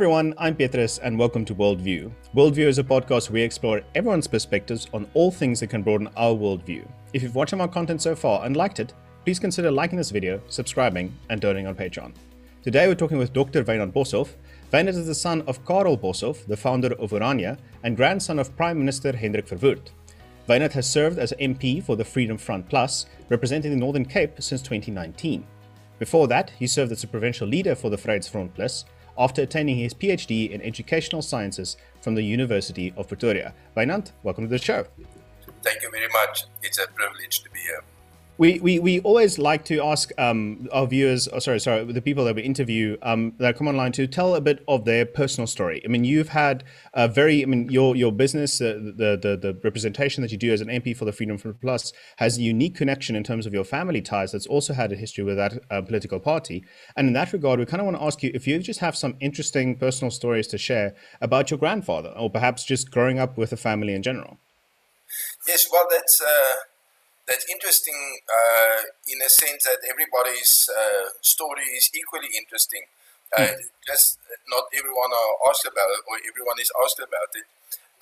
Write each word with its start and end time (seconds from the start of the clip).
everyone, 0.00 0.32
I'm 0.38 0.56
Petrus 0.56 0.96
and 0.96 1.18
welcome 1.18 1.44
to 1.44 1.54
Worldview. 1.54 2.10
Worldview 2.34 2.66
is 2.66 2.78
a 2.78 2.82
podcast 2.82 3.28
where 3.28 3.34
we 3.34 3.42
explore 3.42 3.82
everyone's 3.94 4.26
perspectives 4.26 4.86
on 4.94 5.06
all 5.12 5.30
things 5.30 5.60
that 5.60 5.66
can 5.66 5.82
broaden 5.82 6.08
our 6.16 6.32
worldview. 6.32 6.90
If 7.12 7.22
you've 7.22 7.34
watched 7.34 7.52
our 7.52 7.68
content 7.68 8.00
so 8.00 8.16
far 8.16 8.46
and 8.46 8.56
liked 8.56 8.80
it, 8.80 8.94
please 9.26 9.38
consider 9.38 9.70
liking 9.70 9.98
this 9.98 10.10
video, 10.10 10.40
subscribing, 10.48 11.14
and 11.28 11.38
donating 11.38 11.66
on 11.66 11.74
Patreon. 11.74 12.14
Today 12.62 12.88
we're 12.88 12.94
talking 12.94 13.18
with 13.18 13.34
Dr. 13.34 13.62
Wynand 13.62 13.92
Boshoff. 13.92 14.36
Wynand 14.72 14.88
is 14.88 15.06
the 15.06 15.14
son 15.14 15.42
of 15.42 15.66
Karel 15.66 15.98
Boshoff, 15.98 16.46
the 16.46 16.56
founder 16.56 16.94
of 16.94 17.10
Orania, 17.10 17.58
and 17.82 17.94
grandson 17.94 18.38
of 18.38 18.56
Prime 18.56 18.78
Minister 18.78 19.14
Hendrik 19.14 19.48
Verwoerd. 19.48 19.90
Wynand 20.48 20.72
has 20.72 20.88
served 20.88 21.18
as 21.18 21.34
MP 21.38 21.84
for 21.84 21.96
the 21.96 22.06
Freedom 22.06 22.38
Front 22.38 22.70
Plus, 22.70 23.04
representing 23.28 23.70
the 23.70 23.76
Northern 23.76 24.06
Cape 24.06 24.40
since 24.40 24.62
2019. 24.62 25.46
Before 25.98 26.26
that, 26.28 26.52
he 26.58 26.66
served 26.66 26.90
as 26.90 27.04
a 27.04 27.06
provincial 27.06 27.46
leader 27.46 27.74
for 27.74 27.90
the 27.90 27.98
Vryheidsfront 27.98 28.54
Plus 28.54 28.86
after 29.18 29.42
attaining 29.42 29.76
his 29.76 29.94
PhD 29.94 30.50
in 30.50 30.62
Educational 30.62 31.22
Sciences 31.22 31.76
from 32.00 32.14
the 32.14 32.22
University 32.22 32.92
of 32.96 33.08
Pretoria. 33.08 33.54
Wynand, 33.76 34.12
welcome 34.22 34.44
to 34.44 34.50
the 34.50 34.58
show. 34.58 34.86
Thank 35.62 35.82
you 35.82 35.90
very 35.90 36.08
much. 36.12 36.44
It's 36.62 36.78
a 36.78 36.86
privilege 36.88 37.42
to 37.42 37.50
be 37.50 37.60
here 37.60 37.82
we, 38.40 38.58
we, 38.60 38.78
we 38.78 39.00
always 39.00 39.38
like 39.38 39.66
to 39.66 39.84
ask 39.84 40.12
um, 40.16 40.66
our 40.72 40.86
viewers, 40.86 41.28
oh, 41.30 41.40
sorry, 41.40 41.60
sorry, 41.60 41.84
the 41.84 42.00
people 42.00 42.24
that 42.24 42.34
we 42.34 42.40
interview 42.40 42.96
um, 43.02 43.34
that 43.36 43.58
come 43.58 43.68
online 43.68 43.92
to 43.92 44.06
tell 44.06 44.34
a 44.34 44.40
bit 44.40 44.64
of 44.66 44.86
their 44.86 45.04
personal 45.04 45.46
story. 45.46 45.82
I 45.84 45.88
mean, 45.88 46.04
you've 46.04 46.30
had 46.30 46.64
a 46.94 47.06
very, 47.06 47.42
I 47.42 47.44
mean, 47.44 47.68
your 47.68 47.94
your 47.94 48.10
business, 48.10 48.58
uh, 48.62 48.80
the, 48.96 49.18
the 49.20 49.36
the 49.36 49.60
representation 49.62 50.22
that 50.22 50.32
you 50.32 50.38
do 50.38 50.54
as 50.54 50.62
an 50.62 50.68
MP 50.68 50.96
for 50.96 51.04
the 51.04 51.12
Freedom 51.12 51.36
Front 51.36 51.60
Plus 51.60 51.92
has 52.16 52.38
a 52.38 52.40
unique 52.40 52.74
connection 52.74 53.14
in 53.14 53.24
terms 53.24 53.44
of 53.44 53.52
your 53.52 53.62
family 53.62 54.00
ties. 54.00 54.32
That's 54.32 54.46
also 54.46 54.72
had 54.72 54.90
a 54.90 54.96
history 54.96 55.22
with 55.22 55.36
that 55.36 55.58
uh, 55.70 55.82
political 55.82 56.18
party. 56.18 56.64
And 56.96 57.08
in 57.08 57.12
that 57.12 57.34
regard, 57.34 57.60
we 57.60 57.66
kind 57.66 57.82
of 57.82 57.84
want 57.84 57.98
to 57.98 58.04
ask 58.04 58.22
you 58.22 58.30
if 58.32 58.46
you 58.46 58.58
just 58.60 58.80
have 58.80 58.96
some 58.96 59.16
interesting 59.20 59.76
personal 59.76 60.10
stories 60.10 60.46
to 60.46 60.56
share 60.56 60.94
about 61.20 61.50
your 61.50 61.58
grandfather, 61.58 62.14
or 62.16 62.30
perhaps 62.30 62.64
just 62.64 62.90
growing 62.90 63.18
up 63.18 63.36
with 63.36 63.52
a 63.52 63.58
family 63.58 63.92
in 63.92 64.02
general. 64.02 64.38
Yes, 65.46 65.66
well, 65.70 65.86
that's. 65.90 66.22
Uh 66.22 66.69
that's 67.30 67.46
interesting 67.46 68.18
uh, 68.26 68.90
in 69.06 69.22
a 69.22 69.30
sense 69.30 69.62
that 69.62 69.78
everybody's 69.86 70.66
uh, 70.66 71.14
story 71.22 71.62
is 71.78 71.86
equally 71.94 72.26
interesting. 72.34 72.82
Uh, 73.30 73.54
mm. 73.54 73.70
Just 73.86 74.18
not 74.50 74.66
everyone 74.74 75.14
are 75.14 75.32
asked 75.46 75.62
about 75.62 75.86
it, 75.94 76.02
or 76.10 76.18
everyone 76.26 76.58
is 76.58 76.74
asked 76.82 76.98
about 76.98 77.30
it. 77.38 77.46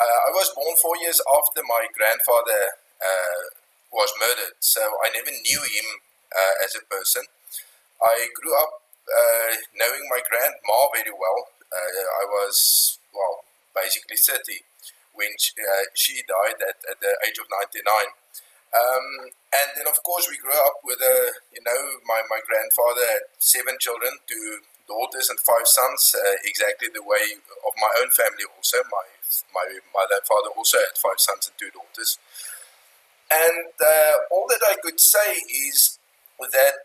Uh, 0.00 0.18
I 0.24 0.32
was 0.32 0.48
born 0.56 0.72
four 0.80 0.96
years 0.96 1.20
after 1.28 1.60
my 1.60 1.84
grandfather 1.92 2.80
uh, 3.04 3.52
was 3.92 4.08
murdered, 4.16 4.56
so 4.64 4.80
I 5.04 5.12
never 5.12 5.28
knew 5.28 5.60
him 5.60 6.00
uh, 6.32 6.64
as 6.64 6.72
a 6.72 6.82
person. 6.88 7.28
I 8.00 8.32
grew 8.32 8.56
up 8.56 8.80
knowing 9.76 10.08
my 10.08 10.24
grandma 10.24 10.88
very 10.96 11.12
well. 11.12 11.52
I 11.68 12.24
was 12.24 12.96
well, 13.12 13.44
basically 13.76 14.16
thirty 14.16 14.64
when 15.12 15.36
she, 15.36 15.52
she 15.92 16.22
died 16.24 16.56
at, 16.64 16.80
at 16.88 17.00
the 17.04 17.12
age 17.26 17.36
of 17.36 17.52
ninety 17.52 17.84
nine. 17.84 18.16
Um, 18.68 19.32
and 19.48 19.68
then, 19.76 19.86
of 19.88 19.96
course, 20.04 20.28
we 20.28 20.36
grew 20.36 20.56
up 20.56 20.84
with 20.84 21.00
a, 21.00 21.16
you 21.56 21.62
know, 21.64 21.80
my, 22.04 22.20
my 22.28 22.40
grandfather 22.44 23.04
had 23.08 23.24
seven 23.40 23.80
children, 23.80 24.12
two 24.28 24.60
daughters 24.84 25.28
and 25.28 25.40
five 25.40 25.64
sons, 25.64 26.12
uh, 26.12 26.36
exactly 26.44 26.88
the 26.92 27.04
way 27.04 27.36
of 27.64 27.72
my 27.80 27.92
own 28.00 28.12
family 28.12 28.44
also. 28.44 28.76
My, 28.92 29.06
my 29.56 29.64
and 29.68 30.24
father 30.24 30.52
also 30.56 30.78
had 30.78 30.96
five 30.96 31.20
sons 31.20 31.48
and 31.48 31.56
two 31.56 31.72
daughters. 31.72 32.18
And 33.28 33.72
uh, 33.76 34.16
all 34.32 34.48
that 34.48 34.64
I 34.64 34.76
could 34.80 35.00
say 35.00 35.44
is 35.48 35.98
that 36.40 36.84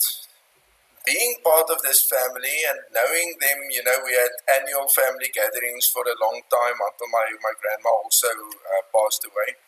being 1.06 1.36
part 1.44 1.68
of 1.68 1.84
this 1.84 2.08
family 2.08 2.64
and 2.68 2.80
knowing 2.96 3.36
them, 3.40 3.68
you 3.72 3.84
know, 3.84 4.00
we 4.04 4.16
had 4.16 4.32
annual 4.48 4.88
family 4.88 5.28
gatherings 5.36 5.88
for 5.88 6.04
a 6.04 6.16
long 6.20 6.40
time 6.48 6.80
until 6.80 7.12
my, 7.12 7.28
my 7.44 7.54
grandma 7.60 7.92
also 8.04 8.32
uh, 8.32 8.84
passed 8.92 9.24
away. 9.28 9.60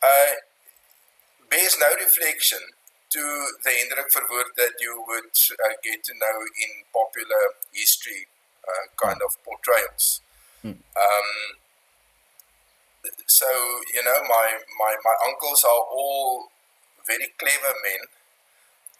Uh, 0.00 0.40
bears 1.50 1.76
no 1.80 1.88
reflection 1.96 2.58
to 3.10 3.22
the 3.62 3.70
Hendrik 3.70 4.10
Verwoerd 4.12 4.54
that 4.56 4.74
you 4.80 5.04
would 5.06 5.30
uh, 5.30 5.74
get 5.82 6.02
to 6.04 6.12
know 6.14 6.38
in 6.58 6.70
popular 6.92 7.54
history 7.72 8.26
uh, 8.66 8.86
kind 9.00 9.20
of 9.24 9.36
portrayals. 9.44 10.20
Mm. 10.64 10.78
Um, 10.96 11.30
so, 13.26 13.46
you 13.92 14.02
know, 14.02 14.20
my, 14.28 14.58
my, 14.78 14.96
my 15.04 15.14
uncles 15.28 15.64
are 15.64 15.84
all 15.92 16.48
very 17.06 17.28
clever 17.38 17.74
men, 17.84 18.02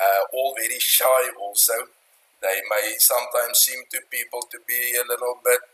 uh, 0.01 0.23
all 0.33 0.55
very 0.57 0.79
shy 0.79 1.31
also. 1.41 1.73
They 2.43 2.61
may 2.69 2.97
sometimes 2.99 3.59
seem 3.59 3.85
to 3.91 4.01
people 4.11 4.43
to 4.51 4.59
be 4.69 4.95
a 5.01 5.09
little 5.09 5.41
bit 5.43 5.65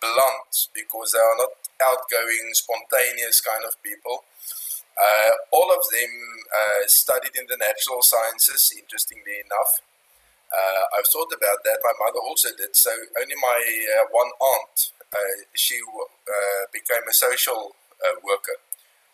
blunt 0.00 0.68
because 0.74 1.12
they 1.12 1.22
are 1.22 1.38
not 1.38 1.54
outgoing, 1.80 2.50
spontaneous 2.52 3.40
kind 3.40 3.64
of 3.64 3.80
people. 3.82 4.24
Uh, 4.98 5.32
all 5.50 5.72
of 5.72 5.82
them 5.90 6.12
uh, 6.52 6.84
studied 6.86 7.34
in 7.34 7.46
the 7.48 7.56
natural 7.56 8.02
sciences, 8.02 8.72
interestingly 8.76 9.40
enough. 9.40 9.80
Uh, 10.52 10.84
I've 10.98 11.08
thought 11.08 11.32
about 11.32 11.64
that. 11.64 11.80
My 11.80 11.96
mother 11.96 12.20
also 12.20 12.52
did. 12.52 12.76
So 12.76 12.92
only 13.16 13.36
my 13.40 13.60
uh, 13.96 14.04
one 14.12 14.28
aunt, 14.36 14.92
uh, 15.00 15.48
she 15.56 15.80
uh, 15.80 16.68
became 16.72 17.08
a 17.08 17.14
social 17.14 17.72
worker, 18.20 18.60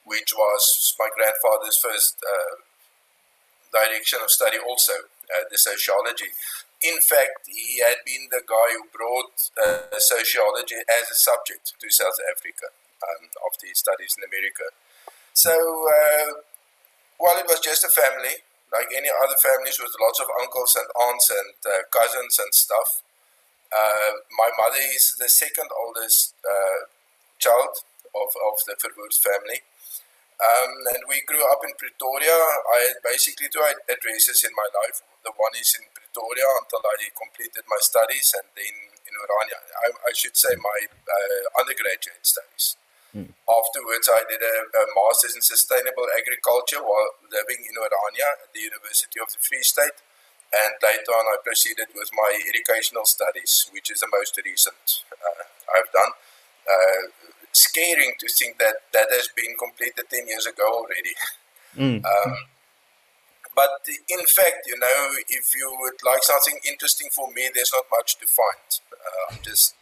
which 0.04 0.34
was 0.34 0.94
my 0.98 1.08
grandfather's 1.14 1.78
first 1.78 2.18
direction 3.70 4.18
of 4.24 4.30
study 4.30 4.58
also, 4.58 4.92
the 5.50 5.58
sociology. 5.58 6.32
In 6.82 6.98
fact, 7.04 7.46
he 7.46 7.84
had 7.84 8.00
been 8.06 8.26
the 8.30 8.42
guy 8.42 8.74
who 8.74 8.88
brought 8.90 9.36
sociology 10.00 10.80
as 10.88 11.06
a 11.10 11.18
subject 11.22 11.74
to 11.78 11.86
South 11.90 12.18
Africa 12.32 12.72
um, 13.04 13.28
after 13.46 13.66
his 13.68 13.78
studies 13.78 14.16
in 14.16 14.24
America. 14.24 14.72
So 15.38 15.54
uh, 15.54 16.42
while 17.22 17.38
it 17.38 17.46
was 17.46 17.62
just 17.62 17.86
a 17.86 17.92
family, 17.94 18.42
like 18.74 18.90
any 18.90 19.06
other 19.06 19.38
families 19.38 19.78
with 19.78 19.94
lots 20.02 20.18
of 20.18 20.26
uncles 20.34 20.74
and 20.74 20.90
aunts 20.98 21.30
and 21.30 21.54
uh, 21.62 21.86
cousins 21.94 22.42
and 22.42 22.50
stuff, 22.50 23.06
uh, 23.70 24.18
my 24.34 24.50
mother 24.58 24.82
is 24.82 25.14
the 25.14 25.30
second 25.30 25.70
oldest 25.78 26.34
uh, 26.42 26.90
child 27.38 27.70
of, 28.18 28.34
of 28.34 28.58
the 28.66 28.74
Verwoerd 28.82 29.14
family. 29.14 29.62
Um, 30.42 30.74
and 30.98 31.06
we 31.06 31.22
grew 31.22 31.46
up 31.46 31.62
in 31.62 31.70
Pretoria. 31.78 32.34
I 32.74 32.90
had 32.90 32.98
basically 33.06 33.46
two 33.46 33.62
addresses 33.86 34.42
in 34.42 34.50
my 34.58 34.66
life. 34.82 35.06
The 35.22 35.30
one 35.38 35.54
is 35.54 35.70
in 35.78 35.86
Pretoria 35.94 36.50
until 36.66 36.82
I 36.82 37.14
completed 37.14 37.62
my 37.70 37.78
studies, 37.78 38.34
and 38.34 38.46
then 38.58 38.74
in 39.06 39.14
Orania. 39.14 39.62
I, 39.86 40.10
I 40.10 40.12
should 40.18 40.34
say 40.34 40.58
my 40.58 40.78
uh, 40.86 41.62
undergraduate 41.62 42.26
studies. 42.26 42.74
Mm. 43.16 43.32
Afterwards, 43.48 44.06
I 44.12 44.22
did 44.28 44.42
a, 44.44 44.56
a, 44.68 44.82
master's 44.92 45.34
in 45.34 45.40
sustainable 45.40 46.04
agriculture 46.12 46.84
while 46.84 47.08
living 47.32 47.64
in 47.64 47.72
Orania 47.80 48.28
at 48.44 48.52
the 48.52 48.60
University 48.60 49.16
of 49.16 49.32
the 49.32 49.40
Free 49.40 49.64
State. 49.64 49.96
And 50.52 50.72
later 50.82 51.12
on, 51.12 51.24
I 51.28 51.40
proceeded 51.44 51.88
with 51.94 52.10
my 52.12 52.36
educational 52.48 53.04
studies, 53.04 53.68
which 53.72 53.90
is 53.90 54.00
the 54.00 54.08
most 54.12 54.36
recent 54.44 55.04
uh, 55.12 55.44
I've 55.72 55.92
done. 55.92 56.12
Uh, 56.68 57.32
scaring 57.52 58.12
to 58.20 58.28
think 58.28 58.58
that 58.58 58.76
that 58.92 59.08
has 59.10 59.28
been 59.34 59.56
completed 59.56 60.04
10 60.08 60.28
years 60.28 60.46
ago 60.46 60.64
already. 60.68 61.14
Mm. 61.76 62.04
Um, 62.28 62.36
but 63.54 63.82
in 63.90 64.24
fact, 64.26 64.68
you 64.68 64.78
know, 64.78 65.10
if 65.28 65.50
you 65.52 65.76
would 65.80 65.98
like 66.04 66.22
something 66.22 66.60
interesting 66.70 67.08
for 67.10 67.26
me, 67.32 67.50
there's 67.52 67.72
not 67.74 67.86
much 67.90 68.14
to 68.18 68.26
find. 68.26 68.70
Uh, 68.94 69.34
I'm 69.34 69.42
just 69.42 69.74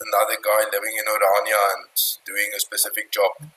another 0.00 0.38
guy 0.42 0.64
living 0.72 0.94
in 0.98 1.04
Orania 1.06 1.60
and 1.76 1.88
doing 2.24 2.50
a 2.56 2.60
specific 2.60 3.10
job. 3.12 3.50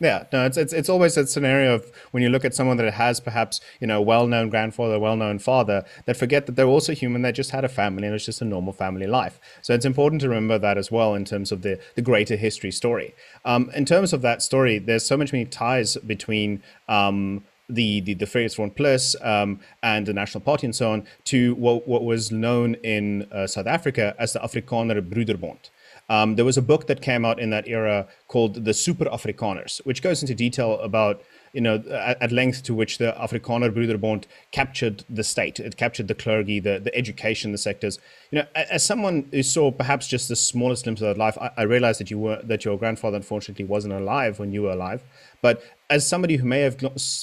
Yeah, 0.00 0.24
no, 0.32 0.44
it's, 0.44 0.56
it's 0.56 0.72
it's 0.72 0.88
always 0.88 1.14
that 1.14 1.28
scenario 1.28 1.76
of 1.76 1.90
when 2.10 2.22
you 2.22 2.28
look 2.28 2.44
at 2.44 2.54
someone 2.54 2.76
that 2.78 2.92
has 2.92 3.20
perhaps 3.20 3.60
you 3.80 3.86
know 3.86 4.02
well-known 4.02 4.50
grandfather, 4.50 4.98
well-known 4.98 5.38
father, 5.38 5.84
that 6.06 6.16
forget 6.16 6.46
that 6.46 6.56
they're 6.56 6.66
also 6.66 6.92
human. 6.94 7.22
They 7.22 7.30
just 7.30 7.52
had 7.52 7.64
a 7.64 7.68
family, 7.68 8.06
and 8.06 8.14
it's 8.14 8.24
just 8.24 8.42
a 8.42 8.44
normal 8.44 8.72
family 8.72 9.06
life. 9.06 9.38
So 9.62 9.72
it's 9.72 9.84
important 9.84 10.20
to 10.22 10.28
remember 10.28 10.58
that 10.58 10.76
as 10.76 10.90
well 10.90 11.14
in 11.14 11.24
terms 11.24 11.52
of 11.52 11.62
the 11.62 11.78
the 11.94 12.02
greater 12.02 12.34
history 12.34 12.72
story. 12.72 13.14
Um, 13.44 13.70
in 13.74 13.84
terms 13.84 14.12
of 14.12 14.20
that 14.22 14.42
story, 14.42 14.78
there's 14.78 15.06
so 15.06 15.16
much 15.16 15.32
many 15.32 15.44
ties 15.44 15.96
between. 15.98 16.62
Um, 16.88 17.44
the 17.66 18.00
the, 18.00 18.12
the 18.12 18.26
Vryheidsfront 18.26 18.76
Plus 18.76 19.16
um, 19.22 19.58
and 19.82 20.04
the 20.04 20.12
National 20.12 20.42
Party 20.42 20.66
and 20.66 20.76
so 20.76 20.92
on 20.92 21.06
to 21.24 21.54
what, 21.54 21.88
what 21.88 22.04
was 22.04 22.30
known 22.30 22.74
in 22.82 23.26
uh, 23.32 23.46
South 23.46 23.66
Africa 23.66 24.14
as 24.18 24.34
the 24.34 24.38
Afrikaner 24.40 25.00
Broederbond. 25.00 25.70
Um, 26.08 26.36
there 26.36 26.44
was 26.44 26.56
a 26.56 26.62
book 26.62 26.86
that 26.86 27.00
came 27.00 27.24
out 27.24 27.38
in 27.38 27.50
that 27.50 27.66
era 27.66 28.06
called 28.28 28.64
The 28.64 28.74
Super 28.74 29.06
Afrikaners, 29.06 29.78
which 29.84 30.02
goes 30.02 30.22
into 30.22 30.34
detail 30.34 30.78
about 30.80 31.22
you 31.54 31.60
know, 31.60 31.76
at, 31.88 32.32
length 32.32 32.64
to 32.64 32.74
which 32.74 32.98
the 32.98 33.14
Afrikaner 33.16 33.72
Broederbond 33.72 34.24
captured 34.50 35.04
the 35.08 35.22
state. 35.22 35.60
It 35.60 35.76
captured 35.76 36.08
the 36.08 36.14
clergy, 36.14 36.58
the, 36.58 36.80
the 36.80 36.94
education, 36.96 37.52
the 37.52 37.58
sectors. 37.58 38.00
You 38.32 38.40
know, 38.40 38.46
as 38.56 38.84
someone 38.84 39.28
who 39.30 39.44
saw 39.44 39.70
perhaps 39.70 40.08
just 40.08 40.28
the 40.28 40.34
smallest 40.34 40.82
glimpse 40.82 41.00
of 41.00 41.06
that 41.06 41.16
life, 41.16 41.38
I, 41.40 41.52
I 41.56 41.62
realized 41.62 42.00
that 42.00 42.10
you 42.10 42.18
were 42.18 42.42
that 42.42 42.64
your 42.64 42.76
grandfather 42.76 43.16
unfortunately 43.16 43.64
wasn't 43.64 43.94
alive 43.94 44.40
when 44.40 44.52
you 44.52 44.62
were 44.62 44.72
alive. 44.72 45.04
But 45.42 45.62
as 45.88 46.06
somebody 46.06 46.36
who 46.36 46.44
may 46.44 46.60
have 46.62 46.76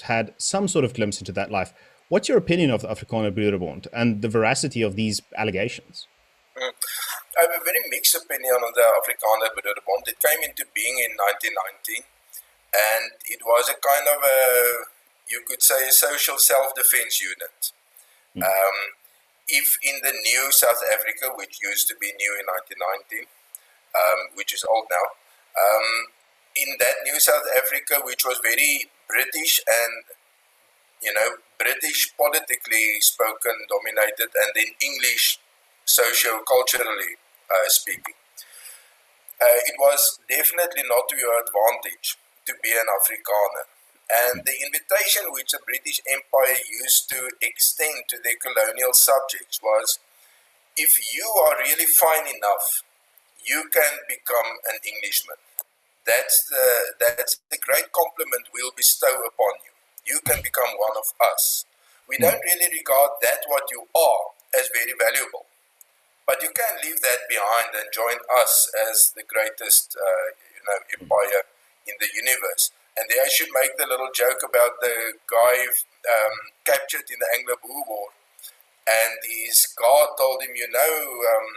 had 0.04 0.34
some 0.38 0.70
sort 0.70 0.86
of 0.86 0.94
glimpse 0.94 1.20
into 1.20 1.34
that 1.34 1.52
life, 1.52 1.74
what's 2.08 2.30
your 2.30 2.38
opinion 2.38 2.72
of 2.72 2.84
the 2.84 2.88
Afrikaner 2.88 3.36
Broederbond 3.36 3.88
and 3.92 4.22
the 4.22 4.30
veracity 4.30 4.82
of 4.82 4.96
these 4.96 5.22
allegations? 5.38 6.08
Mm. 6.58 6.72
I 7.38 7.48
have 7.48 7.56
a 7.56 7.64
very 7.64 7.80
mixed 7.90 8.16
opinion 8.16 8.60
on 8.60 8.74
the 8.76 8.86
Afrikaner 9.00 9.52
Broederbond. 9.56 10.08
It 10.08 10.20
came 10.20 10.44
into 10.44 10.66
being 10.76 11.00
in 11.00 11.16
1919 11.16 12.04
and 12.72 13.12
it 13.28 13.40
was 13.44 13.68
a 13.72 13.78
kind 13.80 14.08
of 14.08 14.20
a, 14.24 14.40
you 15.28 15.44
could 15.48 15.62
say, 15.64 15.88
a 15.88 15.92
social 15.92 16.38
self-defense 16.38 17.22
unit. 17.22 17.72
Mm. 18.36 18.44
Um, 18.44 18.78
if 19.48 19.78
in 19.84 20.00
the 20.04 20.12
new 20.12 20.52
South 20.52 20.80
Africa, 20.92 21.36
which 21.36 21.60
used 21.62 21.88
to 21.90 21.96
be 22.00 22.12
new 22.16 22.34
in 22.40 22.48
1919, 22.48 23.28
um, 23.96 24.20
which 24.36 24.54
is 24.54 24.64
old 24.64 24.88
now, 24.88 25.06
um, 25.60 25.88
in 26.56 26.80
that 26.80 27.04
new 27.04 27.20
South 27.20 27.44
Africa, 27.56 28.00
which 28.04 28.24
was 28.24 28.40
very 28.44 28.88
British 29.08 29.60
and 29.68 30.04
you 31.04 31.14
know 31.14 31.44
British 31.60 32.16
politically 32.16 33.00
spoken, 33.00 33.56
dominated, 33.68 34.32
and 34.32 34.52
then 34.56 34.72
English 34.80 35.40
socio-culturally 35.92 37.20
uh, 37.52 37.68
speaking. 37.68 38.16
Uh, 39.42 39.60
it 39.68 39.76
was 39.80 40.20
definitely 40.30 40.88
not 40.88 41.10
to 41.10 41.18
your 41.18 41.36
advantage 41.44 42.16
to 42.46 42.54
be 42.64 42.72
an 42.72 42.88
Afrikaner. 42.88 43.66
And 44.12 44.44
the 44.44 44.56
invitation 44.60 45.32
which 45.32 45.52
the 45.52 45.60
British 45.66 46.00
Empire 46.08 46.60
used 46.68 47.10
to 47.10 47.32
extend 47.42 48.08
to 48.10 48.18
their 48.24 48.40
colonial 48.40 48.94
subjects 48.94 49.60
was 49.64 50.00
if 50.78 50.96
you 51.16 51.28
are 51.44 51.60
really 51.60 51.88
fine 51.88 52.28
enough, 52.28 52.84
you 53.44 53.68
can 53.74 53.94
become 54.08 54.62
an 54.72 54.80
Englishman. 54.84 55.40
That's 56.06 56.48
the, 56.50 56.68
that's 57.00 57.40
the 57.50 57.58
great 57.58 57.92
compliment 57.92 58.52
we'll 58.54 58.76
bestow 58.76 59.26
upon 59.26 59.54
you. 59.66 59.74
You 60.06 60.20
can 60.26 60.42
become 60.42 60.72
one 60.78 60.98
of 60.98 61.08
us. 61.34 61.66
We 62.08 62.18
hmm. 62.18 62.30
don't 62.30 62.42
really 62.46 62.70
regard 62.72 63.12
that 63.22 63.42
what 63.48 63.64
you 63.72 63.88
are 63.96 64.26
as 64.54 64.70
very 64.76 64.94
valuable. 64.98 65.51
But 66.26 66.42
you 66.42 66.50
can 66.54 66.80
leave 66.84 67.02
that 67.02 67.28
behind 67.28 67.74
and 67.76 67.90
join 67.92 68.22
us 68.40 68.72
as 68.90 69.12
the 69.16 69.24
greatest 69.24 69.98
uh, 69.98 70.28
you 70.56 70.64
know, 70.64 70.80
empire 71.02 71.44
in 71.88 71.96
the 72.00 72.10
universe. 72.14 72.72
And 72.98 73.08
they 73.10 73.18
should 73.32 73.50
make 73.56 73.78
the 73.78 73.88
little 73.88 74.12
joke 74.14 74.44
about 74.44 74.80
the 74.82 75.18
guy 75.26 75.56
um, 75.66 76.36
captured 76.66 77.08
in 77.10 77.18
the 77.20 77.30
Anglo-Boer 77.40 77.84
War. 77.88 78.08
And 78.88 79.18
his 79.24 79.66
guard 79.78 80.18
told 80.18 80.44
him, 80.44 80.54
you 80.56 80.70
know, 80.70 80.96
um, 81.32 81.48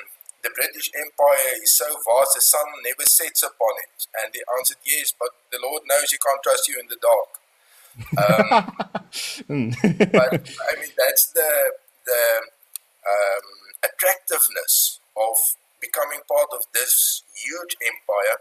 the 0.44 0.50
British 0.55 0.90
Empire 0.94 1.56
is 1.62 1.72
so 1.76 1.88
vast, 1.88 2.37
the 2.37 2.40
sun 2.40 2.66
never 2.84 3.08
sets 3.08 3.43
upon 3.43 3.75
it. 3.82 4.06
And 4.22 4.32
he 4.32 4.43
answered, 4.56 4.76
yes, 4.84 5.12
but 5.19 5.31
the 5.50 5.58
Lord 5.61 5.82
knows 5.88 6.11
he 6.11 6.19
can't 6.19 6.43
trust 6.43 6.69
you 6.69 6.78
in 6.78 6.87
the 6.87 7.00
dark. 7.00 7.31
Um, 8.20 8.49
but 10.12 10.32
I 10.44 10.72
mean, 10.81 10.93
that's 10.99 11.32
the, 11.32 11.72
the 12.06 12.22
um, 13.08 13.63
attractiveness 14.05 15.01
of 15.17 15.56
becoming 15.81 16.21
part 16.29 16.49
of 16.53 16.65
this 16.73 17.23
huge 17.33 17.77
empire 17.81 18.37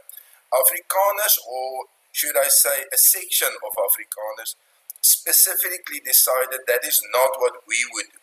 Afrikaners, 0.54 1.40
or 1.50 1.90
should 2.12 2.38
I 2.38 2.48
say 2.48 2.86
a 2.94 2.98
section 2.98 3.50
of 3.66 3.74
Afrikaners, 3.74 4.56
specifically 5.02 6.00
decided 6.00 6.62
that 6.68 6.86
is 6.86 7.02
not 7.12 7.42
what 7.42 7.66
we 7.68 7.82
would 7.94 8.14
do. 8.14 8.22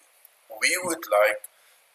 We 0.60 0.78
would 0.84 1.04
like 1.10 1.42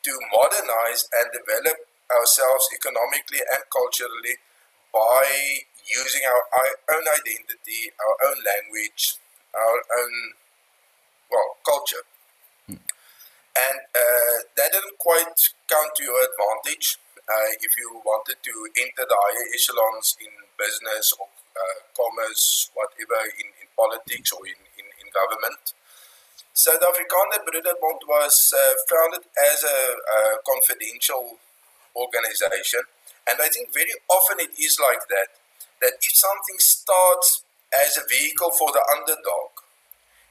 to 0.04 0.12
modernize 0.36 1.08
and 1.16 1.32
develop 1.32 1.88
ourselves 2.12 2.68
economically 2.76 3.40
and 3.48 3.64
culturally 3.72 4.38
by 4.92 5.64
using 5.88 6.22
our, 6.28 6.44
own 6.94 7.06
identity, 7.08 7.96
our 7.96 8.30
own 8.30 8.38
language, 8.44 9.18
our 9.56 9.80
own, 10.04 10.14
well, 11.32 11.58
culture. 11.66 12.04
And 13.56 13.80
uh, 13.96 14.36
that 14.60 14.76
didn't 14.76 15.00
quite 15.00 15.40
count 15.72 15.92
to 15.96 16.04
your 16.04 16.20
advantage 16.20 17.00
uh, 17.24 17.50
if 17.64 17.72
you 17.80 18.02
wanted 18.04 18.36
to 18.44 18.54
enter 18.76 19.08
the 19.08 19.16
higher 19.16 19.48
echelons 19.56 20.20
in 20.20 20.32
business 20.60 21.16
or 21.16 21.28
uh, 21.56 21.80
commerce, 21.96 22.70
whatever, 22.76 23.20
in, 23.40 23.48
in 23.64 23.68
politics 23.80 24.32
or 24.36 24.44
in, 24.44 24.60
in, 24.76 24.88
in 25.00 25.08
government. 25.16 25.72
South 26.52 26.84
Afrikaner 26.84 27.44
Broederbond 27.48 28.04
was 28.08 28.36
uh, 28.56 28.76
founded 28.88 29.28
as 29.40 29.64
a, 29.64 29.80
a, 29.96 30.20
confidential 30.48 31.40
organization, 31.96 32.80
and 33.28 33.40
I 33.40 33.48
think 33.48 33.74
very 33.74 33.92
often 34.08 34.40
it 34.40 34.52
is 34.60 34.80
like 34.80 35.04
that. 35.12 35.36
That 35.82 36.00
if 36.00 36.16
something 36.16 36.56
starts 36.60 37.44
as 37.76 37.98
a 37.98 38.08
vehicle 38.08 38.52
for 38.52 38.72
the 38.72 38.84
underdog, 38.96 39.55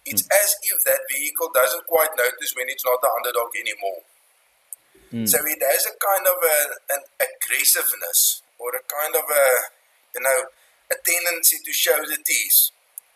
it's 0.07 0.23
mm. 0.23 0.41
as 0.43 0.57
if 0.63 0.85
that 0.85 1.01
vehicle 1.11 1.51
doesn't 1.53 1.87
quite 1.87 2.11
notice 2.17 2.53
when 2.57 2.69
it's 2.69 2.85
not 2.85 3.01
the 3.01 3.11
underdog 3.11 3.51
anymore. 3.57 4.03
Mm. 5.13 5.29
So 5.29 5.39
it 5.45 5.61
has 5.63 5.87
a 5.87 5.95
kind 5.97 6.27
of 6.27 6.39
a, 6.43 6.59
an 6.95 7.03
aggressiveness 7.23 8.43
or 8.59 8.71
a 8.75 8.83
kind 8.85 9.15
of 9.17 9.25
a, 9.29 9.47
you 10.15 10.23
know, 10.23 10.39
a 10.93 10.97
tendency 11.05 11.59
to 11.65 11.73
show 11.73 11.97
the 12.05 12.19
teeth, 12.25 12.71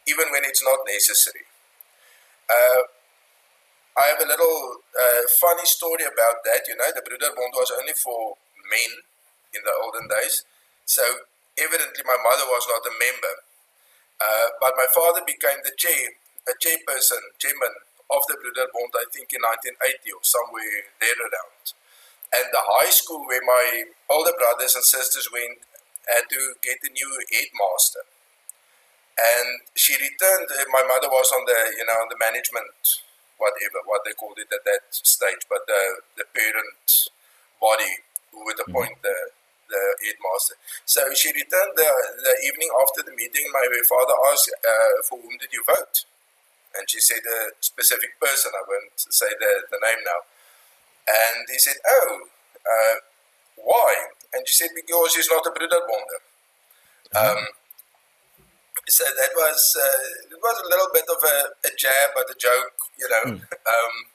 even 0.07 0.33
when 0.33 0.45
it's 0.45 0.63
not 0.63 0.79
necessary. 0.87 1.45
Uh, 2.49 2.83
I 3.99 4.15
have 4.15 4.23
a 4.23 4.31
little 4.31 4.81
uh, 4.95 5.23
funny 5.41 5.67
story 5.67 6.07
about 6.07 6.41
that. 6.47 6.65
You 6.71 6.77
know, 6.79 6.89
the 6.95 7.03
Broederbond 7.03 7.53
was 7.53 7.73
only 7.75 7.93
for 7.93 8.39
men 8.71 9.03
in 9.53 9.61
the 9.65 9.75
olden 9.85 10.07
days. 10.07 10.45
So 10.87 11.03
evidently 11.59 12.05
my 12.07 12.17
mother 12.23 12.47
was 12.47 12.65
not 12.71 12.87
a 12.87 12.95
member. 12.95 13.35
Uh, 14.19 14.49
but 14.61 14.75
my 14.77 14.87
father 14.95 15.23
became 15.27 15.63
the 15.63 15.75
chair, 15.79 16.15
a 16.49 16.55
chairperson, 16.57 17.23
chairman 17.39 17.75
of 18.09 18.25
the 18.27 18.41
Broederbond, 18.41 18.93
I 18.97 19.05
think 19.13 19.29
in 19.37 19.45
1980 19.45 20.17
or 20.17 20.25
somewhere 20.25 20.89
there 21.01 21.21
around. 21.21 21.77
And 22.33 22.49
the 22.53 22.65
high 22.65 22.93
school 22.93 23.25
where 23.25 23.45
my 23.45 23.89
older 24.09 24.33
brothers 24.37 24.75
and 24.77 24.85
sisters 24.85 25.29
went 25.33 25.65
had 26.09 26.25
to 26.29 26.57
get 26.65 26.81
a 26.85 26.91
new 26.93 27.11
headmaster. 27.29 28.05
And 29.19 29.67
she 29.75 29.93
returned, 29.97 30.49
uh, 30.49 30.65
my 30.73 30.85
mother 30.87 31.09
was 31.11 31.29
on 31.33 31.45
the, 31.45 31.61
you 31.77 31.85
know, 31.85 32.01
the 32.09 32.17
management, 32.17 33.03
whatever, 33.37 33.85
what 33.85 34.05
they 34.07 34.15
called 34.15 34.39
it 34.39 34.49
at 34.53 34.65
that 34.65 34.89
stage, 34.93 35.45
but 35.51 35.67
the, 35.67 36.01
the 36.17 36.27
parent 36.33 37.13
body 37.61 38.05
who 38.31 38.45
would 38.47 38.57
mm-hmm. 38.57 38.73
appoint 38.73 38.97
the, 39.03 39.17
the 39.69 39.83
headmaster. 40.07 40.57
So 40.87 41.03
she 41.13 41.35
returned 41.35 41.75
the, 41.77 41.91
the 42.25 42.35
evening 42.47 42.71
after 42.79 43.03
the 43.05 43.13
meeting. 43.17 43.45
My 43.53 43.67
father 43.89 44.17
asked, 44.33 44.49
uh, 44.63 44.97
for 45.09 45.19
whom 45.19 45.37
did 45.37 45.53
you 45.53 45.65
vote? 45.67 46.07
And 46.77 46.85
she 46.89 47.01
said 47.01 47.23
a 47.25 47.55
specific 47.61 48.21
person, 48.21 48.53
I 48.55 48.63
won't 48.67 48.93
say 48.97 49.29
the, 49.39 49.53
the 49.71 49.81
name 49.81 50.01
now. 50.05 50.21
And 51.09 51.47
he 51.49 51.59
said, 51.59 51.77
Oh, 51.89 52.29
uh, 52.67 52.97
why? 53.57 53.95
And 54.35 54.47
she 54.47 54.55
said, 54.55 54.71
Because 54.75 55.15
he's 55.15 55.31
not 55.31 55.47
a 55.47 55.51
Broederbonder. 55.51 56.21
Um, 57.17 57.49
so 58.89 59.05
that 59.05 59.33
was 59.37 59.61
uh, 59.77 60.33
it 60.33 60.41
was 60.41 60.57
a 60.65 60.69
little 60.69 60.89
bit 60.93 61.05
of 61.09 61.21
a, 61.21 61.37
a 61.69 61.71
jab 61.77 62.11
at 62.17 62.29
a 62.29 62.37
joke, 62.39 62.77
you 62.99 63.09
know. 63.09 63.25
Mm. 63.37 63.43
Um, 63.69 64.09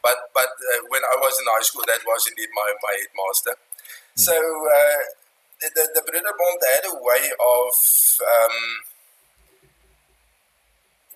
but 0.00 0.32
but 0.32 0.48
uh, 0.48 0.80
when 0.88 1.04
I 1.04 1.20
was 1.20 1.36
in 1.36 1.44
high 1.52 1.60
school, 1.60 1.84
that 1.86 2.00
was 2.08 2.24
indeed 2.24 2.48
my, 2.56 2.64
my 2.80 2.96
headmaster. 2.96 3.60
Mm. 3.60 4.24
So 4.24 4.32
uh, 4.32 5.00
the, 5.60 5.84
the 5.92 6.00
Broederbond 6.00 6.60
had 6.64 6.84
a 6.88 6.96
way 6.96 7.24
of, 7.28 7.72
um, 8.24 8.56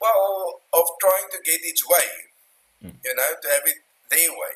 well, 0.00 0.60
of 0.72 0.86
trying 1.00 1.28
to 1.32 1.38
get 1.44 1.60
its 1.62 1.86
way, 1.88 2.10
mm. 2.84 2.94
you 3.04 3.14
know, 3.14 3.30
to 3.42 3.48
have 3.48 3.66
it 3.66 3.78
their 4.10 4.30
way. 4.30 4.54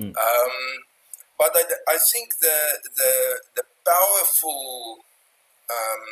Mm. 0.00 0.14
Um, 0.16 0.54
but 1.38 1.50
I, 1.54 1.62
I 1.88 1.98
think 2.12 2.38
the 2.40 2.58
the 2.96 3.12
the 3.56 3.62
powerful 3.86 4.98
um, 5.70 6.04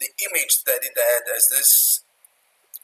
the 0.00 0.08
image 0.30 0.64
that 0.64 0.80
it 0.82 0.94
had 0.96 1.22
as 1.34 1.48
this 1.48 2.02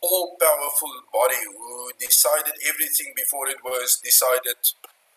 all 0.02 0.36
powerful 0.40 0.92
body 1.12 1.40
who 1.48 1.90
decided 1.98 2.52
everything 2.68 3.12
before 3.16 3.48
it 3.48 3.56
was 3.64 4.00
decided 4.04 4.60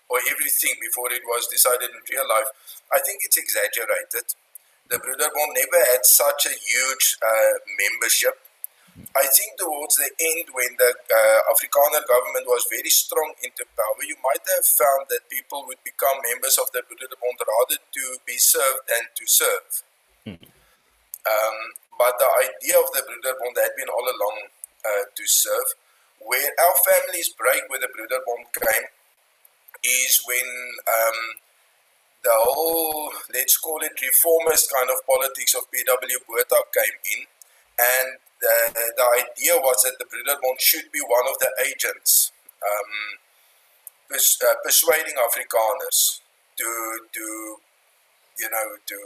or 0.08 0.20
everything 0.32 0.76
before 0.80 1.12
it 1.12 1.22
was 1.28 1.48
decided 1.52 1.92
in 1.92 2.00
real 2.08 2.28
life, 2.30 2.48
I 2.94 3.00
think 3.04 3.20
it's 3.26 3.36
exaggerated. 3.36 4.32
The 4.88 4.96
Broederbond 5.04 5.52
never 5.52 5.84
had 5.92 6.06
such 6.06 6.48
a 6.48 6.56
huge 6.56 7.18
uh, 7.20 7.60
membership. 7.76 8.40
I 8.98 9.25
think 9.30 9.58
towards 9.62 9.98
the 9.98 10.10
end, 10.10 10.50
when 10.54 10.74
the 10.77 10.89
uh, 10.89 11.39
Afrikaner 11.54 12.01
government 12.10 12.50
was 12.50 12.66
very 12.70 12.89
strong 12.89 13.34
into 13.46 13.66
power, 13.77 14.01
you 14.01 14.18
might 14.25 14.42
have 14.58 14.66
found 14.66 15.06
that 15.13 15.30
people 15.30 15.66
would 15.70 15.82
become 15.86 16.18
members 16.25 16.58
of 16.58 16.70
the 16.74 16.82
Broederbond 16.82 17.38
rather 17.38 17.77
to 17.77 18.04
be 18.25 18.38
served 18.42 18.89
than 18.89 19.06
to 19.13 19.24
serve. 19.30 19.70
Mm. 20.25 20.50
Um, 21.30 21.58
but 21.98 22.18
the 22.18 22.30
idea 22.42 22.77
of 22.82 22.89
the 22.94 23.06
Broederbond 23.06 23.58
had 23.62 23.77
been 23.77 23.89
all 23.89 24.06
along 24.06 24.50
uh, 24.82 25.06
to 25.13 25.24
serve. 25.25 25.77
Where 26.18 26.50
our 26.58 26.77
families 26.82 27.30
break 27.30 27.70
with 27.70 27.82
the 27.86 27.94
Broederbond 27.94 28.50
came 28.50 28.89
is 29.86 30.22
when 30.25 30.50
um, 30.89 31.20
the 32.25 32.34
whole, 32.34 33.13
let's 33.34 33.58
call 33.58 33.77
it 33.86 33.94
reformist 34.01 34.74
kind 34.74 34.89
of 34.89 35.06
politics 35.06 35.54
of 35.54 35.70
P.W. 35.70 36.18
Botha 36.25 36.60
came 36.74 36.98
in 37.13 37.22
and 37.79 38.17
the, 38.41 38.53
the 38.98 39.07
idea 39.17 39.57
was 39.57 39.81
that 39.84 39.98
the 39.98 40.05
Broederbond 40.05 40.60
should 40.60 40.91
be 40.91 41.01
one 41.01 41.25
of 41.29 41.39
the 41.39 41.50
agents 41.65 42.31
um, 42.62 42.91
pers 44.10 44.38
uh, 44.46 44.55
persuading 44.63 45.15
Afrikaners 45.17 46.22
to 46.57 46.67
to 47.13 47.25
you 48.39 48.50
know 48.50 48.67
to 48.86 49.00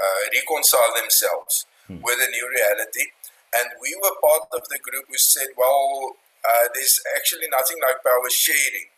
uh, 0.00 0.22
reconcile 0.32 0.92
themselves 0.96 1.66
hmm. 1.86 2.00
with 2.02 2.18
a 2.20 2.30
new 2.30 2.48
reality. 2.48 3.12
And 3.52 3.66
we 3.82 3.98
were 4.02 4.14
part 4.22 4.46
of 4.54 4.62
the 4.70 4.78
group 4.78 5.06
who 5.08 5.18
said, 5.18 5.48
well, 5.58 6.14
uh, 6.46 6.66
there's 6.72 7.00
actually 7.16 7.50
nothing 7.50 7.78
like 7.82 7.98
power 8.04 8.30
sharing. 8.30 8.88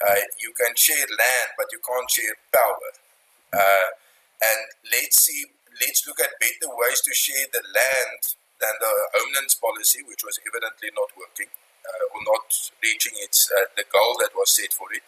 Uh, 0.00 0.24
you 0.40 0.52
can 0.56 0.74
share 0.74 1.04
land, 1.04 1.48
but 1.58 1.68
you 1.70 1.78
can't 1.84 2.10
share 2.10 2.34
power. 2.48 2.90
Uh, 3.52 3.88
and 4.40 4.60
let's 4.90 5.20
see, 5.20 5.44
let's 5.78 6.06
look 6.06 6.20
at 6.20 6.40
better 6.40 6.70
ways 6.74 7.00
to 7.06 7.12
share 7.14 7.46
the 7.52 7.62
land 7.62 8.36
than 8.60 8.74
the 8.80 8.92
homelands 9.16 9.56
policy, 9.56 10.04
which 10.04 10.22
was 10.24 10.36
evidently 10.44 10.90
not 10.92 11.08
working 11.16 11.48
uh, 11.86 12.04
or 12.12 12.20
not 12.26 12.48
reaching 12.82 13.16
its 13.22 13.48
uh, 13.54 13.68
the 13.76 13.84
goal 13.88 14.16
that 14.20 14.36
was 14.36 14.52
set 14.52 14.72
for 14.72 14.90
it. 14.92 15.04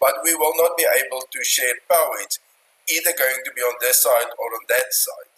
But 0.00 0.20
we 0.24 0.34
will 0.34 0.54
not 0.58 0.76
be 0.76 0.84
able 0.84 1.22
to 1.24 1.40
share 1.44 1.78
power. 1.88 2.18
It's 2.20 2.38
either 2.90 3.14
going 3.14 3.40
to 3.46 3.52
be 3.54 3.62
on 3.62 3.78
this 3.80 4.02
side 4.02 4.30
or 4.34 4.48
on 4.50 4.64
that 4.68 4.90
side. 4.90 5.30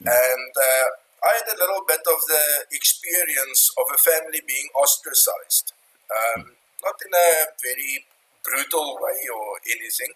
Mm. 0.00 0.06
And 0.06 0.52
uh, 0.54 0.86
I 1.26 1.30
had 1.42 1.48
a 1.50 1.58
little 1.58 1.82
bit 1.82 2.02
of 2.06 2.20
the 2.30 2.46
experience 2.70 3.74
of 3.74 3.90
a 3.90 3.98
family 3.98 4.40
being 4.46 4.70
ostracized. 4.78 5.74
Um, 6.08 6.54
not 6.84 6.94
in 7.02 7.12
a 7.12 7.28
very 7.58 8.06
brutal 8.46 8.96
way 9.02 9.18
or 9.28 9.58
anything, 9.66 10.14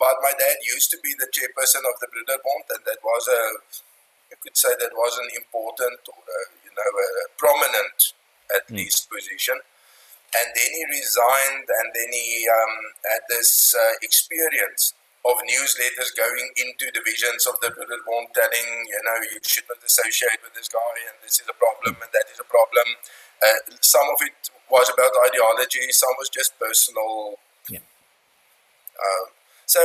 but 0.00 0.16
my 0.24 0.32
dad 0.32 0.56
used 0.64 0.90
to 0.96 0.98
be 1.04 1.12
the 1.20 1.28
chairperson 1.28 1.84
of 1.84 2.00
the 2.00 2.08
Broederbond, 2.08 2.66
and 2.72 2.82
that 2.88 3.04
was 3.04 3.28
a, 3.28 3.42
you 4.32 4.38
could 4.40 4.56
say 4.56 4.72
that 4.80 4.96
was 4.96 5.14
an 5.20 5.28
important 5.36 6.00
or 6.08 6.24
a, 6.24 6.40
you 6.64 6.72
know 6.72 6.88
a 6.88 7.28
prominent 7.36 8.16
at 8.56 8.64
mm. 8.66 8.80
least 8.80 9.12
position. 9.12 9.60
And 10.30 10.48
then 10.54 10.70
he 10.72 10.82
resigned, 10.88 11.66
and 11.68 11.88
then 11.92 12.10
he 12.14 12.48
um, 12.48 12.74
had 13.04 13.22
this 13.28 13.74
uh, 13.74 13.94
experience 14.00 14.94
of 15.26 15.36
newsletters 15.44 16.16
going 16.16 16.48
into 16.56 16.88
divisions 16.96 17.44
of 17.44 17.60
the 17.60 17.68
Broederbond 17.68 18.32
telling, 18.32 18.68
you 18.88 19.00
know, 19.04 19.18
you 19.28 19.40
should 19.44 19.68
not 19.68 19.84
associate 19.84 20.40
with 20.40 20.54
this 20.56 20.68
guy 20.68 20.96
and 21.12 21.16
this 21.20 21.44
is 21.44 21.46
a 21.50 21.56
problem 21.60 22.00
and 22.00 22.08
that 22.16 22.24
is 22.32 22.40
a 22.40 22.48
problem. 22.48 22.88
Uh, 23.44 23.76
some 23.84 24.08
of 24.08 24.16
it 24.24 24.48
was 24.72 24.88
about 24.88 25.12
ideology, 25.28 25.92
some 25.92 26.14
was 26.16 26.30
just 26.32 26.56
personal. 26.56 27.36
Yeah. 27.68 27.84
Uh, 28.96 29.24
so 29.70 29.82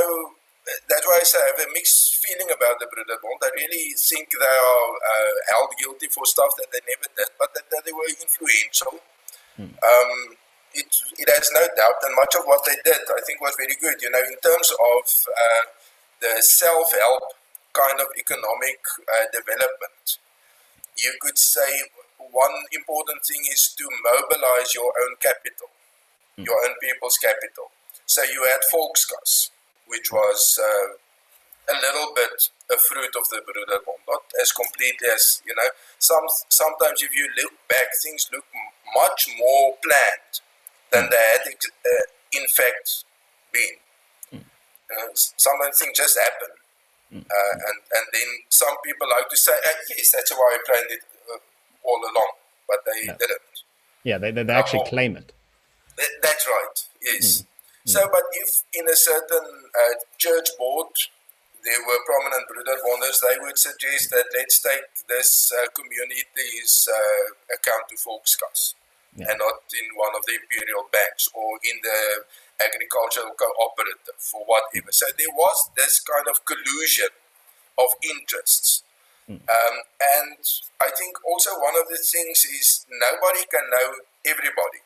that's 0.89 1.05
why 1.05 1.21
I 1.21 1.25
say 1.29 1.37
I 1.37 1.53
have 1.53 1.61
a 1.61 1.69
mixed 1.77 2.25
feeling 2.25 2.49
about 2.49 2.81
the 2.81 2.89
Broederbond. 2.89 3.37
I 3.45 3.53
really 3.53 3.93
think 3.93 4.33
they 4.33 4.41
are 4.41 4.89
uh, 4.97 5.33
held 5.53 5.69
guilty 5.77 6.09
for 6.09 6.25
stuff 6.25 6.49
that 6.57 6.73
they 6.73 6.81
never 6.89 7.05
did, 7.13 7.29
but 7.37 7.53
that, 7.53 7.69
that 7.69 7.85
they 7.85 7.93
were 7.93 8.09
influential. 8.09 8.97
Hmm. 9.53 9.77
Um, 9.77 10.11
it, 10.73 10.89
it 11.21 11.29
has 11.29 11.47
no 11.53 11.69
doubt, 11.77 12.01
and 12.01 12.17
much 12.17 12.33
of 12.33 12.49
what 12.49 12.65
they 12.65 12.75
did, 12.81 12.97
I 12.97 13.21
think, 13.29 13.39
was 13.45 13.53
very 13.61 13.77
good. 13.77 14.01
You 14.01 14.09
know, 14.09 14.25
in 14.25 14.35
terms 14.41 14.73
of 14.73 15.05
uh, 15.29 15.63
the 16.19 16.33
self-help 16.41 17.37
kind 17.77 18.01
of 18.01 18.09
economic 18.17 18.81
uh, 19.05 19.29
development, 19.31 20.17
you 20.97 21.13
could 21.21 21.37
say 21.37 21.93
one 22.17 22.57
important 22.73 23.21
thing 23.21 23.45
is 23.53 23.69
to 23.77 23.85
mobilize 24.01 24.73
your 24.73 24.89
own 25.05 25.13
capital, 25.21 25.69
mm. 26.41 26.43
your 26.43 26.57
own 26.65 26.73
people's 26.81 27.21
capital. 27.21 27.69
So 28.09 28.23
you 28.23 28.43
had 28.49 28.65
Volkskas, 28.73 29.53
which 29.87 30.11
was 30.11 30.59
uh, 30.59 31.73
a 31.73 31.75
little 31.81 32.13
bit 32.15 32.49
a 32.71 32.77
fruit 32.77 33.13
of 33.15 33.25
the 33.29 33.41
Broederbond, 33.45 34.01
not 34.07 34.23
as 34.41 34.51
completely 34.51 35.07
as 35.13 35.41
you 35.45 35.53
know. 35.55 35.69
Some 35.99 36.25
sometimes, 36.49 37.01
if 37.01 37.13
you 37.15 37.29
look 37.41 37.53
back, 37.69 37.87
things 38.01 38.29
look 38.31 38.45
much 38.93 39.29
more 39.37 39.75
planned 39.83 40.41
than 40.91 41.09
they 41.09 41.25
had 41.33 41.47
uh, 41.47 42.05
in 42.33 42.47
fact 42.47 43.05
been. 43.51 44.39
Mm. 44.39 44.45
Uh, 44.91 45.09
sometimes 45.13 45.79
things 45.79 45.97
just 45.97 46.17
happen. 46.19 46.53
Mm. 47.13 47.25
Uh, 47.25 47.53
and, 47.53 47.77
and 47.97 48.05
then 48.13 48.29
some 48.49 48.75
people 48.83 49.07
like 49.09 49.29
to 49.29 49.37
say, 49.37 49.51
uh, 49.53 49.77
yes, 49.95 50.11
that's 50.11 50.31
why 50.31 50.57
I 50.57 50.59
planned 50.65 50.91
it 50.91 51.01
uh, 51.31 51.37
all 51.83 52.01
along, 52.01 52.31
but 52.67 52.79
they 52.85 53.07
yeah. 53.07 53.15
didn't. 53.19 53.55
Yeah, 54.03 54.17
they, 54.17 54.31
they 54.31 54.53
actually 54.53 54.85
claim 54.85 55.17
it. 55.17 55.31
that's 56.21 56.47
right, 56.47 56.85
yes. 57.01 57.41
Mm. 57.41 57.45
So, 57.85 58.01
but 58.11 58.23
if 58.33 58.63
in 58.73 58.89
a 58.89 58.95
certain 58.95 59.69
uh, 59.73 59.93
church 60.17 60.49
board 60.57 60.89
there 61.65 61.81
were 61.81 61.97
prominent 62.05 62.45
Broederbonders, 62.45 63.17
they 63.25 63.41
would 63.41 63.57
suggest 63.57 64.13
that 64.13 64.29
let's 64.37 64.61
take 64.61 64.85
this 65.09 65.49
uh, 65.49 65.65
community's 65.73 66.87
uh, 66.87 67.57
account 67.57 67.89
to 67.89 67.97
Volkskas 67.97 68.77
yeah. 69.17 69.25
and 69.29 69.41
not 69.41 69.65
in 69.73 69.87
one 69.97 70.13
of 70.13 70.21
the 70.29 70.37
imperial 70.37 70.85
banks 70.93 71.25
or 71.33 71.57
in 71.65 71.81
the 71.81 72.29
agricultural 72.61 73.33
cooperative 73.33 74.21
or 74.37 74.45
whatever. 74.45 74.93
So 74.93 75.09
there 75.17 75.33
was 75.33 75.57
this 75.75 75.99
kind 76.05 76.29
of 76.29 76.45
collusion 76.45 77.09
of 77.81 77.89
interests. 78.05 78.85
Mm. 79.25 79.41
Um, 79.41 79.75
and 80.21 80.37
I 80.79 80.93
think 80.93 81.17
also 81.25 81.49
one 81.57 81.73
of 81.81 81.89
the 81.89 81.97
things 81.97 82.45
is 82.45 82.85
nobody 82.93 83.41
can 83.49 83.65
know 83.73 84.05
everybody. 84.21 84.84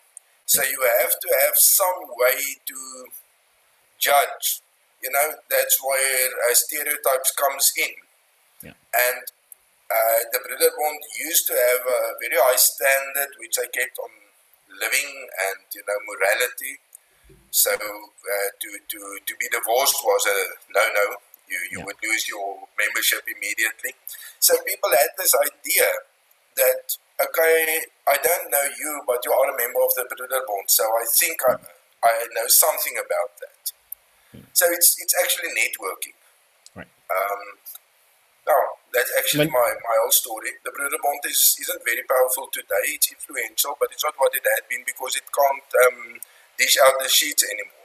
So 0.49 0.63
you 0.65 0.81
have 0.97 1.13
to 1.13 1.29
have 1.45 1.53
some 1.53 2.09
way 2.17 2.57
to 2.65 2.79
judge. 4.01 4.65
You 4.97 5.11
know, 5.13 5.37
that's 5.45 5.77
where 5.77 6.25
uh, 6.49 6.57
stereotypes 6.57 7.29
comes 7.37 7.69
in. 7.77 7.93
Yeah. 8.65 8.73
And 8.97 9.21
uh, 9.93 10.19
the 10.33 10.39
Broederbond 10.41 11.01
used 11.21 11.45
to 11.47 11.53
have 11.53 11.85
a 11.85 12.01
very 12.17 12.41
high 12.41 12.57
standard, 12.57 13.29
which 13.37 13.61
I 13.61 13.69
kept 13.69 13.93
on 14.01 14.09
living 14.81 15.11
and 15.53 15.61
you 15.69 15.85
know 15.85 15.99
morality. 16.09 16.81
So 17.51 17.69
uh, 17.69 18.49
to 18.49 18.69
to 18.89 18.99
to 19.21 19.33
be 19.37 19.45
divorced 19.53 20.01
was 20.01 20.25
a 20.25 20.37
no 20.73 20.81
no. 20.97 21.05
You 21.45 21.61
you 21.69 21.77
yeah. 21.77 21.85
would 21.85 22.01
lose 22.01 22.25
your 22.27 22.57
membership 22.73 23.21
immediately. 23.29 23.93
So 24.39 24.57
people 24.65 24.89
had 24.97 25.13
this 25.13 25.37
idea 25.45 25.89
that 26.57 26.97
okay, 27.21 27.81
I 28.07 28.17
don't 28.23 28.51
know 28.51 28.65
you, 28.77 29.01
but 29.05 29.19
you 29.25 29.31
are 29.31 29.47
a 29.53 29.57
member 29.57 29.81
of 29.83 29.93
the 29.95 30.07
Broederbond, 30.07 30.67
so 30.67 30.83
I 30.83 31.05
think 31.19 31.39
I 31.47 31.55
I 32.03 32.11
know 32.33 32.47
something 32.47 32.95
about 32.95 33.31
that. 33.43 33.63
Hmm. 34.31 34.47
So 34.53 34.65
it's 34.71 34.95
it's 34.99 35.15
actually 35.21 35.51
networking. 35.55 36.15
Right. 36.75 36.88
Um, 37.11 37.43
now, 38.47 38.61
that's 38.93 39.11
actually 39.17 39.45
but, 39.45 39.61
my, 39.61 39.69
my 39.85 39.95
whole 40.01 40.11
story. 40.11 40.49
The 40.65 40.71
Broederbond 40.71 41.21
is, 41.29 41.57
isn't 41.61 41.85
very 41.85 42.01
powerful 42.09 42.49
today. 42.51 42.97
It's 42.97 43.11
influential, 43.11 43.77
but 43.79 43.89
it's 43.91 44.03
not 44.03 44.15
what 44.17 44.33
it 44.33 44.41
had 44.41 44.65
been 44.69 44.81
because 44.85 45.15
it 45.17 45.27
can't 45.29 45.69
um, 45.85 46.17
dish 46.57 46.77
out 46.81 46.97
the 46.97 47.09
sheets 47.09 47.45
anymore. 47.45 47.79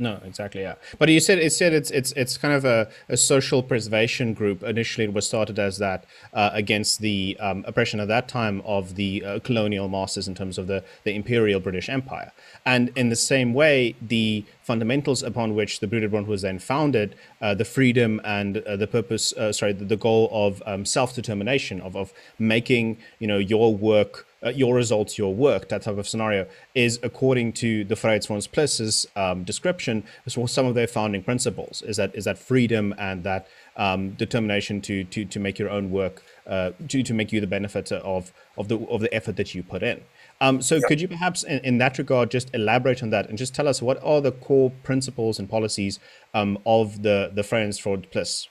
No, 0.00 0.18
exactly. 0.24 0.62
Yeah, 0.62 0.76
but 0.98 1.10
you 1.10 1.20
said 1.20 1.38
it 1.38 1.52
said 1.52 1.74
it's 1.74 1.90
it's 1.90 2.12
it's 2.12 2.38
kind 2.38 2.54
of 2.54 2.64
a, 2.64 2.88
a 3.10 3.18
social 3.18 3.62
preservation 3.62 4.32
group. 4.32 4.62
Initially, 4.62 5.04
it 5.04 5.12
was 5.12 5.26
started 5.26 5.58
as 5.58 5.76
that 5.76 6.06
uh, 6.32 6.48
against 6.54 7.02
the 7.02 7.36
um, 7.38 7.66
oppression 7.68 8.00
at 8.00 8.08
that 8.08 8.26
time 8.26 8.62
of 8.64 8.94
the 8.94 9.22
uh, 9.22 9.38
colonial 9.40 9.90
masters 9.90 10.26
in 10.26 10.34
terms 10.34 10.56
of 10.56 10.68
the 10.68 10.82
the 11.04 11.14
imperial 11.14 11.60
British 11.60 11.90
Empire. 11.90 12.32
And 12.64 12.90
in 12.96 13.10
the 13.10 13.16
same 13.16 13.52
way, 13.52 13.94
the 14.00 14.46
fundamentals 14.62 15.22
upon 15.22 15.54
which 15.54 15.80
the 15.80 15.86
Broederbond 15.86 16.26
was 16.26 16.40
then 16.40 16.58
founded, 16.58 17.14
uh, 17.42 17.54
the 17.54 17.66
freedom 17.66 18.22
and 18.24 18.56
uh, 18.58 18.76
the 18.76 18.86
purpose, 18.86 19.34
uh, 19.34 19.52
sorry, 19.52 19.74
the, 19.74 19.84
the, 19.84 19.98
goal 19.98 20.30
of 20.32 20.62
um, 20.64 20.86
self 20.86 21.14
determination 21.14 21.78
of 21.82 21.94
of 21.94 22.14
making 22.38 22.96
you 23.18 23.26
know 23.26 23.36
your 23.36 23.76
work 23.76 24.26
uh, 24.44 24.50
your 24.50 24.74
results, 24.74 25.18
your 25.18 25.34
work, 25.34 25.68
that 25.68 25.82
type 25.82 25.98
of 25.98 26.08
scenario, 26.08 26.46
is 26.74 26.98
according 27.02 27.52
to 27.52 27.84
the 27.84 27.94
Vryheidsfront 27.94 29.06
um, 29.16 29.44
description, 29.44 30.04
is 30.24 30.38
some 30.50 30.66
of 30.66 30.74
their 30.74 30.86
founding 30.86 31.22
principles. 31.22 31.82
Is 31.82 31.96
that 31.96 32.14
is 32.14 32.24
that 32.24 32.38
freedom 32.38 32.94
and 32.98 33.24
that 33.24 33.46
um, 33.76 34.10
determination 34.10 34.80
to 34.82 35.04
to 35.04 35.24
to 35.24 35.38
make 35.38 35.58
your 35.58 35.70
own 35.70 35.90
work, 35.90 36.22
uh, 36.46 36.70
to 36.88 37.02
to 37.02 37.14
make 37.14 37.32
you 37.32 37.40
the 37.40 37.46
benefit 37.46 37.92
of 37.92 38.32
of 38.56 38.68
the 38.68 38.78
of 38.86 39.00
the 39.00 39.12
effort 39.14 39.36
that 39.36 39.54
you 39.54 39.62
put 39.62 39.82
in. 39.82 40.02
Um, 40.42 40.62
so, 40.62 40.80
could 40.80 41.02
you 41.02 41.08
perhaps, 41.08 41.42
in, 41.42 41.58
in, 41.60 41.78
that 41.78 41.98
regard, 41.98 42.30
just 42.30 42.54
elaborate 42.54 43.02
on 43.02 43.10
that 43.10 43.28
and 43.28 43.36
just 43.36 43.54
tell 43.54 43.68
us 43.68 43.82
what 43.82 44.02
are 44.02 44.22
the 44.22 44.32
core 44.32 44.72
principles 44.82 45.38
and 45.38 45.50
policies 45.50 46.00
um, 46.32 46.58
of 46.64 47.02
the 47.02 47.30
the 47.34 47.42
Vryheidsfront 47.42 48.10
Plus? 48.10 48.48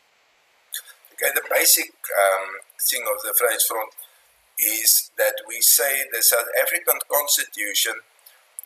Okay, 1.13 1.31
the 1.34 1.41
basic 1.50 1.88
um, 1.88 2.48
thing 2.89 3.01
of 3.01 3.24
the 3.24 3.34
Vryheidsfront 3.41 3.98
is 4.59 5.11
that 5.17 5.35
we 5.47 5.61
say 5.61 6.03
the 6.11 6.21
South 6.21 6.47
African 6.61 6.99
Constitution 7.11 7.93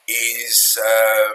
is 0.07 0.77
uh, 0.81 1.29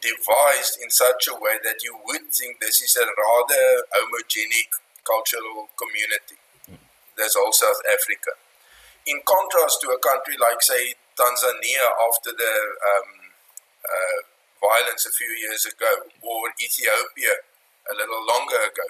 devised 0.00 0.78
in 0.82 0.90
such 0.90 1.28
a 1.28 1.34
way 1.34 1.56
that 1.64 1.82
you 1.82 1.96
would 2.04 2.28
think 2.30 2.60
this 2.60 2.80
is 2.82 2.96
a 2.96 3.06
rather 3.06 3.64
homogenic 3.96 4.68
cultural 5.04 5.68
community. 5.76 6.36
There's 7.16 7.36
all 7.36 7.52
South 7.52 7.80
Africa. 7.88 8.36
In 9.06 9.20
contrast 9.24 9.80
to 9.82 9.88
a 9.92 9.98
country 9.98 10.36
like, 10.40 10.60
say, 10.62 10.94
Tanzania 11.16 11.84
after 12.08 12.32
the 12.32 12.54
um, 12.90 13.10
uh, 13.84 14.18
violence 14.60 15.06
a 15.06 15.12
few 15.12 15.28
years 15.28 15.64
ago, 15.66 16.08
or 16.22 16.50
Ethiopia 16.60 17.34
a 17.92 17.94
little 17.94 18.24
longer 18.26 18.56
ago, 18.56 18.88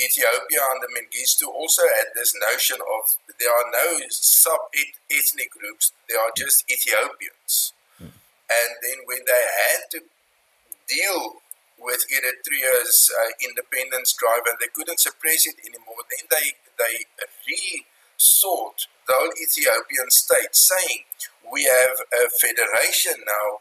Ethiopia 0.00 0.62
under 0.70 0.88
Mengistu 0.94 1.48
also 1.48 1.82
had 1.96 2.06
this 2.14 2.34
notion 2.50 2.78
of 2.80 3.18
there 3.38 3.50
are 3.50 3.70
no 3.72 4.00
sub 4.10 4.60
ethnic 5.10 5.50
groups, 5.50 5.92
there 6.08 6.20
are 6.20 6.32
just 6.36 6.64
Ethiopians. 6.70 7.72
Mm. 8.00 8.14
And 8.50 8.70
then 8.82 8.98
when 9.06 9.20
they 9.26 9.42
had 9.42 9.90
to 9.92 10.00
deal 10.88 11.42
with 11.78 12.04
Eritrea's 12.10 13.10
uh, 13.14 13.30
independence 13.48 14.12
drive, 14.12 14.42
and 14.46 14.58
they 14.60 14.66
couldn't 14.74 15.00
suppress 15.00 15.46
it 15.46 15.56
anymore. 15.64 16.02
Then 16.10 16.26
they 16.30 16.58
they 16.78 17.06
re-sought 17.46 18.86
the 19.06 19.14
whole 19.14 19.32
Ethiopian 19.40 20.10
state, 20.10 20.54
saying 20.54 21.06
we 21.50 21.64
have 21.64 21.96
a 22.12 22.28
federation 22.40 23.14
now 23.26 23.60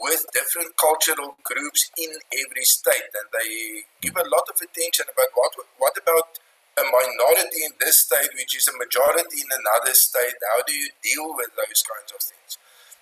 with 0.00 0.26
different 0.32 0.76
cultural 0.76 1.36
groups 1.42 1.90
in 1.96 2.10
every 2.32 2.64
state, 2.64 3.10
and 3.14 3.28
they 3.32 3.84
give 4.00 4.16
a 4.16 4.28
lot 4.28 4.46
of 4.48 4.56
attention 4.60 5.06
about 5.12 5.30
what 5.34 5.52
what 5.78 5.96
about 5.96 6.38
a 6.76 6.84
minority 6.84 7.64
in 7.64 7.72
this 7.80 8.04
state, 8.04 8.28
which 8.36 8.56
is 8.56 8.68
a 8.68 8.76
majority 8.76 9.40
in 9.40 9.48
another 9.48 9.94
state. 9.96 10.36
How 10.52 10.60
do 10.66 10.74
you 10.74 10.90
deal 11.02 11.34
with 11.34 11.48
those 11.56 11.80
kinds 11.80 12.12
of 12.12 12.20
things? 12.20 12.58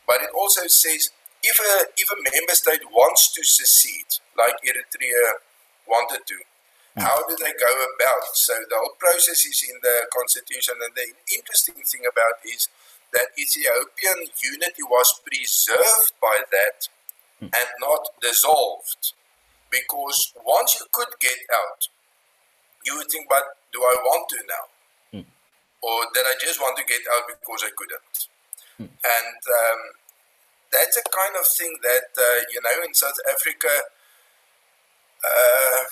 But 0.06 0.22
it 0.22 0.30
also 0.30 0.66
says 0.68 1.10
if 1.42 1.58
a 1.58 1.74
if 1.98 2.08
a 2.10 2.18
member 2.22 2.54
state 2.54 2.84
wants 2.90 3.32
to 3.34 3.42
secede, 3.44 4.22
like 4.38 4.56
Eritrea 4.64 5.44
wanted 5.86 6.24
to, 6.26 6.38
hmm. 6.96 7.02
how 7.02 7.26
do 7.28 7.36
they 7.36 7.52
go 7.52 7.72
about? 7.94 8.24
So 8.32 8.54
the 8.70 8.76
whole 8.78 8.96
process 8.98 9.44
is 9.44 9.60
in 9.68 9.76
the 9.82 10.06
constitution, 10.14 10.78
and 10.80 10.94
the 10.94 11.12
interesting 11.34 11.82
thing 11.84 12.06
about 12.08 12.40
is 12.46 12.68
that 13.14 13.30
Ethiopian 13.38 14.28
unity 14.42 14.82
was 14.82 15.08
preserved 15.24 16.12
by 16.20 16.42
that 16.50 16.88
mm. 17.40 17.48
and 17.48 17.68
not 17.80 18.02
dissolved. 18.20 19.14
Because 19.70 20.34
once 20.44 20.78
you 20.78 20.86
could 20.92 21.14
get 21.20 21.38
out, 21.50 21.88
you 22.84 22.98
would 22.98 23.10
think, 23.10 23.26
but 23.28 23.42
do 23.72 23.80
I 23.80 23.94
want 24.02 24.28
to 24.28 24.38
now? 24.46 24.66
Mm. 25.18 25.26
Or 25.82 25.98
did 26.12 26.26
I 26.26 26.34
just 26.38 26.60
want 26.60 26.76
to 26.76 26.84
get 26.84 27.00
out 27.14 27.26
because 27.26 27.62
I 27.64 27.70
couldn't? 27.74 28.14
Mm. 28.78 28.90
And 28.90 29.40
um, 29.46 29.80
that's 30.70 30.98
a 30.98 31.06
kind 31.10 31.34
of 31.38 31.46
thing 31.46 31.74
that, 31.82 32.10
uh, 32.18 32.40
you 32.52 32.60
know, 32.62 32.76
in 32.86 32.94
South 32.94 33.18
Africa, 33.30 33.72
uh, 35.24 35.82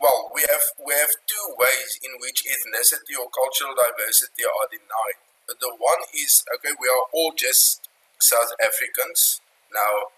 well, 0.00 0.32
we 0.34 0.42
have 0.50 0.66
we 0.82 0.92
have 0.98 1.14
two 1.30 1.46
ways 1.54 1.90
in 2.02 2.10
which 2.18 2.42
ethnicity 2.42 3.14
or 3.14 3.30
cultural 3.30 3.70
diversity 3.78 4.42
are 4.42 4.66
denied 4.66 5.22
the 5.60 5.72
one 5.78 6.02
is 6.14 6.44
okay, 6.54 6.74
we 6.80 6.88
are 6.88 7.04
all 7.12 7.32
just 7.36 7.88
South 8.20 8.52
Africans 8.64 9.40
now. 9.74 10.12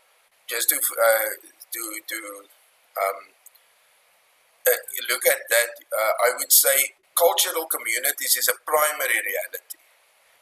Just 0.46 0.68
to 0.68 0.76
uh, 0.76 1.30
to 1.72 1.82
to 2.06 2.18
um, 3.00 3.18
uh, 4.68 4.80
look 5.08 5.26
at 5.26 5.40
that, 5.48 5.70
uh, 5.88 6.12
I 6.28 6.36
would 6.36 6.52
say 6.52 6.94
cultural 7.16 7.66
communities 7.66 8.36
is 8.36 8.48
a 8.48 8.56
primary 8.66 9.20
reality. 9.24 9.80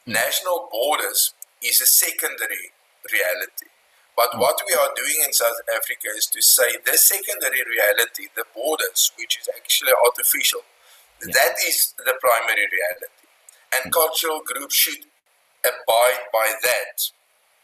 Mm. 0.08 0.18
National 0.18 0.68
borders 0.72 1.34
is 1.62 1.80
a 1.80 1.86
secondary 1.86 2.74
reality. 3.12 3.70
But 4.16 4.34
mm. 4.34 4.40
what 4.40 4.58
we 4.66 4.74
are 4.74 4.90
doing 4.96 5.22
in 5.22 5.32
South 5.32 5.62
Africa 5.70 6.10
is 6.16 6.26
to 6.34 6.42
say 6.42 6.82
the 6.84 6.98
secondary 6.98 7.62
reality, 7.62 8.26
the 8.34 8.44
borders, 8.54 9.12
which 9.16 9.38
is 9.38 9.48
actually 9.54 9.94
artificial, 10.04 10.66
yeah. 11.22 11.30
that 11.32 11.54
is 11.62 11.94
the 11.96 12.18
primary 12.18 12.66
reality 12.66 13.21
and 13.74 13.92
cultural 13.92 14.40
groups 14.44 14.74
should 14.74 15.04
abide 15.64 16.22
by 16.32 16.52
that 16.62 17.10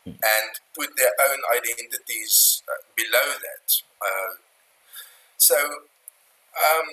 and 0.06 0.50
put 0.74 0.88
their 0.96 1.12
own 1.30 1.38
identities 1.56 2.62
uh, 2.68 2.82
below 2.96 3.28
that. 3.42 3.82
Uh, 4.00 4.34
so, 5.36 5.56
um, 5.56 6.88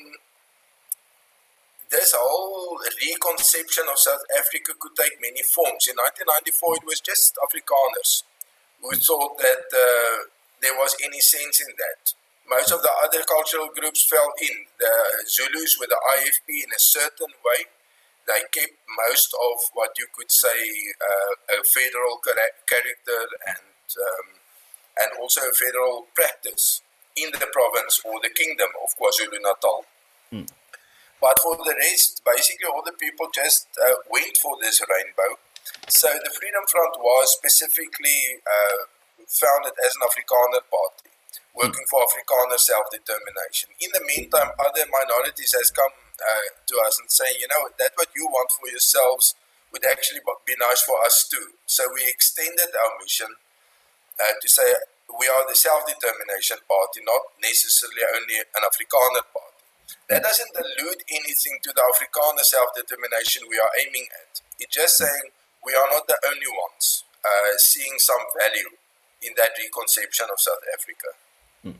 this 1.89 2.13
whole 2.17 2.77
reconception 2.99 3.85
of 3.89 3.97
South 3.97 4.21
Africa 4.37 4.73
could 4.79 4.95
take 4.97 5.21
many 5.21 5.43
forms. 5.43 5.87
In 5.87 5.95
1994, 5.95 6.75
it 6.81 6.85
was 6.85 6.99
just 6.99 7.37
Afrikaners 7.39 8.23
who 8.81 8.91
thought 8.97 9.37
that 9.37 9.65
uh, 9.71 10.27
there 10.61 10.75
was 10.75 10.95
any 11.03 11.21
sense 11.21 11.61
in 11.61 11.71
that. 11.77 12.13
Most 12.49 12.71
of 12.71 12.81
the 12.81 12.91
other 13.03 13.23
cultural 13.25 13.69
groups 13.73 14.05
fell 14.05 14.33
in. 14.41 14.65
The 14.79 14.93
Zulus 15.29 15.77
with 15.79 15.89
the 15.89 16.01
IFP 16.19 16.65
in 16.65 16.69
a 16.75 16.79
certain 16.79 17.33
way, 17.41 17.65
they 18.27 18.41
kept 18.51 18.77
most 18.97 19.33
of 19.33 19.57
what 19.73 19.91
you 19.97 20.07
could 20.15 20.31
say 20.31 20.61
uh, 20.97 21.59
a 21.59 21.63
federal 21.63 22.17
character 22.21 23.21
and 23.47 23.85
um, 24.01 24.27
and 24.97 25.09
also 25.21 25.41
a 25.41 25.53
federal 25.53 26.07
practice 26.15 26.81
in 27.15 27.31
the 27.31 27.47
province 27.51 28.01
or 28.03 28.19
the 28.23 28.29
kingdom 28.29 28.69
of 28.83 28.91
KwaZulu 28.97 29.39
Natal. 29.39 29.85
Mm. 30.31 30.47
But 31.21 31.39
for 31.39 31.55
the 31.55 31.75
rest, 31.75 32.21
basically 32.25 32.67
all 32.67 32.83
the 32.83 32.95
people 32.95 33.27
just 33.33 33.67
uh, 33.81 33.95
went 34.11 34.37
for 34.37 34.57
this 34.61 34.81
rainbow. 34.83 35.39
So 35.87 36.07
the 36.07 36.31
Freedom 36.39 36.63
Front 36.67 36.99
was 36.99 37.33
specifically 37.33 38.41
uh, 38.45 38.85
founded 39.27 39.73
as 39.85 39.95
an 39.95 40.03
Afrikaner 40.05 40.63
party, 40.69 41.14
working 41.55 41.85
for 41.89 42.03
Afrikaner 42.03 42.59
self-determination. 42.59 43.71
In 43.79 43.89
the 43.93 44.03
meantime, 44.05 44.51
other 44.59 44.85
minorities 44.87 45.55
has 45.57 45.71
come 45.71 45.91
uh, 46.19 46.47
to 46.67 46.75
us 46.85 46.99
and 46.99 47.11
saying, 47.11 47.37
you 47.39 47.47
know, 47.47 47.69
that 47.79 47.91
what 47.95 48.09
you 48.15 48.27
want 48.27 48.51
for 48.51 48.67
yourselves 48.69 49.35
would 49.71 49.83
actually 49.83 50.23
be 50.47 50.55
nice 50.59 50.81
for 50.83 50.95
us 51.03 51.27
too. 51.27 51.59
So 51.65 51.87
we 51.93 52.07
extended 52.07 52.71
our 52.71 52.95
mission 53.01 53.27
uh, 54.19 54.35
to 54.39 54.47
say 54.47 54.67
we 55.11 55.27
are 55.27 55.43
the 55.47 55.55
self-determination 55.55 56.63
party, 56.67 57.03
not 57.03 57.35
necessarily 57.43 58.03
only 58.15 58.39
an 58.39 58.63
Afrikaner 58.63 59.23
party. 59.31 59.63
That 60.09 60.23
doesn't 60.23 60.53
allude 60.55 61.01
anything 61.09 61.59
to 61.63 61.73
the 61.73 61.83
Afrikaner 61.83 62.45
self-determination 62.45 63.49
we 63.49 63.59
are 63.59 63.73
aiming 63.79 64.07
at. 64.13 64.41
It's 64.59 64.75
just 64.75 64.97
saying 64.97 65.33
we 65.65 65.73
are 65.73 65.89
not 65.91 66.07
the 66.07 66.17
only 66.29 66.47
ones 66.47 67.03
uh, 67.25 67.57
seeing 67.57 67.97
some 67.97 68.21
value 68.37 68.77
in 69.21 69.33
that 69.37 69.57
reconception 69.57 70.27
of 70.31 70.39
South 70.39 70.61
Africa. 70.71 71.17
Hmm. 71.65 71.71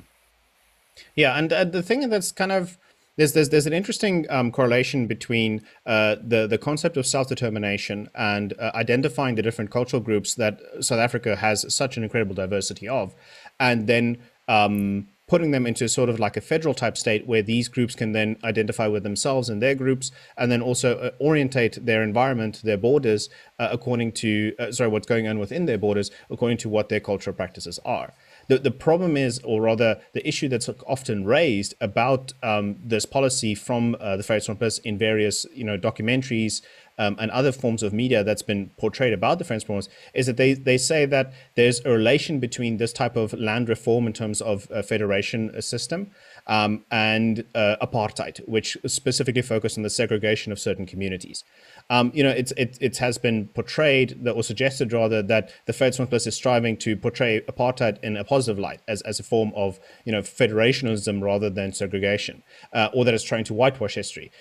Yeah, 1.16 1.38
and 1.38 1.54
uh, 1.54 1.64
the 1.66 1.84
thing 1.84 2.10
that's 2.10 2.32
kind 2.32 2.52
of 2.52 2.78
there's 3.18 3.34
there's 3.34 3.50
there's 3.50 3.68
an 3.68 3.74
interesting 3.74 4.26
um, 4.30 4.52
correlation 4.52 5.08
between 5.08 5.62
uh, 5.86 6.16
the 6.22 6.48
the 6.48 6.58
concept 6.58 6.98
of 6.98 7.06
self 7.06 7.28
determination 7.30 8.10
and 8.16 8.54
uh, 8.60 8.72
identifying 8.76 9.36
the 9.36 9.42
different 9.42 9.72
cultural 9.72 10.02
groups 10.02 10.36
that 10.36 10.60
South 10.82 11.00
Africa 11.00 11.36
has 11.38 11.74
such 11.74 11.98
an 11.98 12.04
incredible 12.04 12.36
diversity 12.36 12.88
of, 12.88 13.14
and 13.60 13.88
then 13.88 14.18
um, 14.48 15.08
putting 15.28 15.52
them 15.52 15.66
into 15.66 15.88
sort 15.88 16.10
of 16.10 16.20
like 16.20 16.38
a 16.38 16.42
federal 16.42 16.74
type 16.74 16.98
state 16.98 17.26
where 17.26 17.42
these 17.42 17.68
groups 17.68 17.96
can 17.96 18.12
then 18.12 18.38
identify 18.44 18.88
with 18.88 19.04
themselves 19.04 19.50
and 19.50 19.62
their 19.62 19.76
groups, 19.76 20.12
and 20.38 20.52
then 20.52 20.62
also 20.62 20.98
uh, 20.98 21.12
orientate 21.22 21.86
their 21.86 22.04
environment, 22.04 22.62
their 22.64 22.78
borders, 22.78 23.30
uh, 23.60 23.70
according 23.72 24.12
to 24.12 24.54
uh, 24.60 24.72
sorry 24.72 24.90
what's 24.90 25.08
going 25.08 25.28
on 25.28 25.40
within 25.40 25.66
their 25.66 25.78
borders, 25.78 26.12
according 26.30 26.58
to 26.58 26.70
what 26.70 26.90
their 26.90 27.00
cultural 27.00 27.36
practices 27.36 27.80
are. 27.86 28.14
The, 28.48 28.60
the 28.60 28.72
problem 28.72 29.18
is, 29.18 29.40
or 29.44 29.62
rather, 29.62 30.00
the 30.14 30.28
issue 30.28 30.48
that's 30.48 30.70
often 30.88 31.26
raised 31.26 31.74
about 31.82 32.34
um, 32.44 32.78
this 32.84 33.06
policy 33.06 33.56
from 33.56 33.96
uh, 34.00 34.18
the 34.18 34.24
Vryheidsfront 34.24 34.80
in 34.84 34.98
various, 34.98 35.46
you 35.54 35.64
know, 35.64 35.78
documentaries 35.78 36.62
um, 36.98 37.18
and 37.20 37.30
other 37.32 37.52
forms 37.52 37.84
of 37.84 37.94
media 37.94 38.24
that's 38.24 38.42
been 38.42 38.70
portrayed 38.78 39.14
about 39.14 39.40
the 39.40 39.46
French 39.46 39.66
Vryheidsfront 39.66 39.90
is 40.14 40.28
that 40.28 40.38
they, 40.38 40.54
they 40.54 40.78
say 40.78 41.06
that 41.06 41.34
there's 41.56 41.84
a 41.86 41.90
relation 41.90 42.40
between 42.40 42.78
this 42.78 42.94
type 42.94 43.16
of 43.16 43.34
land 43.34 43.68
reform 43.70 44.08
in 44.08 44.14
terms 44.14 44.42
of 44.42 44.68
a 44.72 44.84
federation 44.84 45.62
system 45.62 46.12
um, 46.48 46.86
and 46.92 47.44
uh, 47.56 47.76
apartheid, 47.82 48.48
which 48.48 48.78
specifically 48.86 49.42
focused 49.42 49.78
on 49.78 49.84
the 49.84 49.90
segregation 49.90 50.52
of 50.52 50.60
certain 50.60 50.86
communities. 50.86 51.44
Um, 51.90 52.12
you 52.14 52.24
know, 52.24 52.30
it's, 52.30 52.52
it, 52.58 52.78
it 52.82 52.98
has 52.98 53.18
been 53.18 53.48
portrayed 53.50 54.28
or 54.28 54.44
suggested 54.44 54.94
rather 54.94 55.22
that 55.24 55.52
the 55.66 55.74
Vryheidsfront 55.74 56.14
is 56.14 56.36
striving 56.36 56.78
to 56.78 56.96
portray 56.96 57.42
apartheid 57.42 58.04
in 58.04 58.18
a 58.18 58.24
positive 58.24 58.60
light 58.60 58.82
as, 58.88 59.02
as 59.02 59.20
a 59.20 59.24
form 59.24 59.52
of, 59.56 59.80
you 60.04 60.12
know, 60.12 60.22
federationism 60.22 61.22
rather 61.22 61.50
than 61.50 61.74
segregation, 61.74 62.44
uh, 62.74 62.90
or 62.94 63.06
that 63.06 63.14
it's 63.14 63.24
trying 63.24 63.44
to 63.44 63.54
whitewash 63.54 63.96
history. 63.96 64.32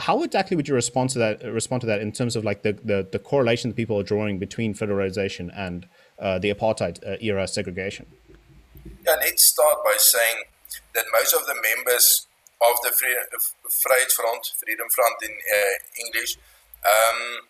How 0.00 0.22
exactly 0.22 0.56
would 0.56 0.68
you 0.68 0.74
respond 0.74 1.10
to 1.10 1.18
that? 1.18 1.42
Respond 1.44 1.80
to 1.82 1.86
that 1.86 2.00
in 2.00 2.12
terms 2.12 2.36
of 2.36 2.44
like 2.44 2.62
the 2.62 2.72
the, 2.72 3.06
the 3.10 3.18
correlation 3.18 3.70
that 3.70 3.76
people 3.76 3.98
are 3.98 4.02
drawing 4.02 4.38
between 4.38 4.74
federalization 4.74 5.50
and 5.56 5.86
uh, 6.18 6.38
the 6.38 6.52
apartheid 6.52 7.04
uh, 7.06 7.16
era 7.20 7.46
segregation? 7.46 8.06
Yeah, 9.06 9.16
let's 9.20 9.44
start 9.44 9.78
by 9.84 9.94
saying 9.98 10.36
that 10.94 11.04
most 11.12 11.34
of 11.34 11.46
the 11.46 11.54
members 11.54 12.26
of 12.62 12.74
the 12.82 12.90
Vryheidsfront, 12.90 14.42
Freedom 14.62 14.88
Front 14.90 15.16
in 15.22 15.30
uh, 15.30 15.74
English, 16.06 16.38
um, 16.84 17.48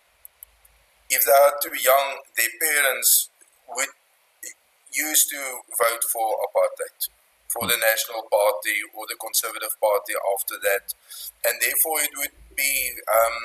if 1.09 1.23
they 1.25 1.31
are 1.31 1.53
too 1.61 1.77
young, 1.77 2.19
their 2.35 2.49
parents 2.59 3.29
would 3.69 3.89
used 4.95 5.29
to 5.29 5.41
vote 5.75 6.03
for 6.11 6.39
apartheid, 6.39 7.11
for 7.51 7.67
the 7.67 7.75
National 7.75 8.23
Party 8.31 8.79
or 8.95 9.03
the 9.07 9.19
Conservative 9.19 9.75
Party 9.79 10.15
after 10.33 10.55
that, 10.63 10.95
and 11.43 11.59
therefore 11.59 11.99
it 11.99 12.11
would 12.15 12.35
be, 12.55 12.95
um, 13.11 13.39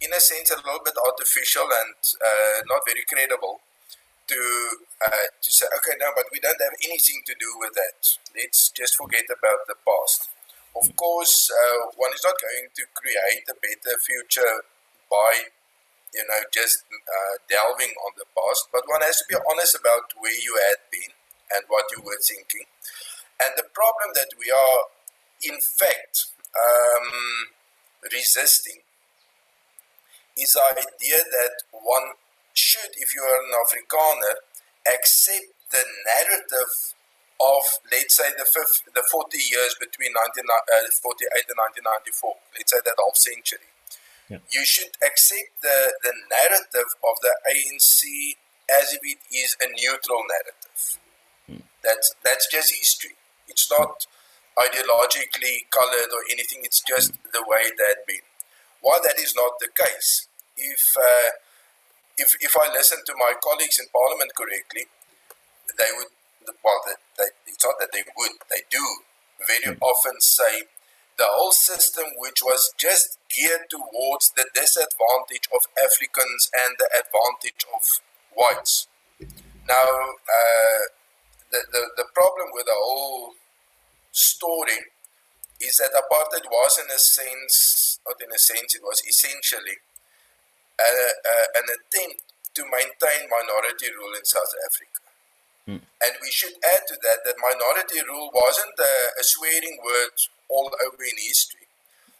in 0.00 0.12
a 0.12 0.20
sense, 0.20 0.50
a 0.50 0.58
little 0.58 0.82
bit 0.84 0.94
artificial 0.98 1.70
and 1.70 1.94
uh, 2.18 2.58
not 2.66 2.82
very 2.84 3.06
credible 3.06 3.60
to 4.28 4.40
uh, 5.04 5.28
to 5.40 5.50
say, 5.52 5.66
okay, 5.76 5.96
no, 6.00 6.10
but 6.16 6.26
we 6.32 6.40
don't 6.40 6.60
have 6.60 6.76
anything 6.84 7.20
to 7.26 7.34
do 7.38 7.50
with 7.60 7.74
that. 7.74 8.00
Let's 8.34 8.70
just 8.70 8.96
forget 8.96 9.24
about 9.28 9.66
the 9.68 9.76
past. 9.84 10.30
Of 10.76 10.94
course, 10.96 11.50
uh, 11.52 11.92
one 11.96 12.12
is 12.12 12.24
not 12.24 12.36
going 12.36 12.68
to 12.68 12.84
create 12.92 13.44
a 13.48 13.56
better 13.56 13.96
future 14.00 14.64
by, 15.10 15.48
you 16.12 16.24
know, 16.28 16.40
just 16.52 16.84
uh, 16.92 17.34
delving 17.48 17.92
on 18.04 18.12
the 18.16 18.28
past, 18.36 18.68
but 18.72 18.84
one 18.88 19.00
has 19.00 19.16
to 19.20 19.26
be 19.28 19.36
honest 19.48 19.76
about 19.76 20.12
where 20.18 20.36
you 20.36 20.56
had 20.68 20.80
been 20.92 21.12
and 21.52 21.64
what 21.68 21.84
you 21.96 22.02
were 22.02 22.20
thinking. 22.20 22.68
And 23.40 23.52
the 23.56 23.68
problem 23.72 24.12
that 24.14 24.32
we 24.38 24.50
are, 24.52 24.80
in 25.42 25.60
fact, 25.60 26.32
um, 26.56 27.08
resisting 28.12 28.80
is 30.36 30.52
the 30.52 30.60
idea 30.60 31.24
that 31.24 31.64
one 31.72 32.16
should, 32.58 32.92
if 32.96 33.14
you 33.14 33.22
are 33.22 33.38
an 33.44 33.52
Afrikaner, 33.52 34.34
accept 34.88 35.52
the 35.70 35.84
narrative 36.08 36.72
of, 37.40 37.64
let's 37.92 38.16
say, 38.16 38.28
the, 38.36 38.46
50, 38.48 38.96
the 38.96 39.04
40 39.12 39.36
years 39.36 39.76
between 39.76 40.16
1948 40.16 40.64
uh, 40.72 41.52
and 41.52 41.56
1994, 41.84 42.32
let's 42.56 42.72
say 42.72 42.80
that 42.80 42.96
half 42.96 43.16
century. 43.16 43.68
Yeah. 44.32 44.42
You 44.50 44.64
should 44.64 44.90
accept 45.04 45.62
the, 45.62 45.94
the 46.02 46.14
narrative 46.32 46.90
of 47.04 47.14
the 47.22 47.34
ANC 47.46 48.34
as 48.66 48.96
if 48.96 49.00
it 49.04 49.20
is 49.30 49.54
a 49.62 49.68
neutral 49.70 50.24
narrative. 50.26 50.80
Mm. 51.46 51.62
That's, 51.84 52.14
that's 52.24 52.48
just 52.50 52.74
history. 52.74 53.14
It's 53.46 53.70
not 53.70 54.06
ideologically 54.58 55.68
colored 55.70 56.10
or 56.10 56.24
anything, 56.32 56.64
it's 56.64 56.82
just 56.82 57.12
the 57.32 57.44
way 57.46 57.70
that 57.76 58.08
been. 58.08 58.24
While 58.80 59.00
that 59.04 59.20
is 59.20 59.34
not 59.36 59.60
the 59.60 59.68
case, 59.68 60.26
if, 60.56 60.96
uh, 60.96 61.30
if, 62.18 62.36
if 62.40 62.56
I 62.56 62.72
listen 62.72 62.98
to 63.06 63.14
my 63.16 63.34
colleagues 63.42 63.78
in 63.78 63.86
Parliament 63.92 64.32
correctly, 64.36 64.86
they 65.78 65.90
would, 65.96 66.08
well, 66.64 66.80
they, 66.86 66.96
they, 67.18 67.30
it's 67.46 67.64
not 67.64 67.74
that 67.80 67.92
they 67.92 68.04
would, 68.16 68.32
they 68.50 68.62
do 68.70 68.84
very 69.46 69.76
mm. 69.76 69.78
often 69.80 70.20
say 70.20 70.64
the 71.18 71.26
whole 71.28 71.52
system, 71.52 72.04
which 72.18 72.42
was 72.42 72.72
just 72.78 73.18
geared 73.28 73.68
towards 73.70 74.30
the 74.36 74.46
disadvantage 74.54 75.48
of 75.54 75.64
Africans 75.76 76.50
and 76.52 76.76
the 76.78 76.88
advantage 76.92 77.64
of 77.74 78.00
whites. 78.34 78.88
Now, 79.68 79.88
uh, 80.28 80.82
the, 81.50 81.60
the, 81.72 81.82
the 81.96 82.04
problem 82.14 82.48
with 82.52 82.66
the 82.66 82.76
whole 82.76 83.32
story 84.12 84.92
is 85.60 85.76
that 85.78 85.90
apartheid 85.96 86.44
was, 86.50 86.78
in 86.78 86.90
a 86.94 86.98
sense, 86.98 87.98
not 88.06 88.20
in 88.20 88.30
a 88.32 88.38
sense, 88.38 88.74
it 88.74 88.82
was 88.82 89.02
essentially 89.08 89.80
an 90.78 91.66
attempt 91.72 92.22
to 92.54 92.62
maintain 92.64 93.28
minority 93.28 93.92
rule 93.96 94.14
in 94.16 94.24
South 94.24 94.52
Africa. 94.64 95.00
Mm. 95.68 95.82
And 95.82 96.12
we 96.22 96.30
should 96.30 96.54
add 96.62 96.86
to 96.88 96.96
that 97.02 97.26
that 97.26 97.36
minority 97.42 98.00
rule 98.06 98.30
wasn't 98.32 98.76
a, 98.78 98.94
a 99.20 99.24
swearing 99.24 99.78
word 99.84 100.14
all 100.48 100.70
over 100.86 101.02
in 101.02 101.18
history. 101.18 101.66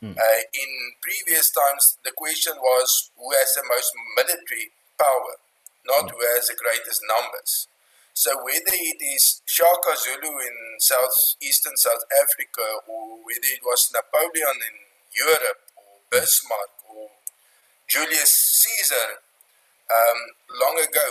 Mm. 0.03 0.13
Uh, 0.13 0.41
in 0.53 0.71
previous 1.01 1.51
times, 1.51 1.97
the 2.05 2.13
question 2.13 2.53
was 2.61 3.11
who 3.17 3.33
has 3.33 3.55
the 3.55 3.65
most 3.71 3.93
military 4.17 4.75
power, 4.99 5.41
not 5.87 6.11
who 6.11 6.21
has 6.37 6.49
the 6.49 6.59
greatest 6.59 7.01
numbers. 7.09 7.69
So 8.13 8.33
whether 8.45 8.77
it 8.77 9.01
is 9.01 9.43
Shaka 9.45 9.93
Zulu 9.97 10.41
in 10.41 10.57
southeastern 10.81 11.77
South 11.77 12.05
Africa, 12.17 12.81
or 12.89 13.21
whether 13.25 13.51
it 13.53 13.61
was 13.65 13.93
Napoleon 13.93 14.57
in 14.57 14.77
Europe, 15.13 15.69
or 15.77 16.01
Bismarck, 16.11 16.76
Julius 17.89 18.33
Caesar 18.63 19.23
um, 19.91 20.19
long 20.61 20.77
ago, 20.83 21.07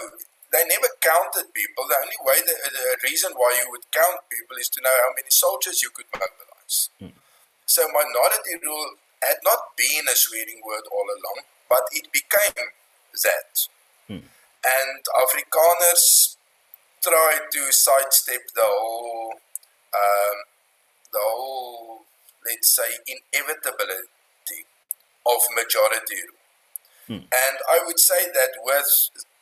they 0.52 0.64
never 0.68 0.88
counted 1.02 1.52
people. 1.54 1.84
The 1.88 2.00
only 2.00 2.20
way, 2.24 2.40
the, 2.46 2.56
the, 2.56 2.98
reason 3.04 3.32
why 3.36 3.60
you 3.60 3.72
would 3.72 3.84
count 3.92 4.24
people 4.32 4.56
is 4.58 4.70
to 4.70 4.82
know 4.82 4.96
how 5.04 5.12
many 5.16 5.28
soldiers 5.30 5.82
you 5.82 5.90
could 5.92 6.08
mobilize. 6.14 6.90
Mm. 7.02 7.12
So 7.66 7.88
minority 7.92 8.60
rule 8.64 8.96
had 9.24 9.40
not 9.44 9.76
been 9.76 10.06
a 10.08 10.16
swearing 10.16 10.62
word 10.64 10.86
all 10.92 11.08
along, 11.08 11.44
but 11.70 11.84
it 11.92 12.12
became 12.12 12.68
that. 13.24 13.54
Mm. 14.10 14.24
And 14.64 15.02
Afrikaners 15.24 16.36
try 17.02 17.40
to 17.52 17.62
sidestep 17.72 18.42
the 18.56 18.66
whole, 18.66 19.34
um, 19.94 20.38
the 21.12 21.20
whole, 21.22 22.00
let's 22.46 22.76
say, 22.76 22.90
inevitability 23.08 24.68
of 25.26 25.40
majority 25.56 26.22
rule. 26.28 26.45
Hmm. 27.08 27.26
And 27.30 27.56
I 27.70 27.82
would 27.86 28.00
say 28.00 28.32
that 28.34 28.52
with 28.66 28.90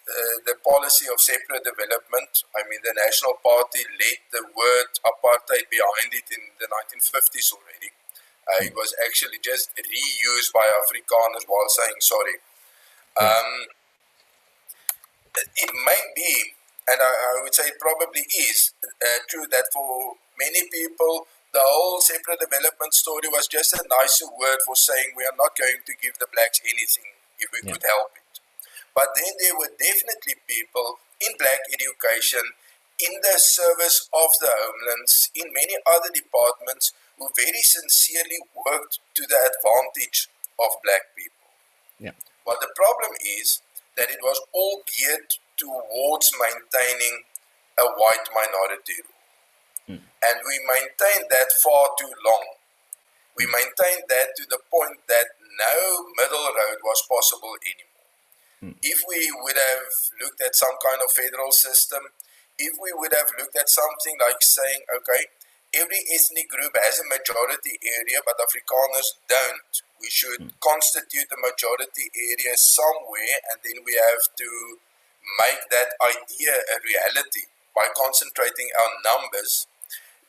uh, 0.04 0.36
the 0.46 0.56
policy 0.64 1.08
of 1.08 1.20
separate 1.20 1.64
development, 1.64 2.44
I 2.56 2.68
mean, 2.68 2.84
the 2.84 2.96
National 2.96 3.40
Party 3.40 3.88
laid 4.00 4.20
the 4.36 4.44
word 4.52 4.92
apartheid 5.08 5.72
behind 5.72 6.12
it 6.12 6.28
in 6.28 6.44
the 6.60 6.68
1950s 6.68 7.56
already. 7.56 7.92
Uh, 8.44 8.68
it 8.68 8.76
was 8.76 8.92
actually 9.08 9.40
just 9.40 9.72
reused 9.80 10.52
by 10.52 10.68
Afrikaners 10.68 11.48
while 11.48 11.70
saying 11.72 12.00
sorry. 12.04 12.38
Hmm. 13.16 13.26
Um, 13.26 13.52
it 15.34 15.72
may 15.86 16.02
be 16.16 16.54
and 16.88 17.00
I, 17.00 17.08
I 17.08 17.44
would 17.44 17.56
say 17.56 17.72
it 17.72 17.80
probably 17.80 18.28
is 18.28 18.74
uh, 18.84 19.20
true 19.30 19.48
that 19.52 19.72
for 19.72 20.20
many 20.36 20.68
people, 20.68 21.28
the 21.54 21.64
whole 21.64 22.02
separate 22.02 22.40
development 22.40 22.94
story 22.94 23.30
was 23.32 23.48
just 23.48 23.74
a 23.74 23.84
nicer 23.88 24.28
word 24.28 24.60
for 24.66 24.76
saying 24.76 25.16
we 25.16 25.24
are 25.24 25.38
not 25.38 25.56
going 25.56 25.80
to 25.86 25.94
give 26.02 26.18
the 26.20 26.28
blacks 26.34 26.60
anything 26.66 27.08
if 27.40 27.50
we 27.52 27.62
yeah. 27.64 27.74
could 27.74 27.84
help 27.84 28.12
it. 28.16 28.40
But 28.94 29.10
then 29.16 29.34
there 29.42 29.58
were 29.58 29.74
definitely 29.80 30.38
people 30.48 31.00
in 31.20 31.34
black 31.40 31.62
education, 31.74 32.44
in 33.00 33.14
the 33.22 33.40
service 33.40 34.10
of 34.14 34.30
the 34.40 34.52
homelands, 34.52 35.32
in 35.34 35.54
many 35.54 35.76
other 35.88 36.10
departments 36.14 36.94
who 37.18 37.30
very 37.36 37.62
sincerely 37.62 38.42
worked 38.54 39.00
to 39.16 39.24
the 39.26 39.40
advantage 39.50 40.30
of 40.60 40.70
black 40.84 41.14
people. 41.18 41.50
Yeah. 42.00 42.18
But 42.46 42.62
the 42.62 42.70
problem 42.76 43.18
is 43.22 43.62
that 43.98 44.10
it 44.10 44.20
was 44.22 44.42
all 44.54 44.84
geared 44.90 45.38
towards 45.58 46.32
maintaining 46.38 47.24
a 47.80 47.86
white 47.98 48.28
minority 48.34 49.02
rule. 49.02 49.98
Mm. 49.98 50.02
And 50.02 50.38
we 50.46 50.56
maintained 50.66 51.30
that 51.30 51.50
far 51.64 51.90
too 52.00 52.12
long. 52.26 52.46
We 53.38 53.46
maintained 53.50 54.06
that 54.10 54.38
to 54.38 54.44
the 54.50 54.62
point 54.70 55.02
that 55.10 55.34
no 55.42 55.76
middle 56.18 56.50
road 56.54 56.80
was 56.86 57.02
possible 57.10 57.54
anymore. 57.62 58.10
Mm. 58.62 58.76
If 58.82 59.04
we 59.10 59.30
would 59.44 59.58
have 59.58 59.90
looked 60.22 60.42
at 60.42 60.56
some 60.56 60.76
kind 60.82 61.02
of 61.02 61.12
federal 61.12 61.52
system, 61.52 62.14
if 62.58 62.78
we 62.78 62.94
would 62.94 63.14
have 63.14 63.30
looked 63.38 63.58
at 63.58 63.70
something 63.70 64.16
like 64.22 64.40
saying, 64.42 64.86
okay, 64.88 65.28
every 65.74 66.06
ethnic 66.14 66.50
group 66.50 66.72
has 66.78 67.02
a 67.02 67.10
majority 67.10 67.82
area, 67.82 68.22
but 68.22 68.38
Afrikaners 68.38 69.18
don't, 69.26 69.74
we 70.00 70.10
should 70.10 70.40
mm. 70.40 70.54
constitute 70.62 71.30
a 71.34 71.40
majority 71.42 72.14
area 72.14 72.54
somewhere, 72.56 73.38
and 73.50 73.58
then 73.66 73.82
we 73.82 73.98
have 73.98 74.30
to 74.38 74.50
make 75.42 75.62
that 75.72 75.90
idea 76.04 76.54
a 76.54 76.78
reality 76.86 77.50
by 77.74 77.90
concentrating 77.98 78.70
on 78.78 79.02
numbers, 79.02 79.66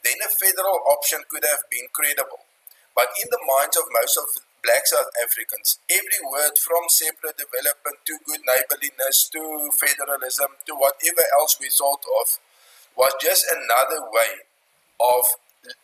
then 0.03 0.17
a 0.25 0.31
federal 0.41 0.81
option 0.89 1.21
could 1.29 1.45
have 1.45 1.61
been 1.71 1.87
credible. 1.93 2.45
But 2.95 3.11
in 3.19 3.29
the 3.31 3.43
minds 3.43 3.77
of 3.77 3.85
most 3.91 4.17
of 4.17 4.27
black 4.63 4.87
South 4.87 5.11
Africans, 5.21 5.79
every 5.91 6.23
word 6.25 6.57
from 6.57 6.89
separate 6.89 7.37
development 7.37 8.01
to 8.07 8.19
good 8.25 8.41
neighborliness 8.47 9.29
to 9.35 9.69
federalism 9.77 10.57
to 10.67 10.73
whatever 10.75 11.27
else 11.39 11.59
we 11.61 11.69
thought 11.69 12.03
of 12.23 12.39
was 12.97 13.13
just 13.21 13.45
another 13.51 14.07
way 14.09 14.47
of 15.03 15.25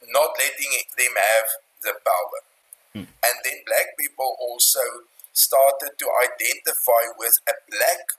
not 0.09 0.31
letting 0.39 0.73
them 0.97 1.15
have 1.19 1.49
the 1.83 1.95
power. 2.07 2.41
Mm. 2.95 3.07
And 3.11 3.37
then 3.45 3.59
black 3.67 3.99
people 3.99 4.37
also 4.39 5.11
started 5.33 5.99
to 5.99 6.07
identify 6.23 7.11
with 7.19 7.39
a 7.49 7.55
black 7.71 8.17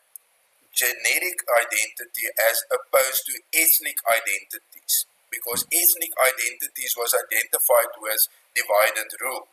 genetic 0.71 1.43
identity 1.51 2.32
as 2.39 2.63
opposed 2.71 3.27
to 3.27 3.36
ethnic 3.54 3.99
identities 4.08 5.06
because 5.30 5.67
ethnic 5.71 6.12
identities 6.19 6.95
was 6.95 7.15
identified 7.15 7.91
with 7.99 8.27
divide 8.56 8.98
and 8.98 9.12
rule. 9.22 9.48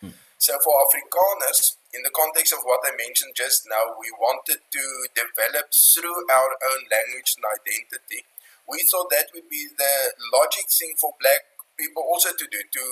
Hmm. 0.00 0.16
So 0.38 0.56
for 0.64 0.74
Afrikaners, 0.80 1.76
in 1.92 2.02
the 2.02 2.14
context 2.14 2.52
of 2.52 2.62
what 2.62 2.80
I 2.84 2.94
mentioned 2.96 3.34
just 3.34 3.66
now, 3.68 3.96
we 3.98 4.10
wanted 4.16 4.62
to 4.62 4.84
develop 5.12 5.74
through 5.74 6.18
our 6.30 6.50
own 6.54 6.82
language 6.88 7.36
and 7.36 7.46
identity. 7.46 8.24
We 8.68 8.86
thought 8.86 9.10
that 9.10 9.34
would 9.34 9.50
be 9.50 9.66
the 9.76 9.94
logic 10.32 10.70
thing 10.70 10.94
for 10.96 11.12
black 11.18 11.50
people 11.76 12.04
also 12.06 12.30
to 12.30 12.46
do, 12.46 12.60
to 12.62 12.84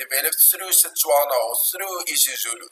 develop 0.00 0.32
through 0.50 0.72
Setswana 0.72 1.36
or 1.36 1.54
through 1.68 1.96
isiZulu. 2.08 2.70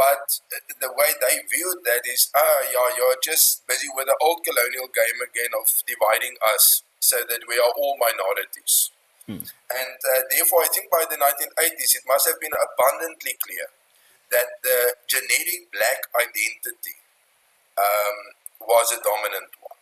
But 0.00 0.40
the 0.80 0.88
way 0.96 1.12
they 1.20 1.44
viewed 1.52 1.84
that 1.84 2.00
is, 2.08 2.32
ah, 2.34 2.60
yeah, 2.72 2.88
you're 2.96 3.20
just 3.22 3.68
busy 3.68 3.88
with 3.94 4.06
the 4.06 4.16
old 4.24 4.40
colonial 4.40 4.88
game 4.88 5.20
again 5.20 5.52
of 5.52 5.68
dividing 5.84 6.40
us 6.40 6.82
so 7.00 7.20
that 7.28 7.44
we 7.46 7.60
are 7.60 7.72
all 7.76 8.00
minorities. 8.00 8.90
And 9.38 9.98
uh, 10.02 10.22
therefore, 10.30 10.62
I 10.62 10.68
think 10.74 10.90
by 10.90 11.04
the 11.08 11.16
1980s, 11.16 11.94
it 11.94 12.04
must 12.06 12.26
have 12.26 12.40
been 12.40 12.54
abundantly 12.54 13.38
clear 13.38 13.70
that 14.30 14.62
the 14.62 14.94
generic 15.06 15.70
black 15.70 16.06
identity 16.14 16.98
um, 17.78 18.16
was 18.66 18.92
a 18.92 19.02
dominant 19.02 19.50
one. 19.62 19.78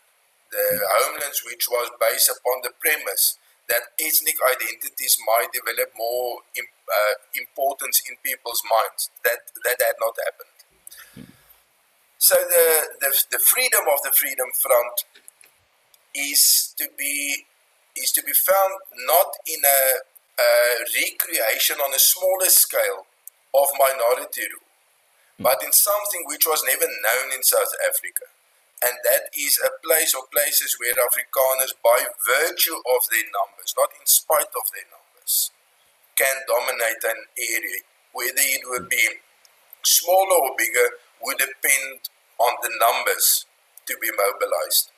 The 0.51 0.81
homelands, 0.85 1.43
which 1.45 1.69
was 1.69 1.91
based 2.01 2.29
upon 2.29 2.65
the 2.65 2.73
premise 2.81 3.39
that 3.69 3.93
ethnic 4.01 4.37
identities 4.41 5.19
might 5.27 5.53
develop 5.53 5.93
more 5.97 6.41
uh, 6.57 7.15
importance 7.37 8.01
in 8.09 8.17
people's 8.25 8.63
minds. 8.65 9.11
That 9.25 9.53
that 9.65 9.77
had 9.77 9.97
not 10.01 10.17
happened. 10.17 10.53
So 12.19 12.35
the, 12.35 12.97
the 13.01 13.11
the 13.37 13.39
freedom 13.39 13.85
of 13.93 14.01
the 14.03 14.13
Freedom 14.17 14.49
Front 14.57 15.05
is 16.15 16.75
to 16.79 16.89
be 16.97 17.45
is 18.03 18.13
to 18.13 18.23
be 18.23 18.33
found 18.33 18.75
not 19.07 19.31
in 19.47 19.61
a, 19.65 19.83
a 20.39 20.51
recreation 20.95 21.77
on 21.83 21.95
a 21.95 21.99
smaller 21.99 22.51
scale 22.51 23.07
of 23.55 23.67
minority 23.79 24.47
rule, 24.49 24.69
but 25.39 25.63
in 25.63 25.73
something 25.73 26.23
which 26.27 26.47
was 26.47 26.63
never 26.67 26.87
known 26.87 27.35
in 27.35 27.43
South 27.43 27.73
Africa. 27.83 28.31
And 28.79 28.95
that 29.03 29.35
is 29.35 29.59
a 29.59 29.75
place 29.83 30.15
or 30.15 30.31
places 30.31 30.79
where 30.79 30.95
Afrikaners, 30.95 31.75
by 31.83 31.99
virtue 32.23 32.79
of 32.79 33.03
their 33.11 33.27
numbers, 33.27 33.75
not 33.75 33.91
in 33.99 34.07
spite 34.07 34.55
of 34.55 34.71
their 34.71 34.87
numbers, 34.87 35.51
can 36.15 36.47
dominate 36.47 37.03
an 37.03 37.27
area. 37.35 37.83
Whether 38.15 38.47
it 38.47 38.63
would 38.71 38.89
be 38.89 39.19
smaller 39.83 40.39
or 40.47 40.55
bigger 40.57 41.03
would 41.23 41.39
depend 41.39 42.07
on 42.39 42.55
the 42.63 42.71
numbers 42.79 43.47
to 43.87 43.97
be 44.01 44.11
mobilized. 44.15 44.93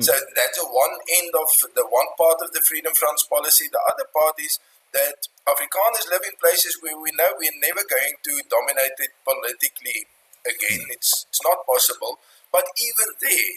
So 0.00 0.12
that's 0.36 0.58
a 0.60 0.66
one 0.68 1.00
end 1.16 1.32
of 1.32 1.48
the 1.74 1.86
one 1.88 2.12
part 2.18 2.44
of 2.44 2.52
the 2.52 2.60
Freedom 2.60 2.92
Front's 2.92 3.24
policy. 3.24 3.66
The 3.72 3.80
other 3.88 4.04
part 4.12 4.36
is 4.38 4.58
that 4.92 5.28
Afrikaners 5.48 6.10
live 6.10 6.22
in 6.28 6.36
places 6.40 6.78
where 6.82 7.00
we 7.00 7.10
know 7.16 7.32
we're 7.38 7.60
never 7.64 7.80
going 7.88 8.20
to 8.24 8.42
dominate 8.48 8.96
it 8.98 9.16
politically 9.24 10.04
again. 10.44 10.88
It's, 10.90 11.24
it's 11.28 11.40
not 11.42 11.64
possible. 11.66 12.18
But 12.52 12.64
even 12.76 13.16
there, 13.20 13.52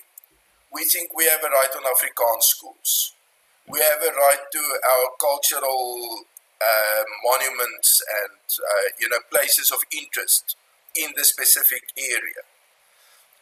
we 0.72 0.86
think 0.86 1.16
we 1.16 1.26
have 1.26 1.44
a 1.44 1.52
right 1.52 1.72
on 1.76 1.84
Afrikaans 1.84 2.44
schools. 2.44 3.14
We 3.68 3.80
have 3.80 4.02
a 4.02 4.16
right 4.16 4.44
to 4.52 4.64
our 4.88 5.08
cultural 5.20 6.24
uh, 6.60 7.04
monuments 7.24 8.02
and 8.24 8.40
uh, 8.60 8.88
you 9.00 9.08
know 9.10 9.20
places 9.32 9.72
of 9.72 9.80
interest 9.96 10.56
in 10.96 11.12
the 11.16 11.24
specific 11.24 11.92
area. 11.98 12.44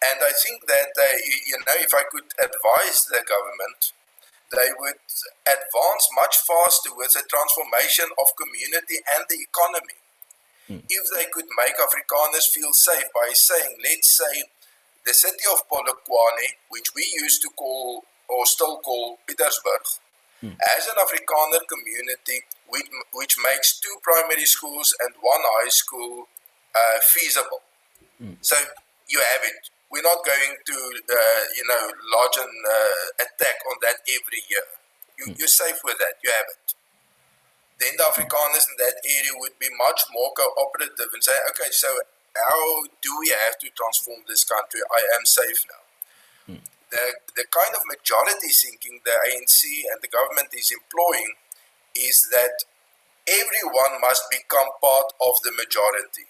And 0.03 0.19
I 0.21 0.31
think 0.31 0.67
that, 0.67 0.93
uh, 0.93 1.17
you 1.45 1.57
know, 1.57 1.77
if 1.81 1.93
I 1.93 2.03
could 2.11 2.29
advise 2.37 3.05
the 3.05 3.23
government, 3.25 3.93
they 4.53 4.69
would 4.79 5.01
advance 5.43 6.05
much 6.15 6.37
faster 6.45 6.93
with 6.95 7.13
the 7.13 7.25
transformation 7.27 8.05
of 8.21 8.37
community 8.37 9.01
and 9.17 9.25
the 9.27 9.41
economy. 9.41 9.97
Mm. 10.69 10.83
If 10.87 11.09
they 11.11 11.25
could 11.31 11.49
make 11.57 11.75
Afrikaners 11.75 12.47
feel 12.47 12.71
safe 12.73 13.09
by 13.13 13.31
saying, 13.33 13.77
let's 13.83 14.15
say, 14.15 14.43
the 15.05 15.13
city 15.13 15.43
of 15.51 15.67
Polokwane, 15.67 16.59
which 16.69 16.93
we 16.95 17.09
used 17.19 17.41
to 17.41 17.49
call 17.55 18.03
or 18.29 18.45
still 18.45 18.77
call 18.79 19.17
Pietersburg, 19.27 19.83
mm. 20.43 20.55
as 20.77 20.87
an 20.87 20.99
Afrikaner 20.99 21.63
community 21.67 22.45
which, 22.67 22.87
which 23.13 23.35
makes 23.43 23.79
two 23.79 23.95
primary 24.03 24.45
schools 24.45 24.93
and 24.99 25.13
one 25.21 25.39
high 25.41 25.69
school 25.69 26.27
uh, 26.75 26.99
feasible. 27.01 27.61
Mm. 28.21 28.37
So 28.41 28.55
you 29.07 29.19
have 29.19 29.41
it 29.43 29.69
we're 29.91 30.03
not 30.03 30.19
going 30.23 30.55
to, 30.67 30.77
uh, 31.07 31.43
you 31.55 31.65
know, 31.67 31.83
lodge 32.11 32.37
an 32.43 32.51
uh, 32.51 33.23
attack 33.23 33.57
on 33.71 33.77
that 33.81 34.03
every 34.03 34.43
year. 34.51 34.67
You, 35.17 35.31
mm. 35.31 35.39
You're 35.39 35.51
safe 35.51 35.79
with 35.83 35.97
that. 35.99 36.19
You 36.23 36.31
have 36.35 36.47
it. 36.51 36.75
Then 37.79 37.93
the 37.95 38.09
Afrikaners 38.09 38.65
in 38.67 38.75
that 38.81 38.97
area 39.05 39.33
would 39.37 39.55
be 39.59 39.69
much 39.77 40.01
more 40.11 40.33
cooperative 40.33 41.13
and 41.13 41.23
say, 41.23 41.37
okay, 41.53 41.69
so 41.71 41.87
how 42.35 42.83
do 43.01 43.11
we 43.21 43.29
have 43.45 43.57
to 43.59 43.69
transform 43.73 44.25
this 44.27 44.43
country? 44.43 44.81
I 44.91 45.01
am 45.17 45.25
safe 45.25 45.61
now. 45.69 45.83
Mm. 46.55 46.61
The, 46.91 47.03
the 47.35 47.45
kind 47.47 47.73
of 47.75 47.81
majority 47.87 48.49
thinking 48.49 48.99
the 49.05 49.15
ANC 49.29 49.61
and 49.93 50.01
the 50.01 50.11
government 50.11 50.51
is 50.51 50.73
employing 50.73 51.37
is 51.95 52.27
that 52.31 52.65
everyone 53.27 54.01
must 54.01 54.23
become 54.31 54.67
part 54.81 55.13
of 55.21 55.41
the 55.43 55.51
majority. 55.51 56.27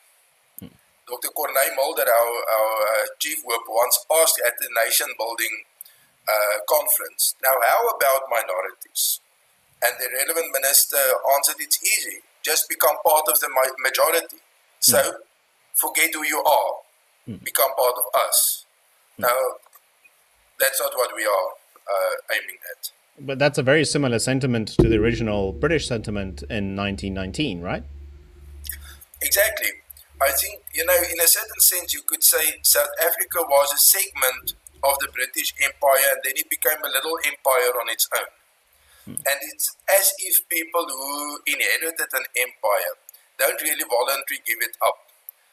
Dr. 1.07 1.29
Corné 1.29 1.75
Mulder, 1.75 2.03
our, 2.03 2.35
our 2.55 2.73
uh, 2.83 3.05
chief 3.19 3.39
whip, 3.45 3.61
once 3.67 4.05
asked 4.21 4.41
at 4.45 4.53
the 4.59 4.67
nation 4.83 5.07
building 5.17 5.63
uh, 6.27 6.59
conference, 6.67 7.35
now 7.41 7.55
how 7.63 7.87
about 7.95 8.23
minorities? 8.29 9.21
And 9.83 9.93
the 9.99 10.09
relevant 10.19 10.51
minister 10.51 10.97
answered, 11.35 11.55
it's 11.59 11.79
easy, 11.81 12.19
just 12.43 12.67
become 12.67 12.97
part 13.05 13.23
of 13.29 13.39
the 13.39 13.47
majority. 13.79 14.37
So 14.79 14.97
mm. 14.97 15.13
forget 15.75 16.13
who 16.13 16.25
you 16.25 16.43
are, 16.43 16.73
mm. 17.29 17.43
become 17.43 17.73
part 17.75 17.95
of 17.97 18.05
us. 18.27 18.65
Mm. 19.17 19.23
Now, 19.23 19.39
that's 20.59 20.81
not 20.81 20.91
what 20.95 21.11
we 21.15 21.23
are 21.23 21.47
uh, 21.87 22.35
aiming 22.35 22.57
at. 22.75 22.91
But 23.19 23.39
that's 23.39 23.57
a 23.57 23.63
very 23.63 23.85
similar 23.85 24.19
sentiment 24.19 24.69
to 24.79 24.89
the 24.89 24.97
original 24.97 25.53
British 25.53 25.87
sentiment 25.87 26.43
in 26.43 26.75
1919, 26.75 27.61
right? 27.61 27.83
Exactly. 29.21 29.69
I 30.21 30.31
think, 30.31 30.63
you 30.73 30.85
know, 30.85 30.97
in 30.97 31.19
a 31.19 31.27
certain 31.27 31.61
sense, 31.61 31.93
you 31.93 32.01
could 32.01 32.23
say 32.23 32.57
South 32.63 32.89
Africa 33.01 33.45
was 33.45 33.73
a 33.73 33.77
segment 33.77 34.53
of 34.83 34.97
the 34.99 35.09
British 35.13 35.53
Empire 35.61 36.09
and 36.13 36.21
then 36.23 36.33
it 36.35 36.49
became 36.49 36.81
a 36.81 36.89
little 36.89 37.17
empire 37.25 37.73
on 37.77 37.89
its 37.89 38.09
own. 38.17 38.31
Hmm. 39.05 39.21
And 39.29 39.37
it's 39.53 39.75
as 39.89 40.13
if 40.19 40.47
people 40.49 40.85
who 40.89 41.39
inherited 41.45 42.09
an 42.13 42.25
empire 42.33 42.93
don't 43.37 43.61
really 43.61 43.85
voluntarily 43.85 44.41
give 44.45 44.61
it 44.61 44.75
up. 44.81 44.97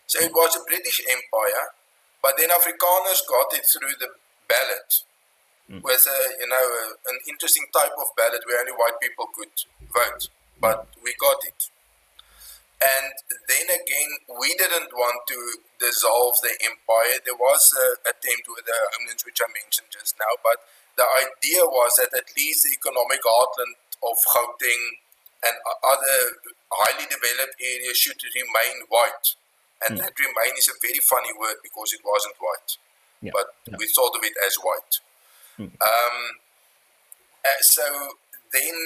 So 0.07 0.21
it 0.21 0.33
was 0.33 0.57
a 0.57 0.65
British 0.65 1.01
Empire, 1.09 1.73
but 2.23 2.37
then 2.37 2.49
Afrikaners 2.49 3.21
got 3.29 3.53
it 3.53 3.65
through 3.69 3.97
the 4.01 4.09
ballot 4.49 4.91
mm. 5.71 5.83
with 5.83 6.05
a, 6.05 6.21
you 6.41 6.49
know, 6.49 6.57
a, 6.57 6.85
an 7.09 7.19
interesting 7.29 7.65
type 7.73 7.93
of 7.97 8.09
ballot 8.17 8.41
where 8.47 8.61
only 8.61 8.73
white 8.73 9.01
people 9.01 9.27
could 9.33 9.53
vote. 9.93 10.29
But 10.61 10.89
we 11.03 11.15
got 11.21 11.37
it. 11.45 11.69
And 12.83 13.15
then 13.49 13.67
again, 13.71 14.11
we 14.41 14.53
didn't 14.59 14.93
want 14.93 15.21
to 15.31 15.39
dissolve 15.79 16.35
the 16.43 16.53
empire. 16.65 17.23
There 17.25 17.39
was 17.39 17.63
an 17.73 18.13
attempt 18.13 18.51
with 18.51 18.67
the 18.67 18.77
homelands, 18.93 19.25
which 19.25 19.41
I 19.41 19.49
mentioned 19.53 19.89
just 19.95 20.19
now, 20.19 20.35
but 20.43 20.59
the 20.97 21.07
idea 21.07 21.65
was 21.65 21.97
that 21.97 22.13
at 22.15 22.29
least 22.37 22.67
the 22.67 22.75
economic 22.75 23.23
heartland 23.23 23.79
of 24.03 24.17
Gauteng 24.21 24.85
and 25.45 25.57
other 25.85 26.19
highly 26.73 27.07
developed 27.07 27.57
areas 27.61 27.97
should 27.97 28.21
remain 28.35 28.85
white. 28.89 29.37
And 29.87 29.99
mm. 29.99 30.03
that 30.03 30.15
remain 30.19 30.57
is 30.57 30.69
a 30.69 30.77
very 30.81 31.01
funny 31.01 31.33
word 31.39 31.61
because 31.63 31.93
it 31.93 32.01
wasn't 32.05 32.37
white. 32.41 32.71
Yeah. 33.21 33.33
But 33.33 33.47
yeah. 33.67 33.77
we 33.79 33.87
thought 33.89 34.17
of 34.17 34.25
it 34.25 34.37
as 34.45 34.57
white. 34.57 34.95
Mm. 35.59 35.73
Um, 35.81 36.19
uh, 37.45 37.61
so 37.61 37.85
then, 38.53 38.77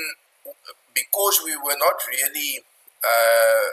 because 0.94 1.40
we 1.44 1.54
were 1.56 1.78
not 1.78 1.98
really 2.08 2.64
uh, 3.04 3.68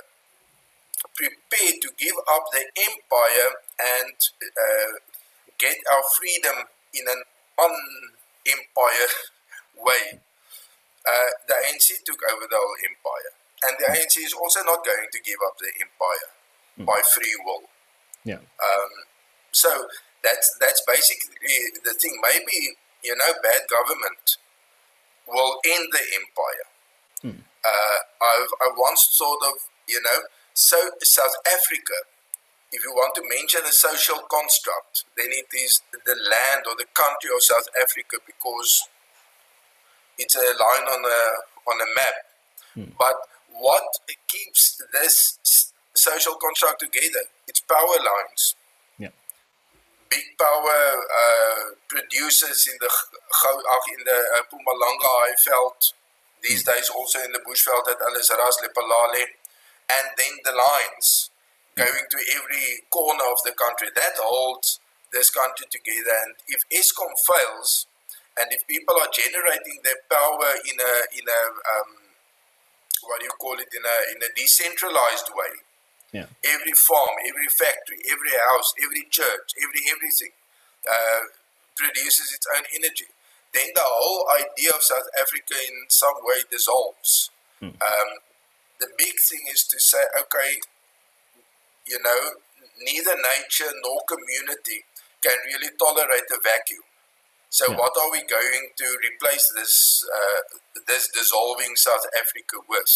prepared 1.15 1.81
to 1.81 1.89
give 1.97 2.15
up 2.31 2.43
the 2.51 2.63
empire 2.77 3.49
and 3.79 4.17
uh, 4.43 4.91
get 5.57 5.77
our 5.91 6.03
freedom 6.17 6.65
in 6.93 7.03
an 7.07 7.21
un-empire 7.59 9.11
way. 9.85 10.19
Uh, 11.05 11.31
the 11.47 11.53
ANC 11.53 12.01
took 12.03 12.19
over 12.33 12.47
the 12.49 12.57
whole 12.57 12.77
empire, 12.81 13.31
and 13.69 13.77
the 13.77 13.85
ANC 13.93 14.17
is 14.25 14.33
also 14.33 14.63
not 14.65 14.83
going 14.83 15.07
to 15.11 15.19
give 15.21 15.38
up 15.45 15.55
the 15.59 15.69
empire 15.77 16.27
mm. 16.79 16.85
by 16.85 16.99
free 17.13 17.35
will. 17.45 17.69
Yeah. 18.23 18.41
Um, 18.41 18.91
so 19.51 19.69
that's 20.23 20.57
that's 20.59 20.81
basically 20.88 21.77
the 21.83 21.93
thing. 21.93 22.19
Maybe 22.23 22.75
you 23.05 23.15
know, 23.15 23.31
bad 23.43 23.61
government 23.69 24.38
will 25.27 25.59
end 25.63 25.88
the 25.93 26.03
empire. 26.17 26.67
Mm. 27.23 27.43
Uh, 27.65 27.97
I've 28.21 28.54
I 28.62 28.67
once 28.78 29.15
thought 29.17 29.41
of 29.49 29.56
you 29.88 30.01
know 30.01 30.19
so 30.56 30.78
South 31.04 31.36
Africa, 31.47 32.08
if 32.71 32.84
you 32.84 32.91
want 32.91 33.13
to 33.15 33.23
mention 33.28 33.62
a 33.67 33.73
social 33.73 34.23
construct, 34.32 35.04
then 35.17 35.28
it 35.30 35.47
is 35.54 35.82
the 35.91 36.15
land 36.15 36.63
or 36.65 36.75
the 36.78 36.88
country 36.93 37.30
of 37.36 37.43
South 37.43 37.67
Africa 37.82 38.17
because 38.25 38.88
it's 40.17 40.36
a 40.36 40.39
line 40.39 40.88
on 40.88 41.04
a 41.04 41.21
on 41.69 41.82
a 41.82 41.89
map. 41.93 42.17
Hmm. 42.73 42.91
But 42.97 43.15
what 43.60 43.84
keeps 44.28 44.82
this 44.93 45.73
social 45.93 46.36
construct 46.36 46.80
together? 46.80 47.28
It's 47.47 47.60
power 47.60 47.99
lines. 47.99 48.56
Yeah. 48.97 49.10
Big 50.10 50.23
power 50.39 50.80
uh, 51.04 51.75
producers 51.89 52.67
in 52.71 52.78
the 52.80 52.89
in 53.91 54.04
the 54.06 54.19
uh, 54.36 54.41
Mpumalanga 54.47 55.10
Highveld, 55.19 55.93
these 56.47 56.63
days 56.63 56.89
also 56.93 57.19
in 57.19 57.31
the 57.31 57.41
Bushveld 57.41 57.89
at 57.89 57.97
Ellisras 57.99 58.62
Lephalale 58.62 59.25
and 59.89 60.08
then 60.17 60.34
the 60.43 60.53
lines 60.53 61.29
going 61.75 62.05
to 62.10 62.19
every 62.38 62.86
corner 62.89 63.25
of 63.29 63.38
the 63.43 63.51
country. 63.51 63.89
That 63.95 64.15
holds 64.17 64.79
this 65.12 65.29
country 65.29 65.67
together. 65.69 66.15
And 66.25 66.36
if 66.47 66.63
Eskom 66.71 67.12
fails, 67.25 67.88
and 68.38 68.51
if 68.51 68.67
people 68.67 68.95
are 68.99 69.12
generating 69.12 69.79
their 69.84 69.99
power 70.12 70.60
in 70.63 70.77
a 70.79 70.93
in 71.15 71.25
a 71.27 71.41
um, 71.51 71.91
what 73.08 73.19
do 73.19 73.25
you 73.25 73.36
call 73.39 73.60
it 73.60 73.69
in 73.71 73.84
a 73.84 73.97
in 74.15 74.19
a 74.23 74.31
decentralized 74.36 75.29
way, 75.36 75.53
yeah. 76.12 76.27
every 76.43 76.73
farm, 76.73 77.15
every 77.27 77.47
factory, 77.47 77.99
every 78.08 78.36
house, 78.51 78.73
every 78.81 79.08
church, 79.12 79.55
every 79.60 79.84
everything 79.88 80.34
uh, 80.88 81.31
produces 81.75 82.34
its 82.34 82.47
own 82.55 82.63
energy. 82.75 83.08
Then 83.56 83.72
the 83.74 83.88
whole 83.88 84.28
idea 84.36 84.72
of 84.76 84.84
South 84.84 85.08
Africa 85.15 85.56
in 85.56 85.88
some 85.88 86.20
way 86.28 86.44
dissolves. 86.52 87.32
Hmm. 87.63 87.72
Um, 87.80 88.10
the 88.84 88.91
big 88.98 89.15
thing 89.15 89.48
is 89.48 89.63
to 89.72 89.80
say, 89.80 90.04
okay, 90.20 90.60
you 91.88 92.00
know, 92.04 92.22
neither 92.84 93.15
nature 93.15 93.72
nor 93.80 94.04
community 94.12 94.84
can 95.24 95.38
really 95.48 95.72
tolerate 95.80 96.28
a 96.36 96.39
vacuum. 96.44 96.84
So 97.48 97.72
yeah. 97.72 97.78
what 97.80 97.96
are 97.96 98.12
we 98.12 98.28
going 98.28 98.76
to 98.76 98.88
replace 99.08 99.48
this 99.56 100.04
uh, 100.04 100.60
this 100.86 101.08
dissolving 101.15 101.80
South 101.80 102.04
Africa 102.12 102.60
with? 102.68 102.91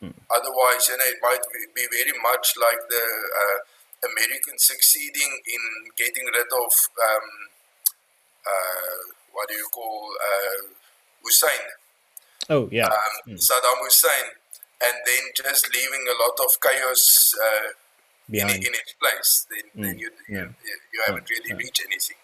Hmm. 0.00 0.16
Otherwise, 0.32 0.88
you 0.88 0.96
know, 0.96 1.04
it 1.04 1.20
might 1.20 1.44
be 1.76 1.84
very 1.92 2.16
much 2.24 2.56
like 2.56 2.80
the 2.88 3.04
uh, 3.04 3.58
Americans 4.08 4.64
succeeding 4.64 5.44
in 5.44 5.92
getting 6.00 6.24
rid 6.32 6.48
of 6.48 6.72
um, 6.96 7.28
uh, 8.48 9.19
what 9.32 9.48
do 9.48 9.54
you 9.54 9.68
call 9.72 10.08
uh, 10.22 10.74
Hussein? 11.22 11.66
Oh 12.48 12.68
yeah, 12.72 12.86
um, 12.86 12.92
hmm. 13.26 13.34
Saddam 13.34 13.78
Hussein, 13.84 14.26
and 14.82 14.94
then 15.06 15.22
just 15.36 15.68
leaving 15.74 16.06
a 16.08 16.22
lot 16.22 16.36
of 16.44 16.50
chaos 16.60 17.34
uh, 17.42 17.68
in, 18.30 18.48
in, 18.48 18.74
its 18.74 18.94
place. 19.00 19.46
Then, 19.50 19.82
mm. 19.82 19.86
then 19.86 19.98
you, 19.98 20.10
yeah. 20.28 20.42
you, 20.42 20.76
you 20.92 21.02
haven't 21.06 21.28
really 21.28 21.54
reached 21.54 21.82
anything. 21.84 22.16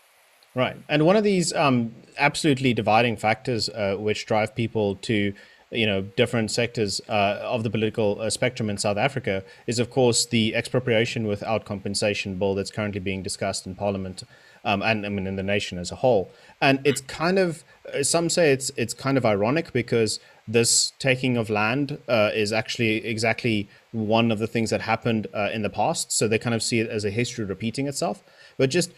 Right. 0.55 0.77
And 0.88 1.05
one 1.05 1.16
of 1.16 1.25
these 1.25 1.53
um, 1.53 1.95
absolutely 2.16 2.73
dividing 2.73 3.16
factors 3.16 3.69
uh, 3.69 3.97
which 3.99 4.25
drive 4.27 4.55
people 4.55 4.97
to 4.97 5.35
you 5.71 5.87
know 5.87 6.01
different 6.01 6.51
sectors 6.51 7.01
uh, 7.09 7.40
of 7.42 7.62
the 7.62 7.71
political 7.71 8.21
uh, 8.21 8.31
spectrum 8.31 8.71
in 8.71 8.79
South 8.79 8.97
Africa 8.97 9.45
is 9.66 9.79
of 9.79 9.90
course 9.90 10.25
the 10.25 10.55
expropriation 10.55 11.27
without 11.27 11.64
compensation 11.64 12.38
bill 12.38 12.55
that's 12.55 12.71
currently 12.71 13.01
being 13.01 13.23
discussed 13.23 13.66
in 13.66 13.75
parliament 13.75 14.23
um, 14.66 14.83
and 14.83 15.07
I 15.07 15.09
mean 15.09 15.26
in 15.26 15.37
the 15.37 15.42
nation 15.42 15.79
as 15.79 15.90
a 15.90 15.96
whole. 15.96 16.31
And 16.61 16.81
it's 16.85 17.00
kind 17.00 17.38
of 17.38 17.64
some 18.02 18.29
say 18.29 18.52
it's 18.52 18.70
it's 18.76 18.92
kind 18.92 19.16
of 19.16 19.24
ironic 19.24 19.72
because 19.72 20.20
this 20.46 20.92
taking 20.98 21.37
of 21.37 21.48
land 21.48 21.98
uh, 22.09 22.31
is 22.35 22.52
actually 22.52 23.07
exactly 23.07 23.68
one 23.92 24.31
of 24.31 24.38
the 24.38 24.46
things 24.46 24.70
that 24.70 24.83
happened 24.83 25.29
uh, 25.33 25.50
in 25.52 25.62
the 25.62 25.70
past. 25.70 26.12
So 26.12 26.29
they 26.29 26.38
kind 26.38 26.55
of 26.55 26.62
see 26.62 26.81
it 26.81 26.88
as 26.88 27.05
a 27.05 27.11
history 27.11 27.44
repeating 27.44 27.87
itself. 27.87 28.22
But 28.59 28.70
just 28.70 28.92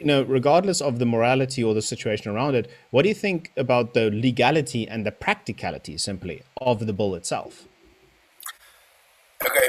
you 0.00 0.06
know, 0.06 0.22
regardless 0.22 0.80
of 0.80 0.98
the 0.98 1.06
morality 1.06 1.62
or 1.62 1.72
the 1.72 1.80
situation 1.80 2.32
around 2.32 2.56
it, 2.56 2.68
what 2.90 3.02
do 3.02 3.08
you 3.08 3.14
think 3.14 3.52
about 3.56 3.94
the 3.94 4.10
legality 4.10 4.88
and 4.88 5.06
the 5.06 5.12
practicality 5.12 5.96
simply 5.96 6.42
of 6.60 6.86
the 6.86 6.92
bill 6.92 7.14
itself? 7.14 7.68
Okay, 9.46 9.68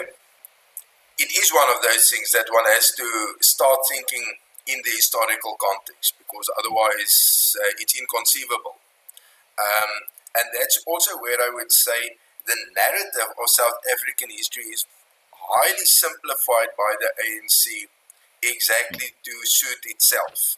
it 1.19 1.29
is 1.31 1.51
one 1.53 1.69
of 1.69 1.81
those 1.83 2.09
things 2.09 2.31
that 2.31 2.47
one 2.51 2.63
has 2.65 2.91
to 2.97 3.35
start 3.41 3.79
thinking 3.87 4.23
in 4.67 4.81
the 4.83 4.91
historical 4.91 5.55
context 5.61 6.15
because 6.17 6.49
otherwise 6.57 7.55
uh, 7.61 7.73
it's 7.79 7.97
inconceivable. 7.97 8.81
Um, 9.57 9.91
and 10.35 10.45
that's 10.53 10.83
also 10.85 11.17
where 11.21 11.39
I 11.39 11.51
would 11.53 11.71
say 11.71 12.17
the 12.45 12.57
narrative 12.75 13.31
of 13.41 13.47
South 13.49 13.79
African 13.87 14.29
history 14.29 14.65
is 14.69 14.85
highly 15.31 15.85
simplified 15.85 16.73
by 16.77 16.91
the 16.99 17.09
ANC 17.15 17.87
exactly 18.43 19.13
to 19.23 19.33
suit 19.43 19.85
itself. 19.85 20.57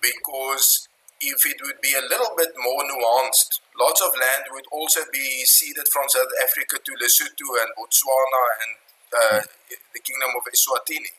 Because 0.00 0.88
if 1.20 1.44
it 1.44 1.60
would 1.62 1.80
be 1.80 1.92
a 1.92 2.08
little 2.08 2.32
bit 2.36 2.50
more 2.56 2.82
nuanced, 2.84 3.60
lots 3.78 4.00
of 4.00 4.10
land 4.16 4.44
would 4.52 4.64
also 4.72 5.00
be 5.12 5.44
ceded 5.44 5.86
from 5.92 6.08
South 6.08 6.32
Africa 6.42 6.80
to 6.80 6.92
Lesotho 6.96 7.48
and 7.60 7.70
Botswana 7.76 8.42
and 8.64 8.72
uh, 9.12 9.40
the 9.92 10.00
Kingdom 10.00 10.32
of 10.36 10.44
Eswatini. 10.48 11.12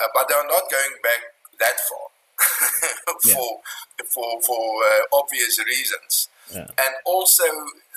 Uh, 0.00 0.08
but 0.14 0.28
they 0.28 0.34
are 0.34 0.46
not 0.46 0.70
going 0.70 0.96
back 1.02 1.22
that 1.60 1.78
far 1.86 2.06
for, 3.22 3.28
yeah. 3.28 4.04
for, 4.06 4.42
for 4.42 4.84
uh, 4.84 5.16
obvious 5.18 5.58
reasons. 5.64 6.28
Yeah. 6.52 6.66
And 6.78 6.94
also 7.06 7.44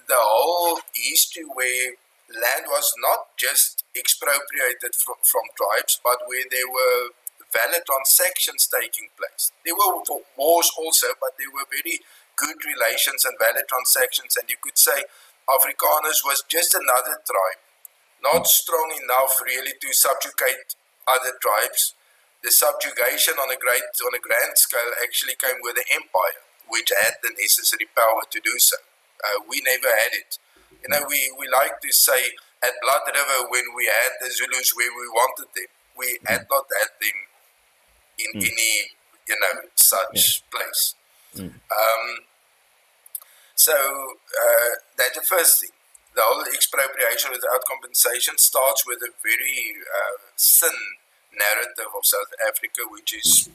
the 0.07 0.17
whole 0.17 0.79
history 0.93 1.43
where 1.43 1.93
land 2.31 2.65
was 2.67 2.93
not 2.99 3.36
just 3.38 3.83
expropriated 3.95 4.95
from, 4.95 5.15
from 5.23 5.43
tribes, 5.55 5.99
but 6.03 6.19
where 6.27 6.45
there 6.51 6.67
were 6.69 7.10
valid 7.51 7.83
transactions 7.88 8.67
taking 8.67 9.07
place. 9.15 9.51
There 9.65 9.75
were 9.75 10.03
wars 10.38 10.71
also, 10.77 11.07
but 11.19 11.39
there 11.39 11.51
were 11.51 11.65
very 11.71 11.99
good 12.36 12.60
relations 12.63 13.25
and 13.25 13.36
valid 13.39 13.65
transactions. 13.67 14.36
And 14.36 14.49
you 14.49 14.57
could 14.62 14.77
say 14.77 15.07
Afrikaners 15.47 16.21
was 16.27 16.43
just 16.47 16.75
another 16.75 17.23
tribe, 17.23 17.62
not 18.21 18.47
strong 18.47 18.91
enough 18.91 19.39
really 19.43 19.73
to 19.79 19.93
subjugate 19.93 20.75
other 21.07 21.33
tribes. 21.41 21.95
The 22.43 22.51
subjugation 22.51 23.33
on 23.41 23.49
a 23.49 23.57
great, 23.57 23.89
on 24.05 24.13
a 24.13 24.21
grand 24.21 24.55
scale, 24.55 24.93
actually 25.01 25.35
came 25.41 25.57
with 25.61 25.75
the 25.75 25.85
empire, 25.91 26.45
which 26.69 26.91
had 27.01 27.15
the 27.23 27.31
necessary 27.33 27.87
power 27.95 28.21
to 28.29 28.39
do 28.39 28.59
so. 28.59 28.77
Uh, 29.25 29.41
we 29.49 29.61
never 29.65 29.87
had 29.87 30.13
it. 30.13 30.37
You 30.83 30.89
know, 30.89 31.03
we, 31.09 31.33
we 31.39 31.47
like 31.49 31.81
to 31.81 31.91
say 31.91 32.37
at 32.63 32.73
Blood 32.81 33.01
River 33.07 33.49
when 33.49 33.65
we 33.75 33.85
had 33.85 34.11
the 34.21 34.29
Zulus 34.31 34.73
where 34.75 34.91
we 34.91 35.07
wanted 35.09 35.49
them, 35.55 35.71
we 35.97 36.19
mm. 36.21 36.29
had 36.29 36.45
not 36.49 36.65
had 36.77 36.93
them 37.01 37.17
in 38.19 38.41
mm. 38.41 38.45
any, 38.45 38.73
you 39.27 39.37
know, 39.39 39.61
such 39.75 40.43
yeah. 40.53 40.59
place. 40.59 40.95
Mm. 41.35 41.53
Um, 41.53 42.05
so 43.55 43.73
uh, 43.73 44.75
that's 44.97 45.17
the 45.17 45.25
first 45.25 45.61
thing. 45.61 45.71
The 46.17 46.25
whole 46.25 46.41
expropriation 46.49 47.30
without 47.30 47.62
compensation 47.69 48.41
starts 48.41 48.82
with 48.89 48.97
a 49.06 49.13
very 49.21 49.77
uh, 49.86 50.17
thin 50.34 50.73
narrative 51.38 51.93
of 51.93 52.01
South 52.01 52.34
Africa, 52.49 52.89
which 52.89 53.13
is 53.13 53.53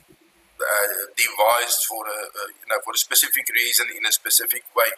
uh, 0.63 1.11
devised 1.19 1.83
for 1.91 2.07
a, 2.07 2.21
you 2.55 2.69
know 2.71 2.79
for 2.87 2.95
a 2.95 3.01
specific 3.03 3.51
reason 3.51 3.91
in 3.91 4.07
a 4.07 4.13
specific 4.15 4.63
way. 4.79 4.95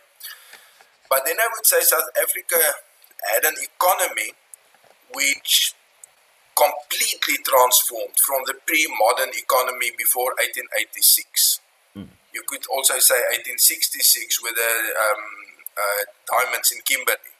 But 1.08 1.24
then 1.24 1.40
I 1.40 1.48
would 1.56 1.64
say 1.64 1.80
South 1.80 2.12
Africa 2.20 2.60
had 3.32 3.48
an 3.48 3.56
economy 3.56 4.36
which 5.16 5.72
completely 6.52 7.40
transformed 7.42 8.16
from 8.20 8.44
the 8.46 8.54
pre-modern 8.66 9.32
economy 9.32 9.90
before 9.96 10.36
1886. 10.36 11.60
Mm. 11.96 12.08
You 12.32 12.42
could 12.46 12.68
also 12.68 13.00
say 13.00 13.18
1866 13.56 14.42
with 14.42 14.54
the 14.54 14.72
um, 15.00 15.24
uh, 15.80 16.02
diamonds 16.28 16.70
in 16.70 16.84
Kimberley. 16.84 17.33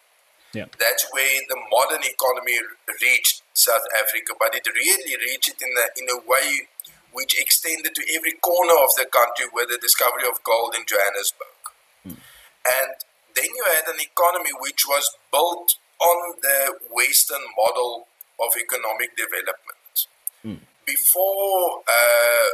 Yeah. 0.55 0.67
That's 0.79 1.07
where 1.11 1.41
the 1.49 1.59
modern 1.71 2.03
economy 2.07 2.59
reached 3.03 3.43
South 3.55 3.83
Africa, 3.99 4.35
but 4.39 4.55
it 4.55 4.67
really 4.67 5.17
reached 5.19 5.49
it 5.51 5.61
in 5.61 5.71
a, 5.75 5.87
in 5.99 6.07
a 6.09 6.23
way 6.29 6.69
which 7.13 7.39
extended 7.41 7.95
to 7.95 8.03
every 8.15 8.33
corner 8.39 8.75
of 8.83 8.95
the 8.97 9.07
country 9.07 9.47
with 9.53 9.69
the 9.69 9.79
discovery 9.79 10.27
of 10.29 10.43
gold 10.43 10.75
in 10.75 10.83
Johannesburg. 10.87 11.63
Mm. 12.07 12.19
And 12.67 12.91
then 13.35 13.51
you 13.51 13.65
had 13.67 13.87
an 13.87 14.01
economy 14.01 14.51
which 14.61 14.87
was 14.87 15.11
built 15.31 15.77
on 16.01 16.35
the 16.43 16.79
Western 16.91 17.43
model 17.57 18.07
of 18.41 18.51
economic 18.59 19.17
development. 19.17 20.07
Mm. 20.45 20.59
Before 20.87 21.83
uh, 21.87 22.51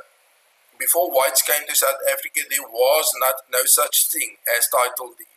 before 0.78 1.10
whites 1.10 1.42
came 1.42 1.66
to 1.68 1.76
South 1.76 2.00
Africa, 2.10 2.40
there 2.48 2.62
was 2.62 3.10
not 3.20 3.34
no 3.52 3.64
such 3.64 4.08
thing 4.08 4.36
as 4.56 4.68
title 4.68 5.12
deeds 5.18 5.29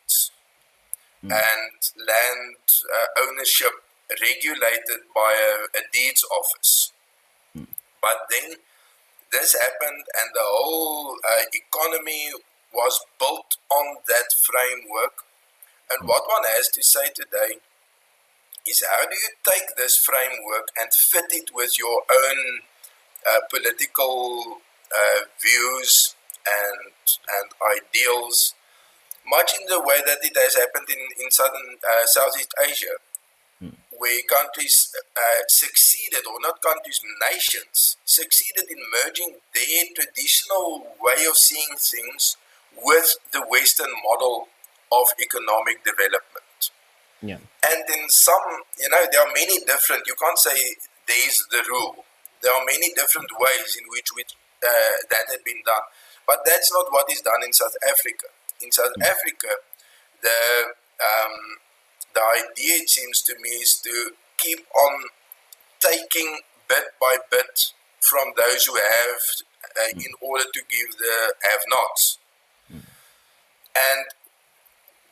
mm. 1.23 1.31
and 1.31 1.79
land 1.97 2.57
uh, 2.93 3.23
ownership 3.27 3.71
regulated 4.21 5.07
by 5.15 5.33
a, 5.33 5.79
a 5.79 5.81
deeds 5.91 6.25
office. 6.31 6.91
Mm. 7.57 7.67
But 8.01 8.27
then 8.29 8.57
this 9.31 9.53
happened, 9.53 10.05
and 10.13 10.29
the 10.33 10.43
whole 10.43 11.15
uh, 11.27 11.43
economy 11.53 12.31
was 12.73 12.99
built 13.19 13.57
on 13.71 13.97
that 14.07 14.29
framework 14.43 15.23
and 15.93 16.07
what 16.07 16.23
one 16.27 16.43
has 16.55 16.69
to 16.69 16.83
say 16.83 17.09
today 17.13 17.59
is 18.65 18.83
how 18.89 19.03
do 19.03 19.15
you 19.15 19.29
take 19.45 19.75
this 19.75 19.97
framework 19.97 20.69
and 20.79 20.91
fit 20.93 21.25
it 21.31 21.49
with 21.53 21.77
your 21.77 22.01
own 22.09 22.61
uh, 23.29 23.39
political 23.51 24.57
uh, 24.91 25.19
views 25.41 26.15
and 26.47 26.93
and 27.29 27.51
ideals, 27.77 28.55
much 29.27 29.53
in 29.59 29.65
the 29.67 29.79
way 29.79 29.99
that 30.05 30.19
it 30.21 30.35
has 30.35 30.55
happened 30.55 30.87
in 30.89 31.01
in 31.23 31.31
southern 31.31 31.77
uh, 31.79 32.05
Southeast 32.05 32.53
Asia, 32.59 32.95
hmm. 33.59 33.75
where 33.97 34.21
countries 34.29 34.93
uh, 35.15 35.41
succeeded, 35.47 36.25
or 36.27 36.39
not 36.41 36.61
countries, 36.61 36.99
nations 37.31 37.97
succeeded 38.05 38.65
in 38.69 38.77
merging 39.03 39.35
their 39.55 39.83
traditional 39.95 40.87
way 41.01 41.25
of 41.29 41.37
seeing 41.37 41.75
things 41.77 42.37
with 42.81 43.17
the 43.31 43.41
Western 43.49 43.91
model 44.03 44.47
of 44.91 45.07
economic 45.21 45.83
development. 45.83 46.71
Yeah. 47.21 47.39
And 47.63 47.83
in 47.87 48.09
some, 48.09 48.61
you 48.77 48.89
know, 48.89 49.03
there 49.11 49.21
are 49.21 49.33
many 49.33 49.59
different, 49.63 50.03
you 50.05 50.15
can't 50.19 50.37
say 50.37 50.75
there's 51.07 51.39
the 51.51 51.63
rule. 51.69 52.03
There 52.41 52.51
are 52.51 52.65
many 52.65 52.93
different 52.93 53.31
ways 53.39 53.77
in 53.79 53.85
which, 53.89 54.11
which 54.13 54.35
uh, 54.59 54.95
that 55.09 55.31
had 55.31 55.43
been 55.45 55.63
done. 55.65 55.87
But 56.27 56.43
that's 56.45 56.71
not 56.73 56.91
what 56.91 57.11
is 57.11 57.21
done 57.21 57.43
in 57.45 57.53
South 57.53 57.75
Africa. 57.87 58.27
In 58.63 58.71
South 58.71 58.95
mm. 58.97 59.05
Africa, 59.05 59.51
the, 60.21 60.39
um, 61.03 61.35
the 62.15 62.21
idea, 62.21 62.83
it 62.83 62.89
seems 62.89 63.21
to 63.23 63.35
me, 63.41 63.49
is 63.49 63.81
to 63.83 64.11
keep 64.37 64.65
on 64.75 65.03
taking 65.79 66.39
bit 66.67 66.95
by 66.99 67.17
bit 67.29 67.73
from 67.99 68.31
those 68.37 68.65
who 68.65 68.75
have 68.75 69.21
uh, 69.63 69.93
mm. 69.93 70.05
in 70.05 70.11
order 70.21 70.45
to 70.53 70.61
give 70.69 70.97
the 70.97 71.33
have 71.43 71.59
nots. 71.69 72.17
Mm. 72.71 72.83
And 73.75 74.05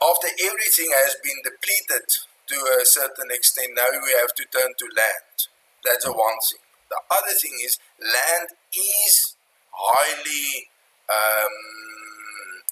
after 0.02 0.28
everything 0.28 0.90
has 0.96 1.16
been 1.24 1.40
depleted 1.44 2.08
to 2.48 2.56
a 2.82 2.86
certain 2.86 3.30
extent, 3.32 3.72
now 3.76 3.88
we 3.92 4.12
have 4.14 4.34
to 4.36 4.46
turn 4.46 4.72
to 4.78 4.86
land. 4.96 5.48
That's 5.84 6.06
a 6.06 6.12
one 6.12 6.40
thing. 6.50 6.60
The 6.90 7.00
other 7.10 7.34
thing 7.34 7.54
is 7.64 7.80
land 8.00 8.50
is 8.74 9.36
highly 9.72 10.68
um, 11.10 11.56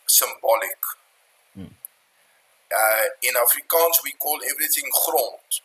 symbolic. 0.10 0.82
Mm. 1.57 1.70
Uh, 1.70 3.05
in 3.24 3.34
Afrikaans, 3.38 4.01
we 4.03 4.12
call 4.18 4.39
everything 4.49 4.89
grond. 5.05 5.62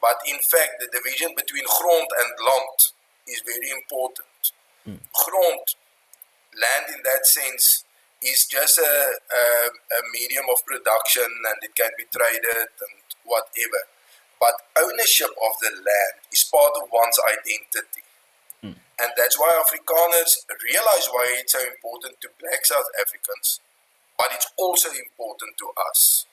But 0.00 0.20
in 0.28 0.38
fact, 0.38 0.78
the 0.78 0.88
division 0.92 1.34
between 1.34 1.64
grond 1.64 2.08
and 2.20 2.28
land 2.38 2.78
is 3.26 3.42
very 3.42 3.70
important. 3.72 4.52
Mm. 4.86 5.00
Grond, 5.12 5.66
land 6.54 6.86
in 6.94 7.00
that 7.04 7.26
sense, 7.26 7.84
is 8.22 8.46
just 8.46 8.78
a, 8.78 8.82
a, 8.82 9.42
a 9.70 10.00
medium 10.12 10.44
of 10.50 10.58
production 10.66 11.26
and 11.26 11.58
it 11.62 11.74
can 11.74 11.90
be 11.96 12.04
traded 12.10 12.66
and 12.82 12.96
whatever. 13.24 13.82
But 14.40 14.54
ownership 14.78 15.30
of 15.30 15.52
the 15.62 15.70
land 15.70 16.14
is 16.32 16.46
part 16.46 16.72
of 16.82 16.90
one's 16.92 17.18
identity. 17.26 18.06
Mm. 18.62 18.74
And 18.74 19.10
that's 19.16 19.38
why 19.38 19.50
Afrikaners 19.54 20.46
realize 20.62 21.06
why 21.10 21.26
it's 21.38 21.52
so 21.52 21.62
important 21.62 22.20
to 22.22 22.28
black 22.40 22.66
South 22.66 22.86
Africans, 22.98 23.60
but 24.18 24.28
it's 24.34 24.50
also 24.58 24.90
important 24.90 25.56
to 25.58 25.70
us. 25.88 26.26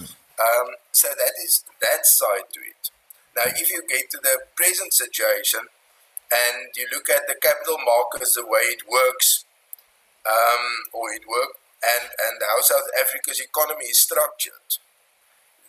Um, 0.00 0.76
so 0.92 1.08
that 1.08 1.32
is 1.44 1.64
that 1.80 2.04
side 2.04 2.48
to 2.52 2.60
it. 2.60 2.90
Now, 3.36 3.52
if 3.54 3.70
you 3.70 3.82
get 3.88 4.10
to 4.10 4.18
the 4.22 4.40
present 4.56 4.92
situation 4.92 5.60
and 6.32 6.72
you 6.76 6.88
look 6.92 7.08
at 7.08 7.28
the 7.28 7.36
capital 7.40 7.76
markets, 7.84 8.34
the 8.34 8.44
way 8.44 8.72
it 8.72 8.82
works, 8.88 9.44
um, 10.24 10.64
or 10.92 11.12
it 11.12 11.22
worked, 11.28 11.60
and, 11.84 12.08
and 12.08 12.40
how 12.48 12.60
South 12.60 12.88
Africa's 12.98 13.40
economy 13.40 13.86
is 13.86 14.00
structured, 14.00 14.80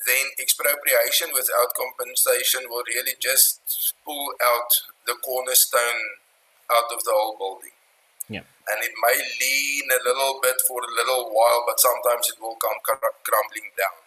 then 0.07 0.26
expropriation 0.39 1.30
without 1.36 1.76
compensation 1.76 2.61
will 2.70 2.84
really 2.88 3.13
just 3.20 3.93
pull 4.05 4.34
out 4.41 4.72
the 5.05 5.15
cornerstone 5.24 6.18
out 6.72 6.89
of 6.91 7.03
the 7.03 7.11
whole 7.13 7.36
building. 7.38 7.76
Yeah. 8.30 8.43
And 8.43 8.80
it 8.84 8.91
may 8.99 9.17
lean 9.17 9.86
a 9.91 10.01
little 10.03 10.39
bit 10.41 10.59
for 10.67 10.82
a 10.82 10.91
little 10.95 11.32
while, 11.32 11.63
but 11.67 11.80
sometimes 11.80 12.30
it 12.30 12.41
will 12.41 12.55
come 12.55 12.78
crumbling 12.84 13.71
down. 13.78 14.03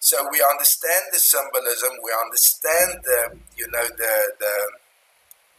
So 0.00 0.28
we 0.32 0.42
understand 0.42 1.12
the 1.12 1.18
symbolism, 1.18 2.00
we 2.02 2.10
understand 2.10 3.04
the, 3.04 3.38
you 3.56 3.68
know, 3.70 3.86
the, 3.86 4.14
the, 4.40 4.54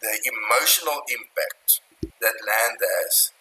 the 0.01 0.13
emotional 0.27 1.01
impact 1.07 1.81
that 2.19 2.33
land 2.43 2.77
has 2.81 3.31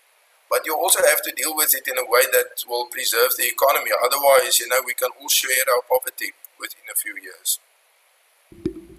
but 0.52 0.66
you 0.66 0.76
also 0.76 1.00
have 1.08 1.22
to 1.22 1.32
deal 1.32 1.56
with 1.56 1.74
it 1.74 1.88
in 1.88 1.96
a 1.96 2.04
way 2.04 2.20
that 2.30 2.60
will 2.68 2.84
preserve 2.92 3.32
the 3.38 3.48
economy. 3.48 3.88
Otherwise, 4.04 4.60
you 4.60 4.68
know, 4.68 4.82
we 4.84 4.92
can 4.92 5.08
all 5.18 5.28
share 5.30 5.64
our 5.74 5.80
poverty 5.88 6.36
within 6.60 6.84
a 6.92 6.94
few 6.94 7.16
years. 7.16 7.58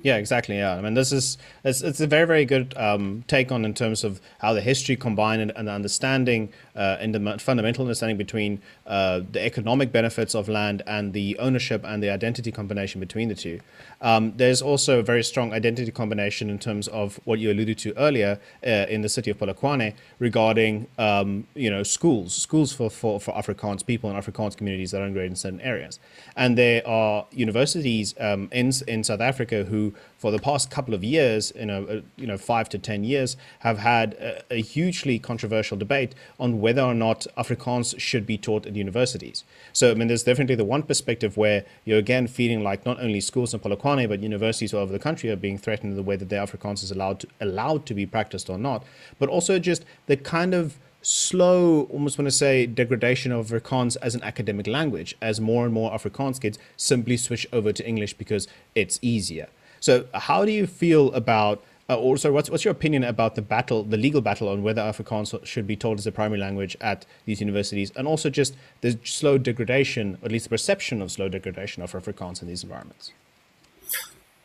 Yeah, 0.04 0.18
exactly. 0.18 0.58
Yeah, 0.58 0.76
I 0.76 0.82
mean, 0.82 0.96
this 0.96 1.14
is 1.14 1.38
it's, 1.64 1.82
it's 1.82 2.02
a 2.02 2.08
very 2.08 2.28
very 2.28 2.44
good 2.44 2.74
um, 2.76 3.24
take 3.30 3.54
on 3.54 3.64
in 3.64 3.74
terms 3.74 4.04
of 4.04 4.20
how 4.40 4.52
the 4.54 4.60
history 4.60 4.98
combined 4.98 5.42
and, 5.42 5.54
and 5.56 5.70
the 5.70 5.72
understanding 5.72 6.52
uh, 6.76 6.98
in 7.00 7.14
the 7.14 7.40
fundamental 7.40 7.86
understanding 7.86 8.18
between 8.18 8.62
uh, 8.86 9.22
the 9.32 9.44
economic 9.44 9.94
benefits 9.94 10.36
of 10.36 10.50
land 10.50 10.84
and 10.86 11.14
the 11.14 11.40
ownership 11.40 11.86
and 11.86 12.04
the 12.04 12.10
identity 12.10 12.52
combination 12.52 13.00
between 13.00 13.30
the 13.30 13.36
two. 13.36 13.62
Um, 14.04 14.34
there's 14.36 14.62
also 14.62 15.00
a 15.00 15.04
very 15.04 15.24
strong 15.24 15.54
identity 15.54 15.92
combination 15.92 16.50
in 16.50 16.60
terms 16.60 16.90
of 16.90 17.20
what 17.24 17.40
you 17.40 17.52
alluded 17.52 17.78
to 17.80 17.98
earlier 17.98 18.40
uh, 18.68 18.86
in 18.90 19.02
the 19.02 19.10
city 19.10 19.32
of 19.32 19.40
Polokwane 19.40 19.96
regarding 20.20 20.88
um, 20.98 21.48
you 21.56 21.72
know 21.72 21.84
schools, 21.84 22.36
schools 22.36 22.74
for, 22.74 22.90
for, 22.92 23.20
for 23.20 23.34
Afrikaans 23.34 23.86
people 23.86 24.10
and 24.10 24.22
Afrikaans 24.22 24.58
communities 24.58 24.92
that 24.92 25.02
are 25.02 25.06
in 25.06 25.36
certain 25.36 25.62
areas, 25.62 26.00
and 26.36 26.58
there 26.58 26.86
are 26.86 27.26
universities 27.32 28.14
um, 28.20 28.50
in 28.52 28.72
in 28.88 29.04
South 29.04 29.22
Africa 29.22 29.64
who 29.64 29.94
for 30.24 30.32
the 30.32 30.40
past 30.40 30.72
couple 30.72 30.94
of 30.94 31.04
years, 31.04 31.52
you 31.54 31.66
know, 31.66 31.84
uh, 31.84 32.00
you 32.16 32.26
know, 32.26 32.38
five 32.38 32.70
to 32.70 32.80
ten 32.80 33.04
years, 33.04 33.36
have 33.60 33.80
had 33.80 34.14
a, 34.14 34.54
a, 34.54 34.62
hugely 34.62 35.20
controversial 35.20 35.76
debate 35.76 36.16
on 36.40 36.62
whether 36.62 36.82
or 36.82 36.94
not 36.94 37.28
Afrikaans 37.38 38.00
should 38.00 38.26
be 38.26 38.38
taught 38.38 38.66
in 38.66 38.74
universities. 38.74 39.44
So, 39.74 39.92
I 39.92 39.96
mean, 39.96 40.08
there's 40.08 40.24
definitely 40.24 40.56
the 40.56 40.64
one 40.64 40.84
perspective 40.84 41.36
where 41.36 41.66
you're 41.84 41.98
again 41.98 42.28
feeling 42.28 42.64
like 42.64 42.86
not 42.86 43.02
only 43.02 43.20
schools 43.20 43.54
in 43.54 43.60
Polokwane 43.60 44.08
but 44.08 44.22
universities 44.22 44.74
all 44.74 44.80
over 44.80 44.94
the 44.94 45.06
country 45.08 45.30
are 45.30 45.36
being 45.36 45.58
threatened 45.58 45.92
in 45.92 45.98
the 45.98 46.04
way 46.04 46.16
that 46.16 46.30
their 46.30 46.46
Afrikaans 46.46 46.84
is 46.84 46.92
allowed 46.92 47.20
to, 47.20 47.28
allowed 47.42 47.86
to 47.88 47.94
be 47.94 48.06
practiced 48.06 48.50
or 48.50 48.58
not, 48.58 48.86
but 49.20 49.28
also 49.28 49.60
just 49.60 49.84
the 50.06 50.16
kind 50.16 50.54
of 50.54 50.80
slow, 51.02 51.82
almost 51.92 52.18
want 52.18 52.28
to 52.28 52.32
say, 52.32 52.66
degradation 52.66 53.34
of 53.34 53.48
Afrikaans 53.48 53.98
as 54.02 54.16
an 54.16 54.24
academic 54.24 54.68
language, 54.68 55.18
as 55.22 55.42
more 55.42 55.66
and 55.66 55.74
more 55.74 55.92
Afrikaans 55.92 56.40
kids 56.40 56.58
simply 56.78 57.18
switch 57.18 57.46
over 57.52 57.74
to 57.74 57.86
English 57.86 58.14
because 58.14 58.48
it's 58.74 59.00
easier. 59.02 59.50
So, 59.84 60.08
how 60.14 60.46
do 60.46 60.52
you 60.54 60.66
feel 60.66 61.12
about, 61.12 61.62
uh, 61.90 62.00
or 62.00 62.16
sorry, 62.16 62.34
what's, 62.34 62.50
what's 62.50 62.64
your 62.64 62.72
opinion 62.72 63.04
about 63.04 63.36
the 63.36 63.42
battle, 63.42 63.84
the 63.84 63.98
legal 63.98 64.22
battle 64.22 64.48
on 64.48 64.64
whether 64.64 64.82
Afrikaans 64.82 65.46
should 65.46 65.68
be 65.68 65.76
taught 65.76 66.00
as 66.00 66.08
a 66.08 66.12
primary 66.14 66.40
language 66.40 66.78
at 66.80 67.06
these 67.26 67.42
universities, 67.42 67.92
and 67.98 68.08
also 68.08 68.30
just 68.30 68.56
the 68.80 68.98
slow 69.04 69.38
degradation, 69.38 70.18
or 70.22 70.28
at 70.28 70.32
least 70.32 70.46
the 70.46 70.52
perception 70.52 71.02
of 71.02 71.12
slow 71.12 71.28
degradation 71.28 71.84
of 71.84 71.92
Afrikaans 71.92 72.42
in 72.42 72.48
these 72.48 72.64
environments? 72.64 73.12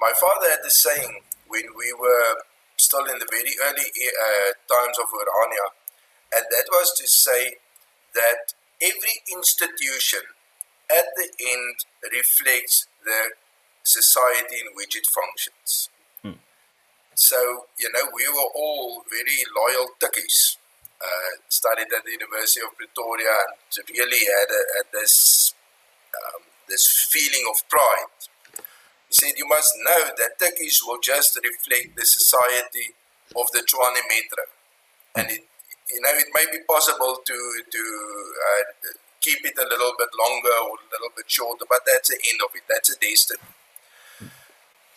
My 0.01 0.13
father 0.21 0.51
had 0.51 0.59
this 0.65 0.83
saying 0.83 1.21
when 1.47 1.63
we 1.77 1.93
were 1.93 2.43
still 2.77 3.05
in 3.05 3.21
the 3.21 3.29
very 3.31 3.55
early 3.65 3.87
uh, 3.87 4.51
times 4.75 4.99
of 4.99 5.07
Orania, 5.07 5.69
and 6.35 6.47
that 6.51 6.65
was 6.73 6.93
to 6.99 7.07
say 7.07 7.59
that 8.17 8.55
every 8.83 9.23
institution 9.33 10.23
at 10.91 11.05
the 11.15 11.31
end 11.39 11.77
reflects 12.13 12.89
the 13.05 13.31
society 13.89 14.61
in 14.61 14.69
which 14.75 14.97
it 14.97 15.07
functions. 15.07 15.89
Hmm. 16.23 16.39
So, 17.15 17.67
you 17.79 17.91
know, 17.93 18.13
we 18.15 18.29
were 18.29 18.51
all 18.55 19.05
very 19.09 19.41
loyal 19.57 19.89
Tukkies. 20.01 20.57
Uh, 20.99 21.39
studied 21.49 21.87
at 21.95 22.03
the 22.05 22.11
University 22.11 22.61
of 22.61 22.77
Pretoria 22.77 23.31
and 23.55 23.87
really 23.95 24.19
had, 24.19 24.51
a, 24.51 24.63
had 24.77 24.87
this 24.93 25.55
um, 26.11 26.43
this 26.69 27.09
feeling 27.11 27.45
of 27.51 27.57
pride. 27.69 28.13
He 29.09 29.15
said, 29.15 29.33
You 29.37 29.49
must 29.49 29.73
know 29.85 30.13
that 30.19 30.39
Tukkies 30.39 30.79
will 30.87 31.01
just 31.01 31.39
reflect 31.43 31.97
the 31.97 32.05
society 32.05 32.95
of 33.37 33.47
the 33.53 33.61
Tshwane 33.61 34.03
Metro. 34.11 34.45
And 35.17 35.31
it, 35.31 35.43
you 35.91 36.01
know, 36.01 36.13
it 36.13 36.29
may 36.35 36.47
be 36.53 36.63
possible 36.69 37.19
to, 37.25 37.63
to 37.71 37.83
uh, 38.49 38.63
keep 39.21 39.39
it 39.45 39.57
a 39.57 39.67
little 39.69 39.93
bit 39.99 40.09
longer 40.19 40.57
or 40.69 40.77
a 40.77 40.89
little 40.93 41.13
bit 41.17 41.31
shorter, 41.31 41.65
but 41.69 41.81
that's 41.87 42.11
the 42.11 42.19
end 42.29 42.41
of 42.45 42.55
it. 42.55 42.63
That's 42.69 42.91
a 42.91 42.99
destiny. 43.01 43.41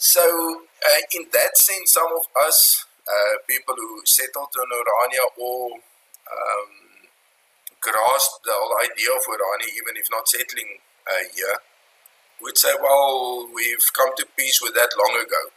So, 0.02 0.26
uh, 0.26 1.02
in 1.14 1.30
that 1.32 1.54
sense, 1.56 1.93
some 1.93 2.10
of 2.10 2.26
us, 2.41 2.88
uh, 3.06 3.38
people 3.45 3.76
who 3.78 4.02
settled 4.04 4.49
in 4.58 4.66
Orania 4.66 5.30
or 5.38 5.78
um, 5.78 6.72
grasped 7.80 8.41
the 8.41 8.49
whole 8.49 8.82
idea 8.82 9.14
of 9.14 9.22
Orania, 9.30 9.70
even 9.78 9.93
if 10.02 10.10
not 10.10 10.28
settling 10.28 10.82
uh, 11.06 11.22
here, 11.38 11.54
would 12.41 12.58
say, 12.58 12.74
well, 12.82 13.45
we've 13.54 13.93
come 13.93 14.10
to 14.18 14.26
peace 14.36 14.58
with 14.58 14.74
that 14.74 14.89
long 14.97 15.22
ago. 15.22 15.54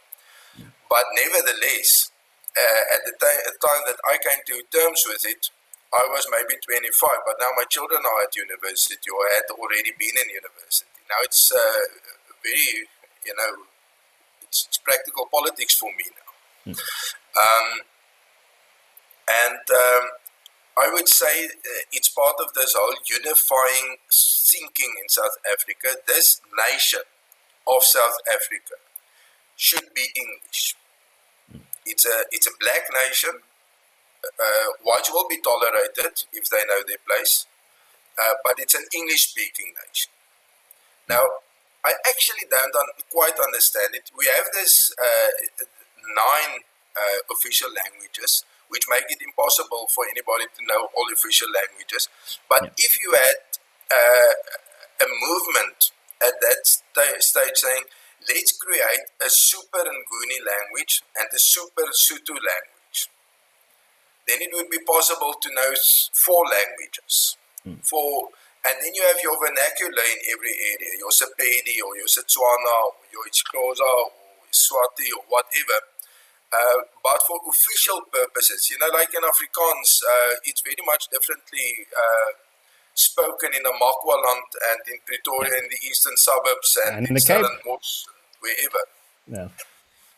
But 0.93 1.05
nevertheless, 1.17 2.11
uh, 2.53 2.83
at 2.93 3.01
the 3.01 3.17
time 3.17 3.81
that 3.89 3.97
I 4.05 4.21
came 4.21 4.45
to 4.45 4.61
terms 4.69 5.09
with 5.09 5.25
it, 5.25 5.49
I 5.89 6.05
was 6.13 6.29
maybe 6.29 6.61
25, 6.61 6.93
but 7.25 7.41
now 7.41 7.49
my 7.57 7.65
children 7.65 8.05
are 8.05 8.21
at 8.21 8.35
university 8.37 9.09
or 9.09 9.25
had 9.33 9.49
already 9.57 9.89
been 9.97 10.13
in 10.21 10.37
university. 10.37 11.01
Now 11.09 11.25
it's 11.25 11.49
uh, 11.49 11.81
very, 12.45 12.85
you 13.25 13.33
know, 13.33 13.73
it's, 14.55 14.67
it's 14.67 14.77
practical 14.77 15.25
politics 15.31 15.75
for 15.75 15.89
me 15.97 16.05
now. 16.15 16.71
Mm. 16.71 16.79
Um, 17.43 17.81
and 19.27 19.65
um, 19.69 20.03
I 20.77 20.91
would 20.93 21.07
say 21.07 21.45
uh, 21.45 21.83
it's 21.91 22.09
part 22.09 22.35
of 22.39 22.53
this 22.53 22.73
whole 22.77 22.95
unifying 23.09 23.97
thinking 24.11 24.95
in 25.01 25.09
South 25.09 25.37
Africa. 25.51 25.99
This 26.07 26.41
nation 26.71 27.01
of 27.67 27.83
South 27.83 28.17
Africa 28.31 28.75
should 29.57 29.93
be 29.93 30.07
English. 30.15 30.75
Mm. 31.51 31.61
It's 31.85 32.05
a 32.05 32.23
it's 32.31 32.47
a 32.47 32.55
black 32.59 32.87
nation. 33.07 33.41
Uh, 34.25 34.69
whites 34.83 35.11
will 35.11 35.27
be 35.29 35.37
tolerated 35.37 36.23
if 36.33 36.49
they 36.49 36.63
know 36.65 36.81
their 36.87 36.97
place, 37.05 37.45
uh, 38.17 38.33
but 38.43 38.55
it's 38.57 38.73
an 38.73 38.83
English-speaking 38.91 39.71
nation. 39.85 40.11
Now, 41.07 41.21
I 41.85 41.93
actually 42.09 42.49
don't 42.49 42.73
un- 42.73 42.97
quite 43.13 43.37
understand 43.37 43.93
it. 43.93 44.09
We 44.17 44.25
have 44.25 44.49
this 44.57 44.91
uh, 44.97 45.31
nine 46.17 46.65
uh, 46.97 47.19
official 47.29 47.69
languages, 47.69 48.43
which 48.69 48.89
make 48.89 49.05
it 49.09 49.21
impossible 49.21 49.85
for 49.93 50.09
anybody 50.09 50.49
to 50.49 50.61
know 50.65 50.89
all 50.97 51.07
official 51.13 51.47
languages. 51.53 52.09
But 52.49 52.73
yeah. 52.73 52.85
if 52.89 52.97
you 53.03 53.13
had 53.13 53.37
uh, 53.93 54.33
a 55.05 55.07
movement 55.29 55.93
at 56.25 56.33
that 56.41 56.65
st- 56.65 57.21
stage 57.21 57.53
saying, 57.53 57.85
let's 58.27 58.57
create 58.57 59.05
a 59.21 59.29
super 59.29 59.85
Nguni 59.85 60.39
language 60.41 61.03
and 61.13 61.27
a 61.29 61.37
super 61.37 61.85
Sotho 61.93 62.33
language, 62.33 62.99
then 64.27 64.41
it 64.41 64.49
would 64.53 64.69
be 64.69 64.79
possible 64.81 65.35
to 65.39 65.49
know 65.53 65.71
four 66.13 66.43
languages. 66.49 67.37
Mm. 67.67 67.85
For 67.85 68.29
and 68.65 68.75
then 68.81 68.91
you 68.93 69.03
have 69.05 69.19
your 69.21 69.37
vernacular 69.37 70.05
in 70.05 70.19
every 70.33 70.55
area, 70.73 70.91
your 70.97 71.13
Sepedi 71.13 71.77
or 71.85 71.93
your 71.95 72.09
Setswana 72.09 72.73
or 72.85 72.97
your 73.13 73.25
Xhosa 73.29 73.85
or 73.85 74.09
Swati 74.51 75.09
or 75.13 75.23
whatever. 75.29 75.79
uh, 76.55 76.79
but 77.03 77.19
for 77.27 77.39
official 77.49 78.01
purposes. 78.11 78.69
You 78.71 78.77
know, 78.79 78.91
like 78.93 79.11
in 79.13 79.21
Afrikaans, 79.21 79.89
uh, 80.03 80.33
it's 80.43 80.61
very 80.61 80.83
much 80.85 81.07
differently 81.09 81.87
uh, 81.91 82.31
spoken 82.93 83.51
in 83.53 83.63
Namakwaland 83.63 84.49
and 84.71 84.81
in 84.87 84.97
Pretoria 85.05 85.57
in 85.59 85.67
the 85.69 85.79
eastern 85.87 86.15
suburbs 86.17 86.77
and, 86.87 86.97
and 86.97 87.07
in, 87.07 87.15
in 87.15 87.21
Stellenbosch, 87.21 88.07
wherever. 88.39 88.83
Yeah. 89.27 89.49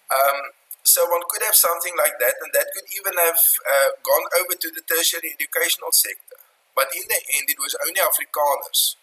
Um, 0.07 0.39
so 0.83 1.03
one 1.09 1.21
could 1.27 1.43
have 1.43 1.55
something 1.55 1.93
like 1.97 2.15
that, 2.19 2.35
and 2.39 2.51
that 2.53 2.67
could 2.71 2.87
even 2.95 3.15
have 3.19 3.41
uh, 3.67 3.89
gone 4.03 4.25
over 4.39 4.55
to 4.55 4.69
the 4.71 4.81
tertiary 4.87 5.35
educational 5.35 5.91
sector. 5.91 6.39
But 6.77 6.93
in 6.93 7.01
the 7.09 7.21
end, 7.33 7.49
it 7.49 7.57
was 7.57 7.75
only 7.81 7.97
Afrikaners 7.97 8.95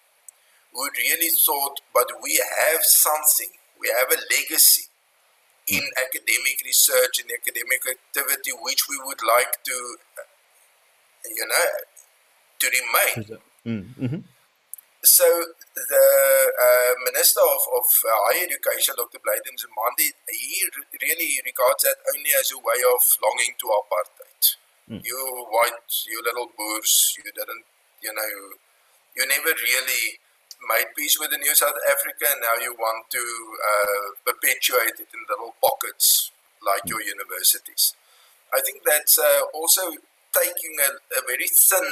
who 0.73 0.87
really 0.97 1.29
thought, 1.29 1.83
but 1.93 2.07
we 2.23 2.39
have 2.39 2.83
something, 2.83 3.51
we 3.81 3.91
have 3.99 4.07
a 4.15 4.21
legacy 4.31 4.87
in 5.67 5.83
academic 5.99 6.63
research 6.65 7.19
and 7.19 7.31
academic 7.35 7.83
activity 7.83 8.53
which 8.63 8.87
we 8.89 8.97
would 9.03 9.19
like 9.27 9.59
to, 9.65 9.97
you 11.35 11.47
know, 11.51 11.67
to 12.61 12.67
remain. 12.71 13.41
Mm-hmm. 13.67 14.19
So 15.03 15.27
the 15.75 16.07
uh, 16.55 16.93
Minister 17.11 17.41
of, 17.43 17.63
of 17.77 17.87
Higher 18.31 18.47
Education, 18.47 18.95
Dr. 18.97 19.19
Blyden 19.19 19.59
Nzimande, 19.59 20.15
he 20.31 20.63
really 21.03 21.43
regards 21.45 21.83
that 21.83 21.97
only 22.15 22.31
as 22.39 22.53
a 22.53 22.59
way 22.59 22.81
of 22.87 23.03
longing 23.21 23.55
to 23.59 23.67
apartheid. 23.67 24.63
Mm. 24.91 25.01
You 25.05 25.47
white, 25.51 25.89
you 26.07 26.21
little 26.25 26.49
boors, 26.57 27.15
you 27.17 27.25
didn't, 27.25 27.65
you 28.03 28.13
know, 28.13 28.33
you 29.17 29.27
never 29.27 29.55
really 29.57 30.21
made 30.69 30.93
peace 30.97 31.19
with 31.19 31.31
the 31.31 31.39
New 31.39 31.55
South 31.55 31.77
Africa, 31.89 32.27
and 32.33 32.41
now 32.41 32.57
you 32.61 32.75
want 32.75 33.09
to 33.11 33.25
uh, 33.25 34.09
perpetuate 34.25 35.01
it 35.01 35.09
in 35.13 35.21
little 35.29 35.55
pockets 35.63 36.31
like 36.65 36.83
your 36.87 37.01
universities. 37.03 37.95
I 38.53 38.61
think 38.61 38.83
that's 38.85 39.19
uh, 39.19 39.41
also 39.53 39.83
taking 40.33 40.77
a, 40.81 40.91
a, 41.19 41.21
very 41.27 41.47
thin 41.49 41.89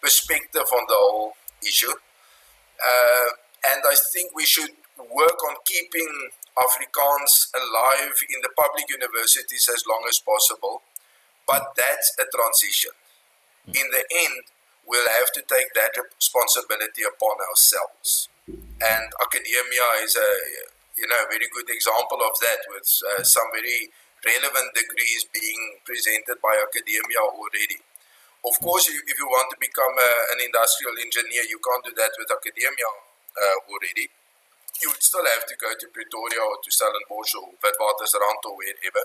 perspective 0.00 0.68
on 0.72 0.84
the 0.88 0.94
whole 0.94 1.32
issue. 1.62 1.92
Uh, 2.78 3.28
and 3.72 3.82
I 3.84 3.96
think 4.12 4.34
we 4.34 4.46
should 4.46 4.70
work 4.98 5.38
on 5.48 5.56
keeping 5.66 6.30
Afrikaans 6.56 7.50
alive 7.54 8.14
in 8.30 8.40
the 8.42 8.50
public 8.56 8.86
universities 8.90 9.68
as 9.72 9.84
long 9.86 10.04
as 10.08 10.18
possible. 10.18 10.82
But 11.48 11.72
that's 11.74 12.12
a 12.20 12.28
transition. 12.28 12.92
In 13.72 13.86
the 13.88 14.04
end, 14.04 14.44
we'll 14.84 15.08
have 15.20 15.32
to 15.32 15.42
take 15.48 15.72
that 15.74 15.96
responsibility 15.96 17.04
upon 17.08 17.40
ourselves. 17.48 18.28
And 18.48 19.04
Akademia 19.20 19.88
is 20.04 20.16
a 20.16 20.30
you 21.00 21.08
know 21.08 21.22
very 21.32 21.48
good 21.52 21.68
example 21.72 22.20
of 22.20 22.34
that, 22.44 22.60
with 22.68 22.88
uh, 23.12 23.22
some 23.24 23.48
very 23.56 23.88
relevant 24.24 24.72
degrees 24.76 25.24
being 25.32 25.80
presented 25.84 26.36
by 26.44 26.56
Akademia 26.60 27.20
already. 27.24 27.80
Of 28.44 28.54
course, 28.62 28.88
if 28.88 29.16
you 29.18 29.26
want 29.26 29.50
to 29.50 29.58
become 29.60 29.94
a, 29.98 30.10
an 30.32 30.38
industrial 30.44 30.94
engineer, 31.00 31.44
you 31.50 31.58
can't 31.58 31.84
do 31.84 31.92
that 31.98 32.12
with 32.20 32.28
Akademia 32.30 32.90
uh, 33.36 33.56
already. 33.68 34.08
You 34.80 34.94
would 34.94 35.02
still 35.02 35.26
have 35.26 35.44
to 35.46 35.56
go 35.58 35.70
to 35.74 35.86
Pretoria 35.90 36.40
or 36.40 36.56
to 36.62 36.70
Stellenbosch 36.70 37.34
or 37.34 37.50
Witwatersrand 37.58 38.42
or 38.46 38.54
wherever. 38.56 39.04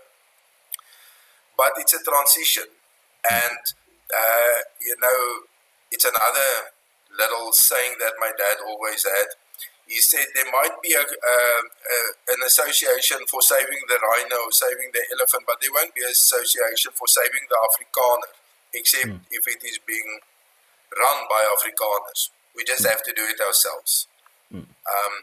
But 1.58 1.74
it's 1.78 1.94
a 1.94 2.02
transition, 2.02 2.68
and 3.30 3.64
uh, 4.10 4.58
you 4.82 4.96
know 5.02 5.48
it's 5.92 6.06
another 6.06 6.74
little 7.18 7.54
saying 7.54 7.96
that 8.00 8.14
my 8.20 8.32
dad 8.38 8.58
always 8.66 9.06
had. 9.06 9.38
He 9.86 10.00
said 10.00 10.26
there 10.34 10.50
might 10.50 10.82
be 10.82 10.94
a, 10.94 11.04
a, 11.04 11.38
an 12.34 12.42
association 12.46 13.20
for 13.30 13.42
saving 13.42 13.84
the 13.88 14.00
rhino, 14.00 14.50
saving 14.50 14.90
the 14.94 15.04
elephant, 15.14 15.44
but 15.46 15.62
there 15.62 15.70
won't 15.74 15.94
be 15.94 16.02
an 16.02 16.10
association 16.10 16.92
for 16.96 17.06
saving 17.08 17.46
the 17.50 17.60
Afrikaner, 17.62 18.32
except 18.74 19.08
mm. 19.08 19.20
if 19.30 19.46
it 19.46 19.62
is 19.62 19.78
being 19.86 20.20
run 20.98 21.20
by 21.30 21.46
Afrikaners. 21.54 22.30
We 22.56 22.64
just 22.64 22.86
mm. 22.86 22.90
have 22.90 23.04
to 23.04 23.14
do 23.14 23.22
it 23.28 23.40
ourselves. 23.42 24.08
Mm. 24.54 24.66
Um, 24.66 25.14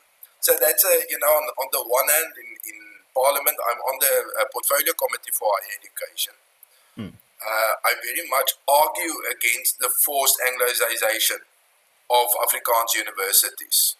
so 0.40 0.54
that's 0.60 0.84
a, 0.84 0.94
you 1.08 1.18
know, 1.18 1.28
on, 1.28 1.44
on 1.58 1.68
the 1.72 1.82
one 1.84 2.08
hand, 2.08 2.32
in, 2.36 2.50
in 2.70 2.78
Parliament, 3.14 3.56
I'm 3.58 3.80
on 3.84 3.96
the 4.00 4.14
uh, 4.40 4.46
portfolio 4.52 4.92
committee 4.94 5.34
for 5.34 5.48
higher 5.48 5.76
education 5.78 6.34
uh, 7.40 7.72
I 7.84 7.96
very 8.04 8.24
much 8.28 8.52
argue 8.68 9.16
against 9.32 9.80
the 9.80 9.88
forced 9.88 10.36
Anglicization 10.44 11.40
of 12.10 12.26
Afrikaans 12.44 12.92
universities. 12.94 13.96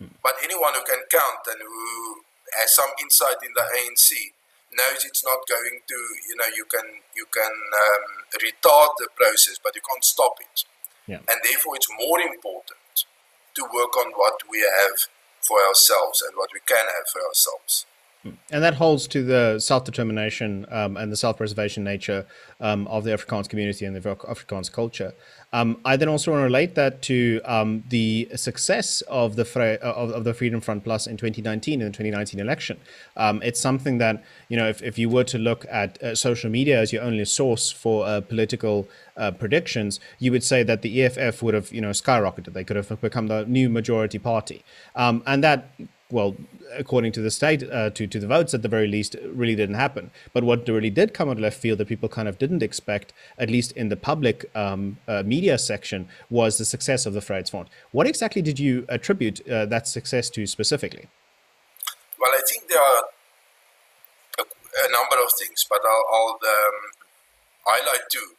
Mm. 0.00 0.10
But 0.22 0.34
anyone 0.42 0.74
who 0.74 0.82
can 0.82 1.02
count 1.10 1.46
and 1.46 1.60
who 1.62 2.22
has 2.58 2.74
some 2.74 2.90
insight 3.00 3.38
in 3.46 3.52
the 3.54 3.62
ANC 3.62 4.34
knows 4.74 5.04
it's 5.04 5.22
not 5.24 5.46
going 5.46 5.82
to, 5.86 5.98
you 6.26 6.36
know, 6.36 6.50
you 6.54 6.64
can 6.64 6.86
you 7.14 7.26
can 7.30 7.52
um, 7.52 8.04
retard 8.42 8.90
the 8.98 9.08
process, 9.14 9.58
but 9.62 9.74
you 9.74 9.82
can't 9.86 10.04
stop 10.04 10.34
it. 10.40 10.64
Yeah. 11.06 11.22
And 11.30 11.38
therefore, 11.42 11.76
it's 11.76 11.90
more 11.90 12.20
important 12.20 13.06
to 13.54 13.62
work 13.74 13.96
on 13.98 14.12
what 14.14 14.42
we 14.50 14.60
have 14.60 15.10
for 15.42 15.58
ourselves 15.62 16.22
and 16.22 16.36
what 16.36 16.50
we 16.54 16.60
can 16.66 16.86
have 16.86 17.06
for 17.10 17.22
ourselves. 17.22 17.86
And 18.22 18.62
that 18.62 18.74
holds 18.74 19.08
to 19.08 19.22
the 19.22 19.58
self 19.58 19.84
determination 19.84 20.66
um, 20.70 20.98
and 20.98 21.10
the 21.10 21.16
self 21.16 21.38
preservation 21.38 21.82
nature 21.82 22.26
um, 22.60 22.86
of 22.88 23.04
the 23.04 23.12
Afrikaans 23.12 23.48
community 23.48 23.86
and 23.86 23.96
the 23.96 24.00
Afrikaans 24.00 24.70
culture. 24.70 25.14
Um, 25.54 25.80
I 25.86 25.96
then 25.96 26.08
also 26.08 26.30
want 26.30 26.40
to 26.40 26.44
relate 26.44 26.74
that 26.74 27.00
to 27.02 27.40
um, 27.46 27.82
the 27.88 28.28
success 28.36 29.00
of 29.02 29.36
the 29.36 29.44
of, 29.82 30.10
of, 30.10 30.24
the 30.24 30.34
Freedom 30.34 30.60
Front 30.60 30.84
Plus 30.84 31.06
in 31.06 31.16
2019 31.16 31.80
in 31.80 31.86
the 31.86 31.92
2019 31.92 32.38
election. 32.38 32.78
Um, 33.16 33.40
it's 33.42 33.58
something 33.58 33.96
that 33.98 34.22
you 34.48 34.56
know, 34.56 34.68
if, 34.68 34.82
if 34.82 34.98
you 34.98 35.08
were 35.08 35.24
to 35.24 35.38
look 35.38 35.64
at 35.70 36.00
uh, 36.02 36.14
social 36.14 36.50
media 36.50 36.78
as 36.78 36.92
your 36.92 37.02
only 37.02 37.24
source 37.24 37.70
for 37.70 38.04
uh, 38.04 38.20
political 38.20 38.86
uh, 39.16 39.30
predictions, 39.30 39.98
you 40.18 40.30
would 40.30 40.44
say 40.44 40.62
that 40.62 40.82
the 40.82 41.02
EFF 41.02 41.42
would 41.42 41.54
have 41.54 41.72
you 41.72 41.80
know 41.80 41.90
skyrocketed. 41.90 42.52
They 42.52 42.64
could 42.64 42.76
have 42.76 43.00
become 43.00 43.28
the 43.28 43.46
new 43.46 43.70
majority 43.70 44.18
party, 44.18 44.62
um, 44.94 45.22
and 45.26 45.42
that 45.42 45.70
well, 46.10 46.36
according 46.72 47.12
to 47.12 47.20
the 47.20 47.30
state, 47.30 47.62
uh, 47.62 47.90
to 47.90 48.06
to 48.06 48.18
the 48.18 48.26
votes 48.26 48.54
at 48.54 48.62
the 48.62 48.68
very 48.68 48.88
least, 48.88 49.16
really 49.24 49.54
didn't 49.54 49.76
happen. 49.76 50.10
But 50.32 50.44
what 50.44 50.68
really 50.68 50.90
did 50.90 51.14
come 51.14 51.28
out 51.28 51.36
of 51.36 51.40
left 51.40 51.58
field 51.58 51.78
that 51.78 51.88
people 51.88 52.08
kind 52.08 52.28
of 52.28 52.38
didn't 52.38 52.62
expect, 52.62 53.12
at 53.38 53.50
least 53.50 53.72
in 53.72 53.88
the 53.88 53.96
public 53.96 54.50
um, 54.54 54.98
uh, 55.08 55.22
media 55.24 55.58
section, 55.58 56.08
was 56.28 56.58
the 56.58 56.64
success 56.64 57.06
of 57.06 57.14
the 57.14 57.20
Vryheidsfront. 57.20 57.66
What 57.92 58.06
exactly 58.06 58.42
did 58.42 58.58
you 58.58 58.84
attribute 58.88 59.46
uh, 59.48 59.66
that 59.66 59.88
success 59.88 60.30
to 60.30 60.46
specifically? 60.46 61.08
Well, 62.18 62.32
I 62.32 62.42
think 62.46 62.68
there 62.68 62.82
are 62.82 63.04
a, 64.38 64.42
a 64.42 64.88
number 64.92 65.16
of 65.24 65.30
things, 65.38 65.64
but 65.68 65.80
I'll, 65.84 66.06
I'll 66.12 66.34
um, 66.36 66.78
highlight 67.64 68.04
two. 68.10 68.36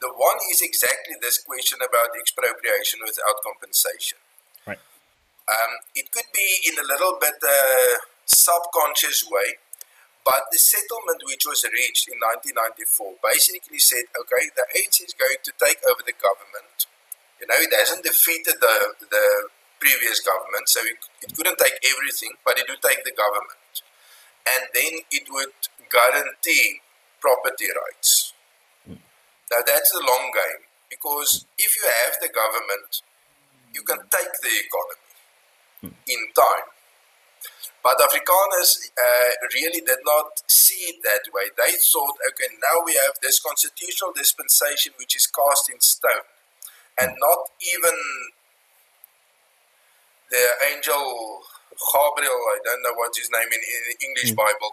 The 0.00 0.08
one 0.08 0.36
is 0.50 0.60
exactly 0.60 1.16
this 1.20 1.38
question 1.38 1.78
about 1.80 2.10
expropriation 2.18 3.00
without 3.04 3.36
compensation. 3.44 4.18
Um, 5.44 5.72
it 5.94 6.08
could 6.10 6.28
be 6.32 6.72
in 6.72 6.74
a 6.80 6.86
little 6.88 7.20
bit 7.20 7.36
uh, 7.44 8.00
subconscious 8.24 9.28
way, 9.28 9.60
but 10.24 10.48
the 10.48 10.56
settlement 10.56 11.20
which 11.28 11.44
was 11.44 11.68
reached 11.68 12.08
in 12.08 12.16
1994 12.48 13.20
basically 13.20 13.76
said, 13.76 14.08
okay, 14.16 14.48
the 14.56 14.64
ANC 14.72 15.04
is 15.04 15.12
going 15.12 15.36
to 15.44 15.52
take 15.60 15.84
over 15.84 16.00
the 16.00 16.16
government. 16.16 16.88
You 17.36 17.44
know, 17.44 17.60
it 17.60 17.68
hasn't 17.76 18.08
defeated 18.08 18.56
the, 18.56 18.96
the 19.04 19.26
previous 19.76 20.24
government, 20.24 20.64
so 20.64 20.80
it, 20.80 20.96
it 21.20 21.36
couldn't 21.36 21.60
take 21.60 21.76
everything, 21.92 22.32
but 22.40 22.56
it 22.56 22.64
would 22.64 22.80
take 22.80 23.04
the 23.04 23.12
government. 23.12 23.84
And 24.48 24.64
then 24.72 25.04
it 25.12 25.28
would 25.28 25.52
guarantee 25.92 26.80
property 27.20 27.68
rights. 27.68 28.32
Now, 29.52 29.60
that's 29.60 29.92
the 29.92 30.00
long 30.00 30.32
game, 30.32 30.64
because 30.88 31.44
if 31.60 31.76
you 31.76 31.84
have 31.84 32.16
the 32.24 32.32
government, 32.32 33.04
you 33.76 33.82
can 33.84 34.00
take 34.08 34.32
the 34.40 34.54
economy 34.56 35.03
in 35.86 36.20
time. 36.34 36.68
But 37.82 38.00
Afrikaners 38.00 38.88
uh, 38.96 39.30
really 39.52 39.84
did 39.84 40.00
not 40.04 40.40
see 40.48 40.88
it 40.88 41.02
that 41.04 41.28
way. 41.34 41.52
They 41.52 41.76
thought, 41.76 42.16
okay, 42.32 42.48
now 42.56 42.80
we 42.84 42.94
have 42.94 43.12
this 43.20 43.40
constitutional 43.40 44.12
dispensation 44.16 44.92
which 44.96 45.16
is 45.16 45.26
cast 45.26 45.68
in 45.68 45.80
stone. 45.80 46.24
And 47.00 47.12
not 47.20 47.50
even 47.60 47.96
the 50.30 50.44
angel 50.72 51.44
Gabriel, 51.76 52.40
I 52.54 52.58
don't 52.64 52.82
know 52.82 52.94
what 52.96 53.12
his 53.12 53.28
name 53.28 53.50
in, 53.50 53.60
in 53.60 53.82
the 53.90 53.96
English 54.06 54.32
mm. 54.32 54.40
Bible, 54.40 54.72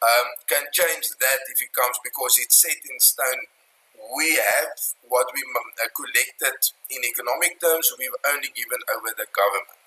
um, 0.00 0.26
can 0.48 0.64
change 0.72 1.12
that 1.20 1.40
if 1.52 1.60
it 1.60 1.74
comes 1.76 2.00
because 2.00 2.38
it's 2.40 2.56
set 2.56 2.78
in 2.88 2.96
stone. 3.00 3.44
We 4.16 4.40
have 4.40 4.72
what 5.12 5.28
we 5.34 5.44
uh, 5.44 5.92
collected 5.92 6.56
in 6.88 7.04
economic 7.04 7.60
terms, 7.60 7.92
we've 7.98 8.16
only 8.32 8.48
given 8.56 8.80
over 8.96 9.12
the 9.12 9.28
government. 9.28 9.79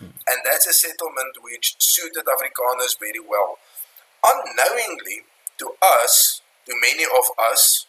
And 0.00 0.38
that's 0.44 0.66
a 0.66 0.72
settlement 0.72 1.38
which 1.42 1.76
suited 1.78 2.24
Afrikaners 2.26 2.98
very 2.98 3.20
well. 3.20 3.58
Unknowingly, 4.24 5.24
to 5.58 5.72
us, 5.80 6.42
to 6.66 6.74
many 6.80 7.04
of 7.04 7.24
us, 7.38 7.86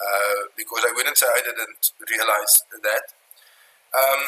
uh, 0.00 0.48
because 0.56 0.84
I 0.86 0.92
wouldn't 0.94 1.16
say 1.18 1.26
I 1.26 1.40
didn't 1.44 1.92
realize 2.10 2.62
that, 2.82 3.04
um, 3.96 4.22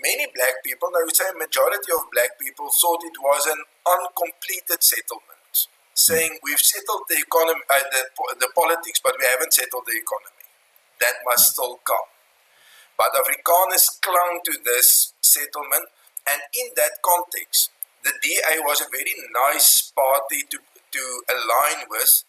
many 0.00 0.26
black 0.34 0.64
people, 0.64 0.90
I 0.96 1.04
would 1.04 1.14
say 1.16 1.24
a 1.30 1.38
majority 1.38 1.92
of 1.92 2.10
black 2.12 2.38
people, 2.40 2.68
thought 2.70 3.04
it 3.04 3.16
was 3.22 3.46
an 3.46 3.62
uncompleted 3.86 4.82
settlement. 4.82 5.68
saying 5.94 6.38
we've 6.42 6.58
settled 6.58 7.04
the 7.08 7.20
economy, 7.20 7.60
uh, 7.68 7.78
the, 7.92 8.02
the 8.40 8.50
politics, 8.56 9.00
but 9.04 9.12
we 9.20 9.26
haven't 9.28 9.52
settled 9.52 9.84
the 9.86 9.92
economy. 9.92 10.48
That 11.00 11.14
must 11.28 11.52
still 11.52 11.80
come. 11.84 12.08
But 12.96 13.12
Afrikaners 13.12 14.00
clung 14.00 14.40
to 14.44 14.52
this 14.64 15.12
settlement, 15.20 15.88
and 16.28 16.40
in 16.54 16.68
that 16.76 17.02
context, 17.02 17.70
the 18.04 18.12
DA 18.22 18.58
was 18.60 18.80
a 18.80 18.90
very 18.90 19.14
nice 19.32 19.92
party 19.94 20.42
to, 20.50 20.58
to 20.58 21.22
align 21.30 21.86
with 21.88 22.24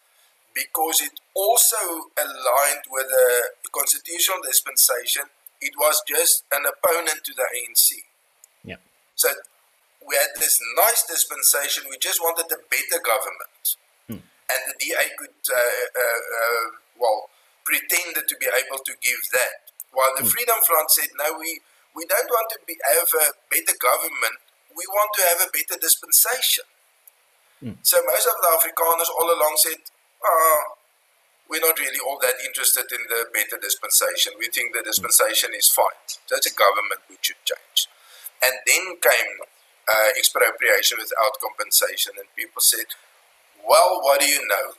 because 0.54 1.00
it 1.00 1.18
also 1.34 2.10
aligned 2.16 2.86
with 2.90 3.06
the 3.08 3.68
constitutional 3.72 4.38
dispensation. 4.42 5.24
It 5.60 5.74
was 5.78 6.02
just 6.08 6.44
an 6.52 6.62
opponent 6.62 7.24
to 7.24 7.32
the 7.34 7.46
ANC. 7.58 8.06
Yeah. 8.62 8.76
So 9.16 9.28
we 10.06 10.14
had 10.14 10.30
this 10.38 10.60
nice 10.76 11.02
dispensation. 11.04 11.84
We 11.90 11.98
just 11.98 12.20
wanted 12.22 12.46
a 12.52 12.60
better 12.70 13.02
government, 13.02 13.64
hmm. 14.06 14.22
and 14.22 14.60
the 14.68 14.76
DA 14.78 15.10
could, 15.18 15.34
uh, 15.50 15.58
uh, 15.58 16.20
uh, 16.38 16.64
well, 17.00 17.30
pretended 17.64 18.28
to 18.28 18.36
be 18.38 18.46
able 18.46 18.78
to 18.84 18.92
give 19.02 19.22
that. 19.32 19.72
While 19.92 20.12
the 20.16 20.22
hmm. 20.22 20.28
Freedom 20.28 20.60
Front 20.66 20.90
said, 20.90 21.08
no, 21.18 21.38
we 21.38 21.60
we 21.94 22.04
don't 22.06 22.30
want 22.30 22.50
to 22.50 22.58
be, 22.66 22.76
have 22.90 23.10
a 23.22 23.26
better 23.50 23.76
government. 23.78 24.42
We 24.74 24.84
want 24.90 25.10
to 25.18 25.22
have 25.30 25.40
a 25.46 25.50
better 25.54 25.78
dispensation. 25.78 26.66
Hmm. 27.62 27.78
So 27.82 28.02
most 28.02 28.26
of 28.26 28.36
the 28.42 28.50
Afrikaners 28.50 29.10
all 29.14 29.30
along 29.30 29.54
said, 29.62 29.78
oh, 30.24 30.74
we're 31.48 31.62
not 31.62 31.78
really 31.78 32.00
all 32.02 32.18
that 32.22 32.34
interested 32.44 32.90
in 32.90 33.02
the 33.08 33.30
better 33.30 33.60
dispensation. 33.60 34.34
We 34.38 34.48
think 34.48 34.74
the 34.74 34.82
dispensation 34.82 35.50
is 35.56 35.68
fine. 35.68 36.02
That's 36.30 36.50
a 36.50 36.54
government 36.54 37.06
we 37.08 37.16
should 37.20 37.38
change. 37.44 37.86
And 38.42 38.54
then 38.66 38.98
came 38.98 39.34
uh, 39.86 40.10
expropriation 40.18 40.98
without 40.98 41.38
compensation. 41.38 42.18
And 42.18 42.26
people 42.34 42.60
said, 42.60 42.90
well, 43.62 44.00
what 44.02 44.20
do 44.20 44.26
you 44.26 44.42
know? 44.48 44.74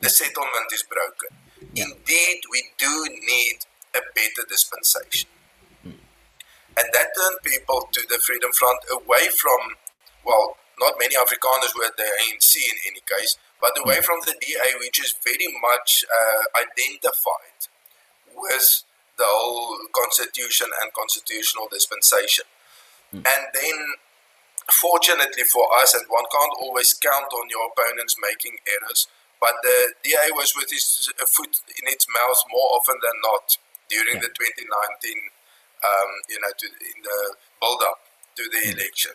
The 0.00 0.08
settlement 0.08 0.72
is 0.72 0.82
broken. 0.82 1.36
Indeed, 1.74 2.40
we 2.50 2.70
do 2.78 3.06
need 3.10 3.66
a 3.94 4.00
better 4.14 4.46
dispensation. 4.48 5.30
And 6.76 6.86
that 6.92 7.14
turned 7.14 7.38
people 7.44 7.88
to 7.92 8.02
the 8.08 8.18
Freedom 8.18 8.50
Front 8.52 8.80
away 8.90 9.28
from, 9.28 9.78
well, 10.24 10.56
not 10.78 10.94
many 10.98 11.14
Afrikaners 11.14 11.74
were 11.76 11.86
at 11.86 11.96
the 11.96 12.02
ANC 12.02 12.56
in 12.56 12.76
any 12.90 13.00
case, 13.06 13.38
but 13.60 13.78
away 13.78 14.00
from 14.00 14.18
the 14.26 14.34
DA, 14.40 14.74
which 14.80 14.98
is 14.98 15.14
very 15.22 15.48
much 15.62 16.04
uh, 16.10 16.42
identified 16.58 17.70
with 18.34 18.82
the 19.16 19.24
whole 19.24 19.78
constitution 19.94 20.66
and 20.82 20.92
constitutional 20.92 21.68
dispensation. 21.70 22.44
Mm. 23.14 23.22
And 23.22 23.42
then 23.54 23.78
fortunately 24.70 25.44
for 25.44 25.66
us, 25.78 25.94
and 25.94 26.04
one 26.08 26.24
can't 26.32 26.58
always 26.60 26.94
count 26.94 27.30
on 27.32 27.48
your 27.50 27.70
opponents 27.70 28.16
making 28.18 28.58
errors, 28.66 29.06
but 29.40 29.54
the 29.62 29.92
DA 30.02 30.32
was 30.32 30.54
with 30.56 30.70
his 30.70 31.12
foot 31.28 31.60
in 31.78 31.84
its 31.86 32.06
mouth 32.08 32.40
more 32.50 32.68
often 32.74 32.96
than 33.02 33.14
not 33.22 33.58
during 33.90 34.16
yeah. 34.16 34.26
the 34.26 34.32
2019, 34.32 35.30
um, 35.84 36.10
you 36.28 36.40
know, 36.40 36.52
to, 36.56 36.66
in 36.66 36.98
the 37.04 37.18
build-up 37.60 38.00
to 38.36 38.42
the 38.48 38.62
mm. 38.64 38.72
election. 38.74 39.12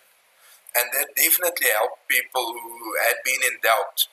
And 0.77 0.85
that 0.93 1.09
definitely 1.17 1.73
helped 1.73 2.05
people 2.07 2.53
who 2.53 2.93
had 3.09 3.17
been 3.25 3.41
in 3.41 3.57
doubt 3.65 4.05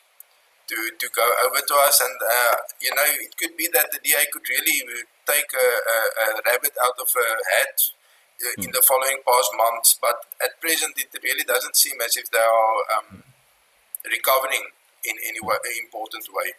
to, 0.73 0.77
to 0.99 1.07
go 1.13 1.27
over 1.45 1.61
to 1.61 1.75
us. 1.85 2.01
And, 2.01 2.17
uh, 2.17 2.57
you 2.81 2.93
know, 2.97 3.05
it 3.05 3.37
could 3.37 3.57
be 3.57 3.69
that 3.75 3.93
the 3.93 4.01
DA 4.01 4.25
could 4.33 4.49
really 4.49 5.05
take 5.29 5.51
a, 5.53 5.69
a, 5.69 5.99
a 6.25 6.27
rabbit 6.49 6.73
out 6.81 6.97
of 6.97 7.09
a 7.13 7.29
hat 7.55 7.77
uh, 8.41 8.63
in 8.65 8.73
the 8.73 8.83
following 8.89 9.21
past 9.29 9.51
months. 9.53 9.99
But 10.01 10.17
at 10.43 10.61
present, 10.61 10.97
it 10.97 11.13
really 11.23 11.45
doesn't 11.45 11.77
seem 11.77 12.01
as 12.01 12.17
if 12.17 12.31
they 12.31 12.41
are 12.41 12.79
um, 12.99 13.23
recovering 14.09 14.65
in 15.05 15.15
any 15.29 15.41
way, 15.41 15.57
important 15.85 16.27
way. 16.33 16.57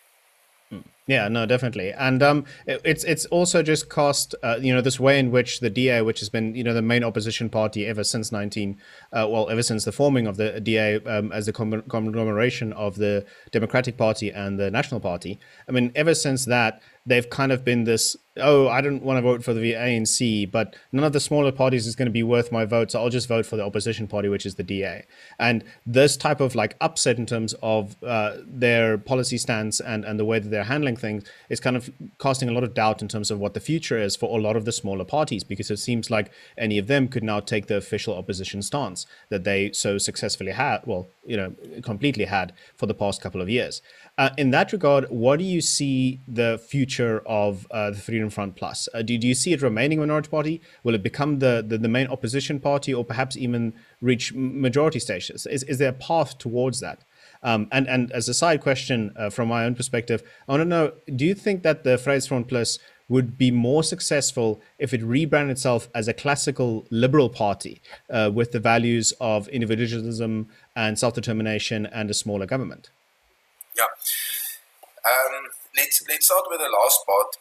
Yeah, 1.07 1.29
no, 1.29 1.45
definitely, 1.45 1.93
and 1.93 2.21
um, 2.21 2.43
it, 2.65 2.81
it's 2.83 3.05
it's 3.05 3.25
also 3.27 3.63
just 3.63 3.87
cost 3.87 4.35
uh, 4.43 4.57
you 4.59 4.75
know 4.75 4.81
this 4.81 4.99
way 4.99 5.17
in 5.17 5.31
which 5.31 5.61
the 5.61 5.69
DA, 5.69 6.01
which 6.01 6.19
has 6.19 6.27
been 6.27 6.53
you 6.53 6.65
know 6.65 6.73
the 6.73 6.81
main 6.81 7.01
opposition 7.01 7.49
party 7.49 7.85
ever 7.85 8.03
since 8.03 8.29
nineteen, 8.29 8.77
uh, 9.13 9.25
well 9.29 9.49
ever 9.49 9.63
since 9.63 9.85
the 9.85 9.93
forming 9.93 10.27
of 10.27 10.35
the 10.35 10.59
DA 10.59 10.99
um, 11.05 11.31
as 11.31 11.45
the 11.45 11.53
conglomeration 11.53 12.73
of 12.73 12.97
the 12.97 13.25
Democratic 13.51 13.95
Party 13.95 14.31
and 14.31 14.59
the 14.59 14.69
National 14.69 14.99
Party. 14.99 15.39
I 15.69 15.71
mean, 15.71 15.93
ever 15.95 16.13
since 16.13 16.43
that, 16.43 16.81
they've 17.07 17.29
kind 17.29 17.51
of 17.51 17.63
been 17.63 17.85
this 17.85 18.15
oh 18.39 18.67
i 18.67 18.81
don't 18.81 19.01
want 19.01 19.17
to 19.17 19.21
vote 19.21 19.43
for 19.43 19.53
the 19.53 19.73
anc 19.73 20.51
but 20.51 20.75
none 20.91 21.03
of 21.03 21.13
the 21.13 21.19
smaller 21.19 21.51
parties 21.51 21.87
is 21.87 21.95
going 21.95 22.05
to 22.05 22.11
be 22.11 22.21
worth 22.21 22.51
my 22.51 22.65
vote 22.65 22.91
so 22.91 23.01
i'll 23.01 23.09
just 23.09 23.27
vote 23.27 23.45
for 23.45 23.55
the 23.55 23.63
opposition 23.63 24.07
party 24.07 24.27
which 24.27 24.45
is 24.45 24.55
the 24.55 24.63
da 24.63 25.01
and 25.39 25.63
this 25.85 26.17
type 26.17 26.39
of 26.39 26.53
like 26.53 26.75
upset 26.81 27.17
in 27.17 27.25
terms 27.25 27.55
of 27.63 27.95
uh, 28.03 28.37
their 28.45 28.97
policy 28.97 29.37
stance 29.37 29.79
and 29.79 30.05
and 30.05 30.19
the 30.19 30.25
way 30.25 30.37
that 30.37 30.49
they're 30.49 30.65
handling 30.65 30.95
things 30.95 31.23
is 31.49 31.59
kind 31.59 31.75
of 31.75 31.89
casting 32.19 32.49
a 32.49 32.51
lot 32.51 32.63
of 32.63 32.73
doubt 32.73 33.01
in 33.01 33.07
terms 33.07 33.31
of 33.31 33.39
what 33.39 33.53
the 33.53 33.59
future 33.59 33.97
is 33.97 34.15
for 34.15 34.37
a 34.37 34.41
lot 34.41 34.55
of 34.55 34.65
the 34.65 34.71
smaller 34.71 35.05
parties 35.05 35.43
because 35.43 35.71
it 35.71 35.77
seems 35.77 36.11
like 36.11 36.31
any 36.57 36.77
of 36.77 36.87
them 36.87 37.07
could 37.07 37.23
now 37.23 37.39
take 37.39 37.67
the 37.67 37.77
official 37.77 38.15
opposition 38.15 38.61
stance 38.61 39.05
that 39.29 39.45
they 39.45 39.71
so 39.71 39.97
successfully 39.97 40.51
had 40.51 40.81
well 40.85 41.07
you 41.25 41.37
know 41.37 41.55
completely 41.81 42.25
had 42.25 42.53
for 42.75 42.85
the 42.85 42.93
past 42.93 43.21
couple 43.21 43.41
of 43.41 43.49
years 43.49 43.81
uh, 44.17 44.31
in 44.37 44.49
that 44.51 44.71
regard, 44.71 45.05
what 45.09 45.37
do 45.37 45.45
you 45.45 45.61
see 45.61 46.19
the 46.27 46.59
future 46.67 47.21
of 47.27 47.67
uh, 47.69 47.91
the 47.91 47.97
Freedom 47.97 48.29
Front 48.31 48.55
Plus? 48.55 48.89
Uh, 48.93 49.03
do, 49.03 49.15
do 49.17 49.27
you 49.27 49.35
see 49.35 49.53
it 49.53 49.61
remaining 49.61 49.99
a 49.99 50.01
minority 50.01 50.29
party? 50.29 50.61
Will 50.83 50.95
it 50.95 51.03
become 51.03 51.37
the, 51.37 51.63
the, 51.65 51.77
the 51.77 51.87
main 51.87 52.07
opposition 52.07 52.59
party 52.59 52.91
or 52.91 53.05
perhaps 53.05 53.37
even 53.37 53.73
reach 54.01 54.33
majority 54.33 54.99
status? 54.99 55.45
Is, 55.45 55.61
is 55.63 55.77
there 55.77 55.89
a 55.89 55.93
path 55.93 56.39
towards 56.39 56.79
that? 56.79 57.03
Um, 57.43 57.67
and, 57.71 57.87
and 57.87 58.11
as 58.11 58.27
a 58.27 58.33
side 58.33 58.61
question 58.61 59.13
uh, 59.15 59.29
from 59.29 59.49
my 59.49 59.65
own 59.65 59.75
perspective, 59.75 60.23
I 60.47 60.53
want 60.53 60.61
to 60.61 60.65
know 60.65 60.93
do 61.15 61.23
you 61.23 61.35
think 61.35 61.61
that 61.61 61.83
the 61.83 61.97
Vryheidsfront 61.97 62.47
Plus 62.47 62.79
would 63.09 63.37
be 63.37 63.51
more 63.51 63.83
successful 63.83 64.59
if 64.79 64.93
it 64.93 65.03
rebranded 65.03 65.51
itself 65.51 65.89
as 65.93 66.07
a 66.07 66.13
classical 66.13 66.87
liberal 66.89 67.29
party 67.29 67.81
uh, 68.09 68.31
with 68.33 68.51
the 68.51 68.59
values 68.59 69.13
of 69.21 69.47
individualism 69.49 70.47
and 70.75 70.97
self 70.97 71.13
determination 71.13 71.85
and 71.85 72.09
a 72.09 72.13
smaller 72.13 72.47
government? 72.47 72.89
Yeah. 73.77 73.93
Um, 75.05 75.53
let's 75.77 76.03
let's 76.09 76.25
start 76.25 76.45
with 76.49 76.59
the 76.59 76.69
last 76.69 77.05
part. 77.05 77.37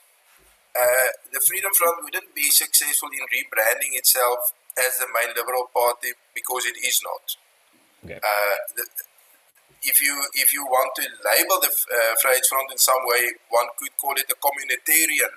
Uh, 0.77 1.09
the 1.33 1.41
Freedom 1.41 1.73
Front 1.73 2.05
wouldn't 2.05 2.35
be 2.35 2.53
successful 2.53 3.09
in 3.09 3.25
rebranding 3.33 3.97
itself 3.97 4.53
as 4.77 4.99
the 4.99 5.09
main 5.09 5.33
liberal 5.35 5.73
party 5.73 6.13
because 6.35 6.67
it 6.67 6.77
is 6.77 7.01
not. 7.01 7.25
Okay. 8.05 8.21
Uh, 8.21 8.57
the, 8.77 8.85
if 9.83 10.01
you 10.01 10.13
if 10.35 10.53
you 10.53 10.65
want 10.67 10.93
to 10.97 11.05
label 11.25 11.57
the 11.61 11.73
uh, 11.73 12.13
Vryheidsfront 12.21 12.71
in 12.71 12.79
some 12.79 13.01
way, 13.07 13.33
one 13.49 13.67
could 13.79 13.97
call 13.97 14.15
it 14.15 14.29
a 14.29 14.37
communitarian 14.37 15.33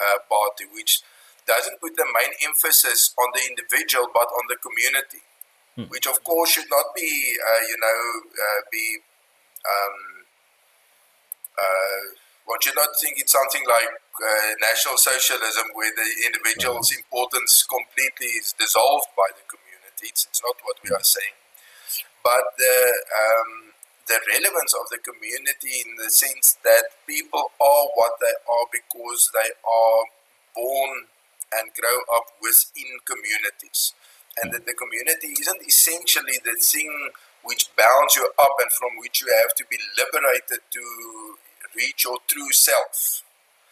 uh, 0.00 0.18
party, 0.28 0.64
which 0.72 1.00
doesn't 1.46 1.80
put 1.80 1.96
the 1.96 2.06
main 2.12 2.32
emphasis 2.44 3.14
on 3.18 3.28
the 3.34 3.42
individual 3.48 4.08
but 4.12 4.28
on 4.36 4.44
the 4.48 4.56
community, 4.56 5.22
hmm. 5.76 5.88
which 5.88 6.06
of 6.06 6.22
course 6.24 6.52
should 6.52 6.68
not 6.70 6.92
be 6.94 7.08
uh, 7.40 7.62
you 7.68 7.76
know 7.80 8.00
uh, 8.36 8.60
be 8.70 8.98
um, 9.64 10.13
one 12.46 12.60
should 12.60 12.76
not 12.76 12.92
think 13.00 13.16
it's 13.18 13.32
something 13.32 13.64
like 13.66 13.88
uh, 13.88 14.52
National 14.60 14.96
Socialism 14.96 15.64
where 15.74 15.92
the 15.96 16.08
individual's 16.28 16.92
importance 16.92 17.64
completely 17.64 18.36
is 18.38 18.54
dissolved 18.54 19.08
by 19.16 19.26
the 19.32 19.44
community. 19.48 20.12
It's, 20.12 20.28
it's 20.28 20.42
not 20.44 20.56
what 20.62 20.76
we 20.84 20.90
are 20.92 21.02
saying. 21.02 21.34
But 22.22 22.44
the, 22.56 22.76
um, 23.10 23.74
the 24.06 24.20
relevance 24.36 24.72
of 24.76 24.88
the 24.92 25.00
community 25.00 25.82
in 25.84 25.96
the 25.96 26.10
sense 26.12 26.56
that 26.64 26.94
people 27.08 27.52
are 27.60 27.84
what 27.96 28.20
they 28.20 28.36
are 28.44 28.66
because 28.68 29.30
they 29.32 29.50
are 29.64 30.00
born 30.54 31.08
and 31.58 31.72
grow 31.72 31.98
up 32.12 32.28
within 32.40 33.00
communities. 33.08 33.94
And 34.42 34.52
that 34.52 34.66
the 34.66 34.74
community 34.74 35.32
isn't 35.40 35.62
essentially 35.64 36.42
the 36.44 36.58
thing 36.60 37.10
which 37.44 37.70
bounds 37.76 38.16
you 38.16 38.28
up 38.38 38.56
and 38.60 38.72
from 38.72 38.98
which 38.98 39.22
you 39.22 39.28
have 39.42 39.54
to 39.56 39.64
be 39.70 39.78
liberated 39.96 40.60
to 40.70 40.84
reach 41.74 42.04
your 42.04 42.18
true 42.26 42.52
self, 42.52 43.22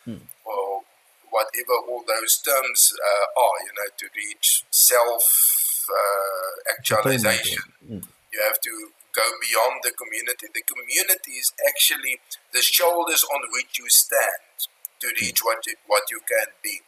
hmm. 0.05 0.25
or 0.45 0.83
whatever 1.31 1.77
all 1.89 2.05
those 2.07 2.39
terms 2.39 2.93
uh, 2.93 3.41
are, 3.41 3.59
you 3.65 3.73
know, 3.77 3.89
to 3.97 4.07
reach 4.17 4.65
self 4.71 5.87
uh, 5.89 6.73
actualization. 6.73 7.63
Hmm. 7.87 8.05
You 8.33 8.41
have 8.45 8.61
to 8.61 8.91
go 9.13 9.23
beyond 9.41 9.81
the 9.85 9.93
community. 9.93 10.49
The 10.53 10.63
community 10.63 11.33
is 11.33 11.53
actually 11.69 12.21
the 12.53 12.63
shoulders 12.63 13.25
on 13.35 13.43
which 13.53 13.79
you 13.79 13.89
stand 13.89 14.69
to 15.01 15.09
hmm. 15.09 15.25
reach 15.25 15.45
what 15.45 15.67
you, 15.67 15.75
what 15.87 16.05
you 16.11 16.21
can 16.21 16.53
be. 16.63 16.81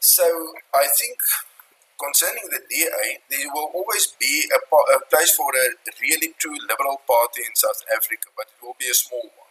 So 0.00 0.54
I 0.74 0.86
think 0.86 1.18
concerning 1.98 2.44
the 2.50 2.60
DA, 2.68 3.18
there 3.30 3.48
will 3.52 3.70
always 3.74 4.14
be 4.20 4.44
a, 4.52 4.60
a, 4.60 5.00
place 5.10 5.34
for 5.34 5.48
a 5.50 5.66
really 6.00 6.34
true 6.38 6.56
liberal 6.68 7.00
party 7.08 7.42
in 7.42 7.54
South 7.56 7.82
Africa, 7.94 8.28
but 8.36 8.46
it 8.46 8.64
will 8.64 8.76
be 8.78 8.88
a 8.88 8.94
small 8.94 9.22
one. 9.22 9.45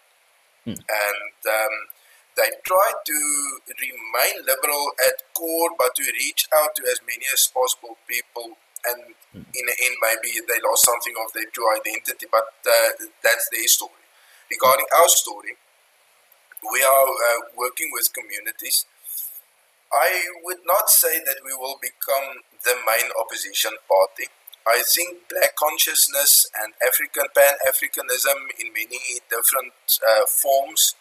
Mm. 0.65 0.77
And 0.77 1.37
um, 1.45 1.75
they 2.37 2.49
try 2.65 2.91
to 3.05 3.19
remain 3.79 4.45
liberal 4.45 4.91
at 5.07 5.21
core, 5.33 5.69
but 5.77 5.95
to 5.95 6.03
reach 6.03 6.47
out 6.55 6.75
to 6.75 6.83
as 6.91 6.99
many 7.07 7.25
as 7.33 7.47
possible 7.53 7.97
people 8.07 8.57
and 8.85 9.17
mm. 9.33 9.41
in 9.41 9.63
the 9.65 9.75
end, 9.81 9.95
maybe 10.01 10.31
they 10.45 10.59
lost 10.61 10.85
something 10.85 11.13
of 11.17 11.33
their 11.33 11.49
true 11.49 11.65
identity, 11.73 12.27
but 12.29 12.53
uh, 12.65 12.89
that's 13.23 13.49
their 13.49 13.67
story. 13.67 14.05
Regarding 14.49 14.85
our 14.93 15.09
story, 15.09 15.57
we 16.71 16.81
are 16.83 17.09
uh, 17.09 17.39
working 17.57 17.89
with 17.93 18.13
communities. 18.13 18.85
I 19.93 20.29
would 20.43 20.65
not 20.65 20.89
say 20.89 21.19
that 21.25 21.41
we 21.45 21.53
will 21.53 21.77
become 21.81 22.45
the 22.65 22.75
main 22.85 23.09
opposition 23.17 23.73
party. 23.89 24.29
I 24.67 24.81
think 24.81 25.29
black 25.29 25.55
consciousness 25.55 26.49
and 26.61 26.73
African 26.81 27.25
pan 27.35 27.53
Africanism 27.69 28.49
in 28.59 28.73
many 28.73 29.21
different 29.29 29.73
uh, 30.01 30.25
forms 30.25 30.95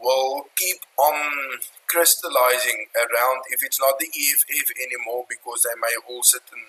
will 0.00 0.46
keep 0.56 0.80
on 0.96 1.58
crystallizing 1.88 2.86
around 2.96 3.42
if 3.50 3.62
it's 3.62 3.80
not 3.80 3.98
the 3.98 4.06
EFF 4.06 4.68
anymore 4.80 5.24
because 5.28 5.64
they 5.64 5.76
may 5.80 5.94
all 6.08 6.22
sit 6.22 6.42
in 6.52 6.62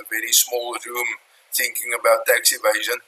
a 0.00 0.04
very 0.10 0.32
small 0.32 0.76
room 0.86 1.06
thinking 1.52 1.92
about 1.98 2.26
tax 2.26 2.52
evasion, 2.52 2.98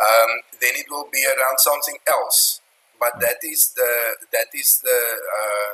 um, 0.00 0.30
then 0.60 0.72
it 0.74 0.86
will 0.88 1.08
be 1.12 1.24
around 1.26 1.58
something 1.58 1.96
else. 2.06 2.60
But 2.98 3.18
that 3.20 3.42
is 3.42 3.72
the 3.74 4.16
that 4.32 4.46
is 4.54 4.80
the 4.80 5.00
uh, 5.40 5.72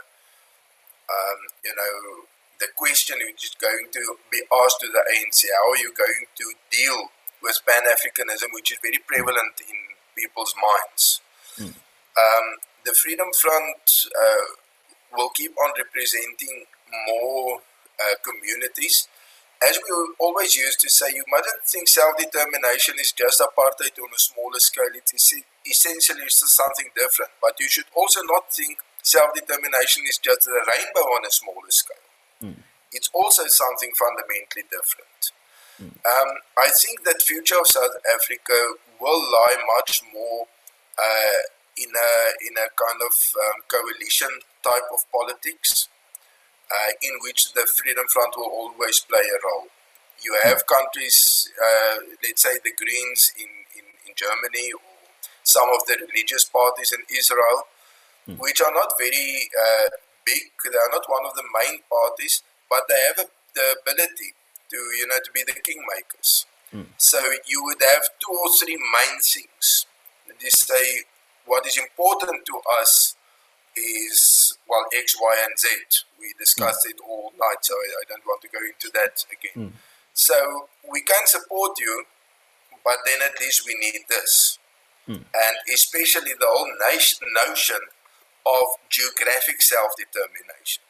um, 1.12 1.38
you 1.64 1.74
know 1.76 2.24
the 2.60 2.68
question 2.76 3.16
which 3.22 3.44
is 3.44 3.54
going 3.60 3.86
to 3.92 4.16
be 4.30 4.42
asked 4.50 4.80
to 4.80 4.88
the 4.88 5.02
ANC: 5.14 5.46
How 5.46 5.70
are 5.72 5.78
you 5.78 5.92
going 5.94 6.26
to 6.36 6.46
deal 6.70 7.10
with 7.42 7.58
Pan 7.66 7.82
Africanism, 7.86 8.50
which 8.52 8.72
is 8.72 8.78
very 8.82 8.98
prevalent 9.06 9.60
in 9.62 9.76
people's 10.16 10.54
minds? 10.58 11.20
Mm. 11.58 11.74
Um, 12.18 12.46
the 12.84 12.92
Freedom 12.92 13.28
Front 13.32 14.10
uh, 14.10 14.46
will 15.16 15.30
keep 15.30 15.52
on 15.58 15.70
representing 15.78 16.66
more 17.06 17.60
uh, 18.00 18.14
communities. 18.22 19.08
As 19.60 19.78
we 19.82 19.90
always 20.20 20.54
used 20.54 20.78
to 20.80 20.88
say, 20.88 21.06
you 21.12 21.24
mustn't 21.28 21.66
think 21.66 21.88
self-determination 21.88 22.94
is 23.00 23.10
just 23.10 23.42
apartheid 23.42 23.98
on 23.98 24.10
a 24.14 24.18
smaller 24.18 24.60
scale. 24.60 24.94
It 24.94 25.10
is 25.12 25.34
essentially 25.66 26.28
something 26.28 26.86
different. 26.94 27.32
But 27.42 27.58
you 27.58 27.68
should 27.68 27.90
also 27.94 28.20
not 28.22 28.52
think 28.54 28.78
self-determination 29.02 30.04
is 30.06 30.18
just 30.18 30.46
a 30.46 30.62
rainbow 30.62 31.10
on 31.10 31.26
a 31.26 31.30
smaller 31.30 31.70
scale. 31.70 32.07
Mm. 32.42 32.62
It's 32.92 33.10
also 33.12 33.46
something 33.46 33.92
fundamentally 33.98 34.64
different. 34.70 35.32
Mm. 35.80 35.94
Um, 36.04 36.30
I 36.58 36.70
think 36.70 37.04
that 37.04 37.22
future 37.22 37.56
of 37.60 37.66
South 37.66 37.96
Africa 38.14 38.74
will 39.00 39.20
lie 39.20 39.56
much 39.76 40.02
more 40.12 40.46
uh, 40.98 41.40
in 41.76 41.90
a 41.94 42.10
in 42.46 42.54
a 42.58 42.68
kind 42.74 43.00
of 43.02 43.14
um, 43.38 43.62
coalition 43.68 44.28
type 44.62 44.88
of 44.92 45.00
politics, 45.12 45.88
uh, 46.70 46.90
in 47.02 47.12
which 47.22 47.52
the 47.52 47.66
Freedom 47.66 48.06
Front 48.08 48.34
will 48.36 48.50
always 48.50 49.00
play 49.00 49.22
a 49.22 49.38
role. 49.46 49.68
You 50.20 50.36
have 50.42 50.66
countries, 50.66 51.48
uh, 51.54 51.98
let's 52.24 52.42
say 52.42 52.58
the 52.64 52.72
Greens 52.74 53.32
in, 53.38 53.46
in, 53.78 53.86
in, 54.06 54.14
Germany, 54.16 54.72
or 54.72 54.82
some 55.44 55.68
of 55.70 55.86
the 55.86 55.94
religious 55.94 56.44
parties 56.44 56.92
in 56.92 56.98
Israel, 57.16 57.68
mm. 58.28 58.36
which 58.40 58.60
are 58.60 58.74
not 58.74 58.94
very 58.98 59.48
uh, 59.54 59.88
big. 60.28 60.52
They 60.60 60.76
are 60.76 60.92
not 60.92 61.08
one 61.08 61.24
of 61.24 61.34
the 61.34 61.46
main 61.48 61.80
parties, 61.88 62.42
but 62.68 62.84
they 62.88 63.00
have 63.08 63.18
a, 63.24 63.26
the 63.56 63.66
ability 63.80 64.36
to 64.70 64.76
you 65.00 65.06
know 65.08 65.20
to 65.24 65.30
be 65.32 65.42
the 65.48 65.56
kingmakers. 65.56 66.44
Mm. 66.74 66.86
So 66.98 67.18
you 67.46 67.64
would 67.64 67.80
have 67.80 68.04
two 68.20 68.36
or 68.36 68.50
three 68.60 68.76
main 68.76 69.16
things. 69.24 69.86
Just 70.38 70.68
say 70.68 71.08
what 71.46 71.66
is 71.66 71.78
important 71.78 72.44
to 72.46 72.60
us 72.80 73.16
is 73.76 74.58
well 74.68 74.84
X, 74.94 75.16
Y, 75.20 75.34
and 75.44 75.58
Z. 75.58 75.68
We 76.20 76.34
discussed 76.38 76.86
mm. 76.86 76.90
it 76.90 76.96
all 77.08 77.32
night, 77.38 77.62
so 77.62 77.74
I, 77.74 78.02
I, 78.02 78.04
don't 78.08 78.26
want 78.26 78.42
to 78.42 78.48
go 78.48 78.58
into 78.58 78.90
that 78.94 79.24
again. 79.32 79.70
Mm. 79.70 79.72
So 80.12 80.68
we 80.90 81.00
can 81.00 81.26
support 81.26 81.72
you, 81.78 82.04
but 82.84 82.98
then 83.06 83.18
at 83.22 83.40
least 83.40 83.62
we 83.66 83.74
need 83.78 84.02
this, 84.08 84.58
mm. 85.08 85.14
and 85.16 85.56
especially 85.72 86.32
the 86.38 86.46
whole 86.46 86.70
nation, 86.90 87.26
notion 87.46 87.78
of 88.46 88.66
geographic 88.88 89.62
self-determination, 89.62 90.82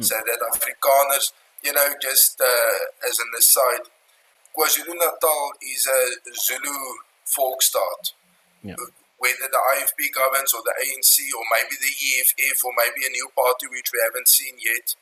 mm. 0.00 0.04
so 0.04 0.16
that 0.26 0.38
Afrikaners, 0.52 1.32
you 1.62 1.72
know, 1.72 1.94
just 2.00 2.40
uh, 2.40 3.08
as 3.08 3.18
an 3.18 3.30
aside, 3.38 3.88
KwaZulu 4.56 4.94
Natal 4.94 5.52
is 5.62 5.86
a 5.86 6.32
Zulu 6.34 6.78
folk 7.24 7.62
state. 7.62 8.12
Yeah 8.62 8.76
whether 9.24 9.48
the 9.48 9.62
IFP 9.80 10.12
governs 10.12 10.52
or 10.52 10.60
the 10.68 10.76
ANC 10.84 11.16
or 11.32 11.44
maybe 11.48 11.80
the 11.80 11.94
EFF 11.96 12.60
or 12.60 12.72
maybe 12.76 13.08
a 13.08 13.10
new 13.10 13.28
party 13.32 13.66
which 13.72 13.88
we 13.88 13.98
haven't 14.04 14.28
seen 14.28 14.52
yet. 14.60 14.94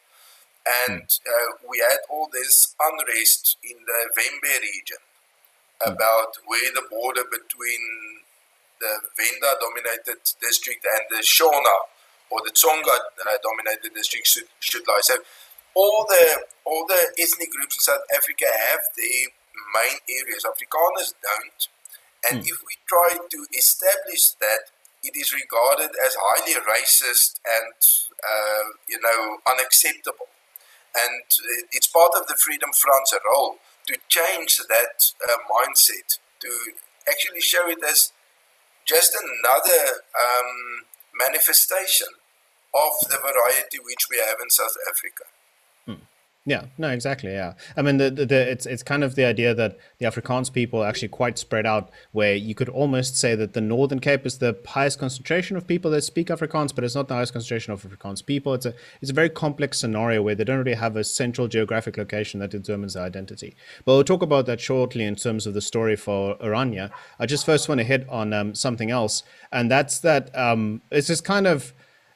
And 0.86 1.03
mm. 1.03 1.26
uh, 1.26 1.59
we 1.66 1.82
had 1.82 2.07
all 2.09 2.30
this 2.30 2.76
unrest 2.78 3.57
in 3.64 3.74
the 3.82 4.00
Vhembe 4.14 4.62
region 4.62 5.03
mm. 5.82 5.90
about 5.90 6.38
where 6.46 6.70
the 6.70 6.86
border 6.86 7.26
between 7.26 7.82
the 8.78 8.94
Venda 9.18 9.59
dominated 9.59 10.22
district 10.40 10.86
and 10.86 11.05
the 11.11 11.22
Shona 11.26 11.90
or 12.33 12.41
the 12.45 12.53
Tsonga 12.57 12.97
uh, 12.97 13.37
dominated 13.45 13.85
the 13.85 13.95
district 13.95 14.26
should, 14.26 14.49
should 14.61 14.89
lie. 14.89 15.05
So 15.05 15.20
all 15.74 16.07
the 16.09 16.45
all 16.64 16.85
the 16.89 17.01
ethnic 17.20 17.51
groups 17.53 17.76
in 17.76 17.80
South 17.80 18.05
Africa 18.14 18.47
have 18.49 18.80
their 18.97 19.28
main 19.76 19.99
areas. 20.09 20.45
Afrikaners 20.49 21.12
don't. 21.20 21.61
And 22.30 22.43
mm. 22.43 22.49
if 22.49 22.59
we 22.64 22.78
try 22.87 23.18
to 23.18 23.47
establish 23.57 24.33
that, 24.41 24.70
it 25.03 25.16
is 25.16 25.35
regarded 25.35 25.91
as 26.05 26.14
highly 26.14 26.55
racist 26.62 27.41
and, 27.43 27.74
uh, 28.22 28.64
you 28.89 29.01
know, 29.01 29.39
unacceptable. 29.51 30.30
And 30.95 31.24
it's 31.72 31.89
part 31.89 32.12
of 32.14 32.28
the 32.28 32.37
Freedom 32.37 32.70
Front's 32.72 33.12
role 33.26 33.57
to 33.89 33.97
change 34.09 34.59
that 34.68 35.11
uh, 35.26 35.39
mindset, 35.51 36.18
to 36.41 36.51
actually 37.09 37.41
show 37.41 37.68
it 37.68 37.83
as 37.83 38.12
just 38.87 39.16
another 39.16 40.03
um, 40.14 40.87
manifestation 41.18 42.09
of 42.75 42.93
the 43.09 43.18
variety 43.18 43.79
which 43.85 44.07
we 44.11 44.18
have 44.18 44.39
in 44.43 44.51
South 44.51 44.77
Africa. 44.89 45.25
Yeah, 46.45 46.64
no, 46.77 46.89
exactly. 46.89 47.31
Yeah, 47.31 47.53
I 47.77 47.83
mean, 47.83 47.99
the, 47.99 48.11
the, 48.11 48.27
the, 48.27 48.51
it's 48.51 48.66
it's 48.66 48.83
kind 48.83 49.05
of 49.05 49.14
the 49.14 49.25
idea 49.25 49.55
that 49.55 49.79
the 49.99 50.07
Afrikaans 50.07 50.53
people 50.53 50.83
are 50.83 50.89
actually 50.89 51.09
quite 51.09 51.39
spread 51.39 51.66
out, 51.66 51.89
where 52.11 52.35
you 52.35 52.53
could 52.53 52.68
almost 52.68 53.16
say 53.16 53.37
that 53.37 53.53
the 53.53 53.61
Northern 53.61 54.01
Cape 54.01 54.27
is 54.27 54.39
the 54.39 54.59
highest 54.66 54.99
concentration 54.99 55.57
of 55.57 55.68
people 55.68 55.93
that 55.93 56.03
speak 56.03 56.29
Afrikaans, 56.29 56.75
but 56.75 56.83
it's 56.83 56.97
not 56.97 57.07
the 57.07 57.14
highest 57.14 57.33
concentration 57.33 57.73
of 57.73 57.85
Afrikaans 57.85 58.27
people. 58.27 58.55
It's 58.55 58.66
a 58.66 58.75
it's 59.01 59.11
a 59.12 59.14
very 59.14 59.31
complex 59.31 59.79
scenario 59.79 60.20
where 60.20 60.35
they 60.35 60.43
don't 60.43 60.59
really 60.59 60.75
have 60.75 60.97
a 60.97 61.05
central 61.05 61.47
geographic 61.47 61.97
location 61.97 62.41
that 62.41 62.51
determines 62.51 62.95
their 62.95 63.05
identity. 63.05 63.55
But 63.85 63.93
we'll 63.93 64.03
talk 64.05 64.23
about 64.23 64.47
that 64.47 64.61
shortly 64.61 65.05
in 65.05 65.14
terms 65.14 65.47
of 65.47 65.55
the 65.55 65.61
story 65.61 65.95
for 65.95 66.35
Orania. 66.39 66.91
I 67.20 67.27
just 67.27 67.47
first 67.47 67.68
want 67.68 67.79
to 67.79 67.85
hit 67.85 68.05
on 68.09 68.33
um, 68.33 68.57
something 68.57 68.91
else, 68.91 69.23
and 69.53 69.70
that's 69.70 70.01
that 70.01 70.37
um, 70.37 70.83
it's 70.91 71.07
just 71.07 71.25
kind 71.25 71.47
of 71.47 71.73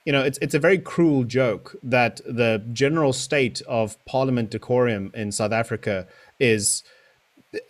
you 0.07 0.13
know, 0.13 0.23
it's 0.23 0.39
it's 0.41 0.55
a 0.55 0.59
very 0.61 0.79
cruel 0.79 1.25
joke 1.25 1.77
that 1.83 2.21
the 2.25 2.65
general 2.73 3.13
state 3.13 3.61
of 3.69 4.03
parliament 4.07 4.51
decorum 4.51 5.11
in 5.15 5.33
South 5.33 5.53
Africa 5.53 6.07
is 6.39 6.85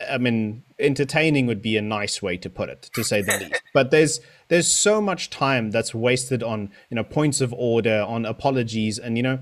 I 0.08 0.18
mean, 0.18 0.62
entertaining 0.78 1.46
would 1.46 1.62
be 1.62 1.76
a 1.76 1.82
nice 1.82 2.22
way 2.22 2.36
to 2.38 2.50
put 2.50 2.68
it, 2.68 2.90
to 2.94 3.04
say 3.04 3.22
the 3.22 3.38
least. 3.38 3.62
But 3.74 3.90
there's 3.90 4.20
there's 4.48 4.70
so 4.70 5.00
much 5.00 5.28
time 5.28 5.70
that's 5.70 5.94
wasted 5.94 6.42
on 6.42 6.70
you 6.88 6.94
know 6.94 7.04
points 7.04 7.40
of 7.40 7.52
order, 7.52 8.04
on 8.06 8.24
apologies, 8.24 8.98
and 8.98 9.16
you 9.16 9.22
know, 9.22 9.38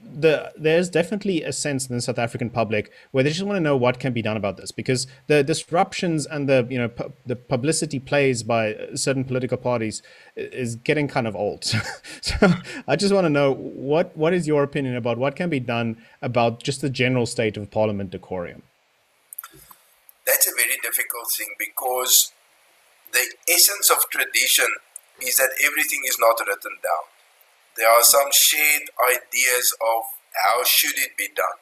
the 0.00 0.52
there's 0.56 0.88
definitely 0.88 1.42
a 1.42 1.52
sense 1.52 1.88
in 1.88 1.96
the 1.96 2.02
South 2.02 2.18
African 2.18 2.48
public 2.48 2.90
where 3.10 3.22
they 3.22 3.30
just 3.30 3.42
want 3.42 3.56
to 3.56 3.60
know 3.60 3.76
what 3.76 3.98
can 3.98 4.12
be 4.12 4.22
done 4.22 4.36
about 4.36 4.56
this 4.56 4.72
because 4.72 5.06
the 5.26 5.44
disruptions 5.44 6.24
and 6.24 6.48
the 6.48 6.66
you 6.70 6.78
know 6.78 6.88
pu- 6.88 7.12
the 7.26 7.36
publicity 7.36 7.98
plays 7.98 8.42
by 8.42 8.74
uh, 8.74 8.96
certain 8.96 9.24
political 9.24 9.58
parties 9.58 10.02
is 10.34 10.76
getting 10.76 11.08
kind 11.08 11.26
of 11.26 11.36
old. 11.36 11.64
so 12.22 12.34
I 12.86 12.96
just 12.96 13.12
want 13.12 13.26
to 13.26 13.30
know 13.30 13.52
what 13.52 14.16
what 14.16 14.32
is 14.32 14.46
your 14.46 14.62
opinion 14.62 14.96
about 14.96 15.18
what 15.18 15.36
can 15.36 15.50
be 15.50 15.60
done 15.60 15.98
about 16.22 16.62
just 16.62 16.80
the 16.80 16.90
general 16.90 17.26
state 17.26 17.56
of 17.56 17.70
Parliament 17.70 18.10
decorum 18.10 18.62
that's 20.28 20.46
a 20.46 20.54
very 20.54 20.76
difficult 20.84 21.32
thing 21.32 21.48
because 21.58 22.32
the 23.12 23.24
essence 23.48 23.88
of 23.88 24.04
tradition 24.12 24.68
is 25.24 25.38
that 25.38 25.50
everything 25.64 26.04
is 26.06 26.18
not 26.20 26.36
written 26.46 26.76
down. 26.84 27.08
There 27.76 27.88
are 27.88 28.02
some 28.02 28.28
shared 28.30 28.92
ideas 29.00 29.72
of 29.80 30.04
how 30.36 30.62
should 30.64 30.98
it 30.98 31.16
be 31.16 31.28
done. 31.34 31.58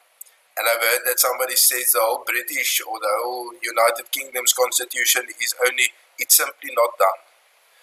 And 0.57 0.67
I've 0.67 0.83
heard 0.83 1.05
that 1.05 1.19
somebody 1.19 1.55
says 1.55 1.93
the 1.93 2.01
whole 2.01 2.25
British 2.25 2.81
or 2.81 2.99
the 2.99 3.13
whole 3.23 3.53
United 3.63 4.11
Kingdom's 4.11 4.53
constitution 4.53 5.23
is 5.39 5.55
only, 5.65 5.93
it's 6.19 6.35
simply 6.35 6.71
not 6.75 6.97
done. 6.99 7.19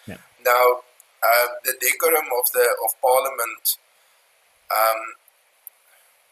Yeah. 0.07 0.23
Now, 0.45 0.83
uh, 1.23 1.47
the 1.65 1.75
decorum 1.81 2.29
of 2.37 2.51
the 2.53 2.67
of 2.85 3.01
Parliament, 3.01 3.79
um, 4.69 5.01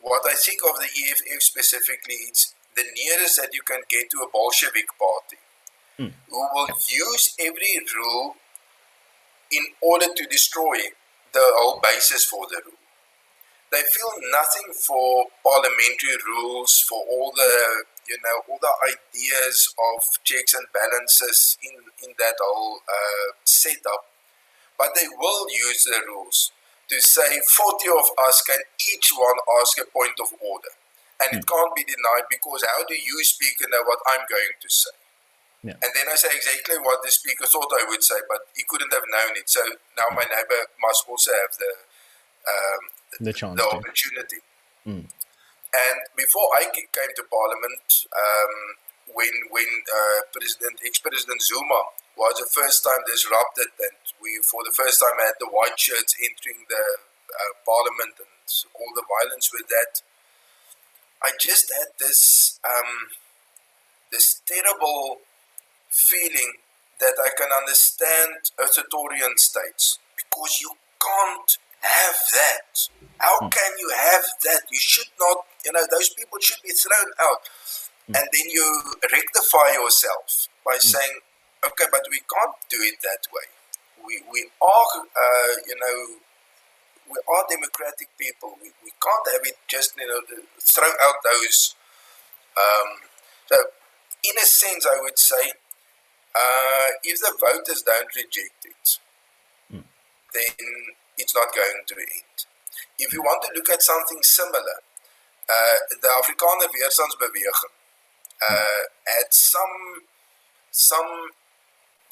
what 0.02 0.22
I 0.26 0.34
think 0.34 0.60
of 0.68 0.76
the 0.76 0.90
EFF 0.90 1.40
specifically, 1.40 2.26
it's 2.28 2.54
the 2.76 2.84
nearest 2.96 3.36
that 3.40 3.50
you 3.52 3.62
can 3.62 3.80
get 3.88 4.10
to 4.10 4.18
a 4.18 4.28
Bolshevik 4.32 4.86
party 4.98 5.40
mm. 5.98 6.12
who 6.30 6.40
will 6.54 6.68
use 6.88 7.34
every 7.38 7.80
rule 7.96 8.36
in 9.50 9.64
order 9.80 10.06
to 10.14 10.26
destroy 10.26 10.78
the 11.32 11.40
whole 11.42 11.80
basis 11.82 12.24
for 12.24 12.46
the 12.48 12.60
rule. 12.64 12.82
they 13.72 13.80
feel 13.88 14.12
nothing 14.30 14.68
for 14.72 15.24
parliamentary 15.42 16.16
rules, 16.28 16.84
for 16.86 17.00
all 17.08 17.32
the 17.34 17.84
you 18.08 18.18
know 18.22 18.38
all 18.48 18.58
the 18.60 18.74
ideas 18.92 19.74
of 19.78 20.02
checks 20.24 20.54
and 20.54 20.66
balances 20.72 21.56
in 21.64 21.74
in 22.04 22.14
that 22.18 22.36
whole 22.38 22.80
uh, 22.86 23.28
setup, 23.44 24.12
but 24.78 24.94
they 24.94 25.08
will 25.16 25.46
use 25.50 25.84
the 25.84 26.00
rules 26.06 26.52
to 26.88 27.00
say 27.00 27.40
40 27.40 27.88
of 27.88 28.06
us 28.28 28.42
can 28.42 28.58
each 28.92 29.12
one 29.16 29.38
ask 29.60 29.78
a 29.78 29.84
point 29.96 30.18
of 30.20 30.28
order. 30.44 30.74
And 31.22 31.38
it 31.38 31.46
can't 31.46 31.74
be 31.76 31.84
denied 31.84 32.26
because 32.30 32.64
how 32.66 32.82
do 32.84 32.94
you 32.94 33.22
speak 33.22 33.60
and 33.62 33.70
know 33.70 33.84
what 33.86 34.00
I'm 34.10 34.26
going 34.26 34.54
to 34.58 34.68
say? 34.68 34.96
Yeah. 35.62 35.78
And 35.78 35.90
then 35.94 36.10
I 36.10 36.18
say 36.18 36.34
exactly 36.34 36.74
what 36.82 37.06
the 37.06 37.10
speaker 37.14 37.46
thought 37.46 37.70
I 37.70 37.86
would 37.86 38.02
say, 38.02 38.18
but 38.26 38.50
he 38.58 38.66
couldn't 38.66 38.92
have 38.92 39.06
known 39.06 39.38
it. 39.38 39.46
So 39.46 39.62
now 39.94 40.10
my 40.10 40.26
neighbor 40.26 40.66
must 40.82 41.06
also 41.06 41.30
have 41.30 41.54
the 41.54 41.72
um, 42.42 42.82
the, 43.22 43.32
chance 43.32 43.54
the 43.54 43.68
opportunity. 43.70 44.42
Mm. 44.82 45.06
And 45.06 45.98
before 46.18 46.50
I 46.58 46.66
came 46.74 47.12
to 47.14 47.24
Parliament, 47.30 47.86
um, 48.10 48.54
when 49.14 49.34
when 49.54 49.70
uh, 49.86 50.26
President 50.34 50.82
ex-President 50.84 51.40
Zuma 51.40 51.94
was 52.18 52.34
the 52.42 52.50
first 52.50 52.82
time 52.82 53.00
disrupted, 53.06 53.70
and 53.78 53.96
we 54.20 54.42
for 54.42 54.66
the 54.66 54.74
first 54.74 54.98
time 54.98 55.16
had 55.22 55.38
the 55.38 55.46
white 55.46 55.78
shirts 55.78 56.18
entering 56.18 56.66
the 56.68 56.84
uh, 57.38 57.52
Parliament 57.64 58.18
and 58.18 58.34
all 58.74 58.92
the 58.98 59.06
violence 59.06 59.54
with 59.54 59.70
that. 59.70 60.02
I 61.24 61.30
just 61.40 61.72
had 61.72 61.88
this 61.98 62.58
um, 62.64 63.08
this 64.10 64.42
terrible 64.46 65.18
feeling 65.90 66.52
that 67.00 67.14
I 67.18 67.30
can 67.36 67.48
understand 67.50 68.50
authoritarian 68.58 69.36
states 69.36 69.98
because 70.16 70.60
you 70.60 70.70
can't 71.00 71.58
have 71.80 72.16
that. 72.34 72.88
How 73.18 73.38
hmm. 73.38 73.48
can 73.48 73.72
you 73.78 73.90
have 73.90 74.24
that? 74.44 74.62
You 74.70 74.78
should 74.78 75.10
not, 75.18 75.38
you 75.64 75.72
know, 75.72 75.84
those 75.90 76.10
people 76.10 76.38
should 76.40 76.62
be 76.62 76.70
thrown 76.70 77.10
out. 77.22 77.42
Mm. 78.10 78.18
And 78.18 78.26
then 78.32 78.46
you 78.50 78.66
rectify 79.12 79.78
yourself 79.78 80.48
by 80.66 80.74
mm. 80.74 80.82
saying, 80.82 81.14
okay, 81.64 81.86
but 81.90 82.02
we 82.10 82.18
can't 82.18 82.58
do 82.68 82.78
it 82.82 82.98
that 83.02 83.30
way. 83.30 83.46
We, 84.02 84.22
we 84.30 84.50
are, 84.60 84.92
uh, 85.06 85.52
you 85.66 85.76
know, 85.78 86.18
we 87.10 87.18
are 87.18 87.44
democratic 87.48 88.08
people. 88.18 88.58
We, 88.62 88.70
we 88.84 88.92
can't 89.02 89.26
have 89.32 89.44
it 89.44 89.56
just, 89.68 89.94
you 89.98 90.06
know, 90.06 90.20
throw 90.60 90.88
out 90.88 91.18
those. 91.24 91.74
Um, 92.56 92.88
so, 93.46 93.56
in 94.24 94.36
a 94.36 94.46
sense, 94.46 94.86
I 94.86 95.00
would 95.02 95.18
say 95.18 95.52
uh, 96.34 96.88
if 97.04 97.20
the 97.20 97.32
voters 97.40 97.82
don't 97.82 98.08
reject 98.14 98.64
it, 98.64 98.98
mm. 99.72 99.84
then 100.34 100.68
it's 101.18 101.34
not 101.34 101.52
going 101.54 101.82
to 101.86 101.94
end. 101.96 102.38
If 102.98 103.12
you 103.12 103.22
want 103.22 103.42
to 103.42 103.50
look 103.54 103.68
at 103.70 103.82
something 103.82 104.22
similar, 104.22 104.78
uh, 105.48 105.78
the 105.90 106.08
Afrikaner 106.08 106.68
Weerstandsbeweging 106.70 107.66
uh, 108.48 108.82
had 109.06 109.28
some 109.30 110.02
some 110.70 111.30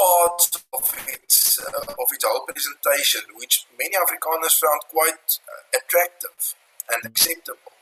parts 0.01 0.65
of 0.73 0.85
its 1.09 1.61
uh, 1.61 1.93
of 1.93 2.09
its 2.13 2.25
whole 2.25 2.47
presentation, 2.47 3.21
which 3.37 3.67
many 3.79 3.95
Afrikaners 3.97 4.57
found 4.57 4.81
quite 4.89 5.39
uh, 5.45 5.79
attractive 5.79 6.55
and 6.93 7.05
acceptable. 7.05 7.73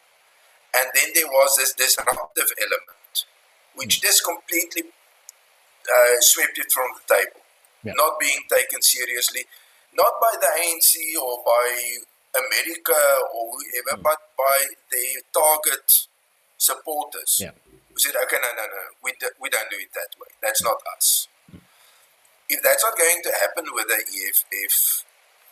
And 0.76 0.86
then 0.94 1.08
there 1.14 1.26
was 1.26 1.56
this 1.56 1.72
disruptive 1.74 2.50
element, 2.60 3.24
which 3.74 4.02
just 4.02 4.24
completely 4.24 4.90
uh, 5.88 6.16
swept 6.20 6.58
it 6.58 6.70
from 6.70 6.88
the 6.98 7.14
table, 7.14 7.40
yeah. 7.82 7.92
not 7.96 8.20
being 8.20 8.42
taken 8.50 8.82
seriously, 8.82 9.44
not 9.94 10.12
by 10.20 10.32
the 10.40 10.50
ANC 10.60 10.92
or 11.22 11.42
by 11.44 11.66
America 12.36 13.00
or 13.34 13.48
whoever, 13.56 13.96
mm. 13.98 14.02
but 14.02 14.20
by 14.36 14.58
the 14.92 15.22
target 15.32 16.06
supporters 16.58 17.40
yeah. 17.40 17.50
who 17.88 17.98
said, 17.98 18.14
okay, 18.24 18.36
no, 18.42 18.50
no, 18.54 18.64
no, 18.66 18.82
we, 19.02 19.12
do, 19.18 19.28
we 19.40 19.48
don't 19.48 19.70
do 19.70 19.78
it 19.80 19.88
that 19.94 20.12
way. 20.20 20.28
That's 20.42 20.62
not 20.62 20.76
us. 20.96 21.28
If 22.48 22.62
that's 22.62 22.82
not 22.82 22.96
going 22.96 23.20
to 23.24 23.32
happen 23.40 23.64
with 23.74 23.88
the 23.88 24.00
EFF, 24.00 25.04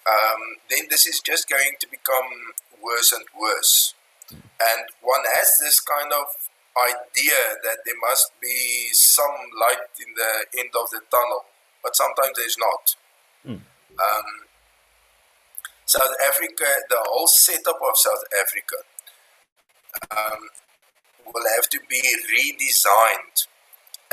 um, 0.07 0.40
then 0.70 0.86
this 0.88 1.07
is 1.07 1.20
just 1.20 1.49
going 1.49 1.76
to 1.80 1.86
become 1.90 2.55
worse 2.82 3.12
and 3.12 3.24
worse. 3.38 3.94
And 4.30 4.88
one 5.03 5.24
has 5.34 5.59
this 5.61 5.80
kind 5.80 6.12
of 6.12 6.26
idea 6.76 7.57
that 7.64 7.78
there 7.84 8.01
must 8.09 8.32
be 8.40 8.88
some 8.92 9.36
light 9.61 9.88
in 10.01 10.14
the 10.14 10.61
end 10.61 10.70
of 10.80 10.90
the 10.90 11.01
tunnel, 11.11 11.44
but 11.82 11.97
sometimes 11.97 12.36
there's 12.36 12.57
not. 12.59 12.97
Mm. 13.47 13.61
Um, 14.01 14.28
South 15.86 16.14
Africa, 16.26 16.64
the 16.88 16.99
whole 17.07 17.28
setup 17.28 17.78
of 17.82 17.97
South 17.97 18.24
Africa, 18.40 18.76
um, 20.11 20.49
will 21.24 21.47
have 21.57 21.68
to 21.70 21.80
be 21.88 22.03
redesigned 22.32 23.47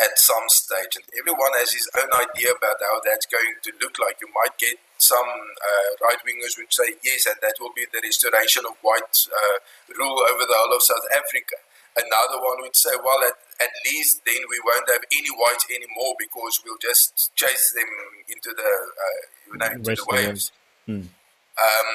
at 0.02 0.18
some 0.18 0.48
stage, 0.48 0.98
and 0.98 1.06
everyone 1.18 1.54
has 1.62 1.74
his 1.74 1.90
own 1.98 2.10
idea 2.14 2.50
about 2.50 2.78
how 2.82 3.02
that's 3.06 3.26
going 3.26 3.56
to 3.62 3.72
look 3.82 3.98
like. 4.00 4.18
You 4.22 4.30
might 4.34 4.58
get 4.58 4.78
some 4.98 5.28
uh, 5.28 5.90
right 6.08 6.18
wingers 6.26 6.58
which 6.58 6.74
say 6.74 6.96
yes, 7.04 7.28
and 7.28 7.36
that 7.42 7.56
will 7.60 7.74
be 7.76 7.86
the 7.92 8.02
restoration 8.02 8.66
of 8.66 8.74
white 8.82 9.28
uh, 9.30 9.58
rule 9.94 10.18
over 10.32 10.46
the 10.48 10.56
whole 10.58 10.76
of 10.76 10.82
South 10.82 11.06
Africa. 11.14 11.62
Another 11.94 12.42
one 12.42 12.58
would 12.62 12.76
say, 12.76 12.90
well, 13.06 13.22
at, 13.22 13.38
at 13.62 13.74
least 13.86 14.26
then 14.26 14.42
we 14.50 14.58
won't 14.66 14.90
have 14.90 15.06
any 15.14 15.30
whites 15.30 15.68
anymore 15.70 16.18
because 16.18 16.60
we'll 16.66 16.82
just 16.82 17.30
chase 17.36 17.72
them 17.78 17.86
into 18.30 18.50
the, 18.50 18.66
uh, 18.66 19.22
you 19.52 19.58
know, 19.62 19.70
into 19.78 19.94
the 19.94 20.06
waves. 20.10 20.52
Mm. 20.90 21.06
Um, 21.06 21.90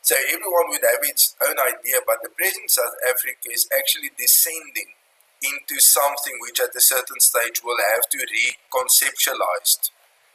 so 0.00 0.16
everyone 0.32 0.70
would 0.70 0.80
have 0.82 1.04
its 1.04 1.36
own 1.44 1.56
idea, 1.60 2.00
but 2.06 2.22
the 2.22 2.30
present 2.30 2.70
South 2.70 2.96
Africa 3.06 3.52
is 3.52 3.68
actually 3.76 4.10
descending 4.16 4.96
into 5.42 5.80
something 5.80 6.34
which 6.40 6.60
at 6.60 6.74
a 6.76 6.80
certain 6.80 7.20
stage 7.20 7.62
will 7.64 7.78
have 7.92 8.08
to 8.10 8.18
be 8.18 8.54
reconceptualized 8.72 9.90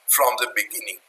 from 0.08 0.36
the 0.40 0.52
beginning. 0.56 1.00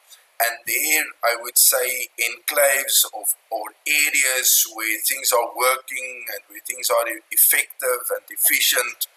And 0.40 0.54
there, 0.66 1.04
I 1.24 1.36
would 1.42 1.58
say, 1.58 2.06
enclaves 2.14 3.04
of 3.12 3.34
or 3.50 3.74
areas 3.86 4.66
where 4.72 4.98
things 5.06 5.32
are 5.32 5.50
working 5.56 6.24
and 6.30 6.42
where 6.46 6.62
things 6.64 6.90
are 6.90 7.06
effective 7.32 8.06
and 8.14 8.22
efficient, 8.30 9.08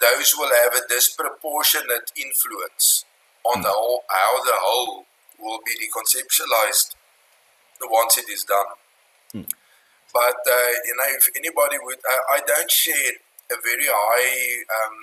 those 0.00 0.34
will 0.36 0.50
have 0.50 0.74
a 0.74 0.86
disproportionate 0.88 2.10
influence 2.16 3.04
on 3.44 3.62
the 3.62 3.70
whole, 3.70 4.02
how 4.10 4.42
the 4.42 4.56
whole 4.56 5.06
will 5.38 5.60
be 5.64 5.72
reconceptualized 5.78 6.96
once 7.82 8.18
it 8.18 8.28
is 8.28 8.42
done. 8.42 8.66
Mm. 9.34 9.48
But 10.12 10.40
uh, 10.48 10.72
you 10.86 10.94
know, 10.96 11.04
if 11.08 11.28
anybody 11.36 11.76
would, 11.82 11.98
I, 12.08 12.36
I, 12.36 12.40
don't 12.46 12.70
share 12.70 13.12
a 13.50 13.56
very 13.62 13.86
high 13.86 14.62
um, 14.76 14.98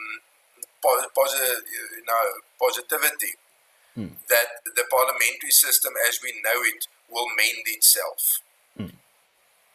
positive, 1.15 1.63
you 1.67 2.03
know, 2.05 2.23
positivity 2.59 3.33
mm. 3.97 4.11
that 4.29 4.47
the 4.75 4.83
parliamentary 4.89 5.51
system 5.51 5.93
as 6.07 6.19
we 6.23 6.31
know 6.43 6.61
it 6.61 6.87
will 7.09 7.27
mend 7.37 7.63
itself. 7.67 8.39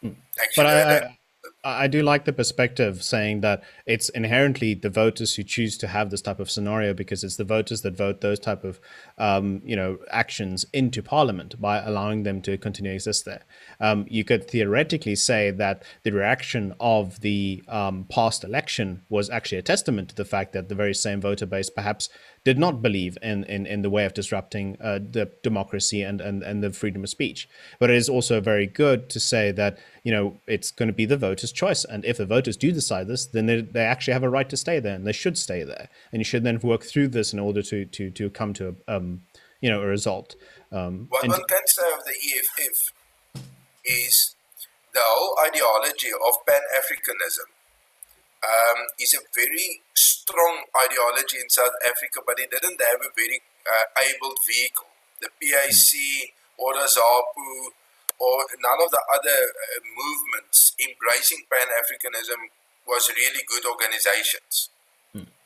Mm. 0.03 0.15
Actually, 0.41 0.63
but 0.63 0.65
I, 0.65 1.15
I, 1.63 1.83
I 1.83 1.87
do 1.87 2.01
like 2.01 2.25
the 2.25 2.33
perspective 2.33 3.03
saying 3.03 3.41
that 3.41 3.63
it's 3.85 4.09
inherently 4.09 4.73
the 4.73 4.89
voters 4.89 5.35
who 5.35 5.43
choose 5.43 5.77
to 5.79 5.87
have 5.87 6.09
this 6.09 6.21
type 6.21 6.39
of 6.39 6.49
scenario 6.49 6.93
because 6.93 7.23
it's 7.23 7.35
the 7.37 7.43
voters 7.43 7.81
that 7.81 7.97
vote 7.97 8.21
those 8.21 8.39
type 8.39 8.63
of 8.63 8.79
um, 9.19 9.61
you 9.63 9.75
know 9.75 9.99
actions 10.11 10.65
into 10.73 11.03
parliament 11.03 11.59
by 11.59 11.79
allowing 11.79 12.23
them 12.23 12.41
to 12.41 12.57
continue 12.57 12.91
to 12.91 12.95
exist 12.95 13.25
there. 13.25 13.43
Um, 13.79 14.05
you 14.09 14.23
could 14.23 14.49
theoretically 14.49 15.15
say 15.15 15.51
that 15.51 15.83
the 16.03 16.11
reaction 16.11 16.73
of 16.79 17.19
the 17.21 17.63
um, 17.67 18.05
past 18.09 18.43
election 18.43 19.03
was 19.09 19.29
actually 19.29 19.59
a 19.59 19.63
testament 19.63 20.09
to 20.09 20.15
the 20.15 20.25
fact 20.25 20.53
that 20.53 20.69
the 20.69 20.75
very 20.75 20.93
same 20.93 21.21
voter 21.21 21.45
base 21.45 21.69
perhaps 21.69 22.09
did 22.45 22.57
not 22.57 22.81
believe 22.81 23.17
in, 23.21 23.43
in, 23.45 23.65
in 23.65 23.81
the 23.81 23.89
way 23.89 24.05
of 24.05 24.13
disrupting 24.13 24.77
uh, 24.81 24.99
the 24.99 25.29
democracy 25.43 26.01
and, 26.01 26.21
and, 26.21 26.41
and 26.41 26.63
the 26.63 26.71
freedom 26.71 27.03
of 27.03 27.09
speech. 27.09 27.49
But 27.79 27.89
it 27.89 27.97
is 27.97 28.09
also 28.09 28.39
very 28.39 28.65
good 28.65 29.09
to 29.09 29.19
say 29.19 29.51
that, 29.51 29.77
you 30.03 30.11
know, 30.11 30.39
it's 30.47 30.71
going 30.71 30.87
to 30.87 30.93
be 30.93 31.05
the 31.05 31.17
voters' 31.17 31.51
choice. 31.51 31.83
And 31.83 32.05
if 32.05 32.17
the 32.17 32.25
voters 32.25 32.55
do 32.55 32.71
decide 32.71 33.07
this, 33.07 33.25
then 33.25 33.45
they, 33.45 33.61
they 33.61 33.81
actually 33.81 34.13
have 34.13 34.23
a 34.23 34.29
right 34.29 34.49
to 34.49 34.57
stay 34.57 34.79
there 34.79 34.95
and 34.95 35.05
they 35.05 35.11
should 35.11 35.37
stay 35.37 35.63
there. 35.63 35.89
And 36.11 36.19
you 36.21 36.23
should 36.23 36.43
then 36.43 36.59
work 36.63 36.83
through 36.83 37.09
this 37.09 37.33
in 37.33 37.39
order 37.39 37.61
to, 37.63 37.85
to, 37.85 38.09
to 38.11 38.29
come 38.29 38.53
to, 38.53 38.75
a, 38.87 38.95
um, 38.95 39.08
you 39.61 39.69
know, 39.69 39.81
a 39.81 39.85
result. 39.85 40.35
Um, 40.71 41.07
what 41.09 41.27
one 41.27 41.43
can 41.47 41.65
say 41.65 41.87
of 41.93 42.03
the 42.05 42.13
EFF 42.13 42.93
is 43.85 44.35
the 44.93 45.01
whole 45.03 45.35
ideology 45.45 46.09
of 46.13 46.45
Pan-Africanism 46.45 47.49
um, 48.43 48.79
is 48.99 49.13
a 49.13 49.21
very 49.35 49.81
strong 49.93 50.63
ideology 50.85 51.37
in 51.41 51.49
South 51.49 51.75
Africa, 51.85 52.21
but 52.25 52.39
it 52.39 52.51
didn't 52.51 52.79
have 52.81 53.01
a 53.01 53.11
very 53.15 53.41
uh, 53.67 53.85
able 53.99 54.33
vehicle. 54.47 54.87
The 55.21 55.29
PAC 55.41 56.33
or 56.57 56.73
the 56.73 56.87
ZAPU 56.87 57.75
or 58.19 58.43
none 58.59 58.79
of 58.83 58.91
the 58.91 59.03
other 59.11 59.39
uh, 59.51 59.79
movements 59.95 60.75
embracing 60.79 61.43
Pan 61.51 61.67
Africanism 61.75 62.51
was 62.87 63.11
really 63.15 63.43
good 63.47 63.65
organizations. 63.65 64.69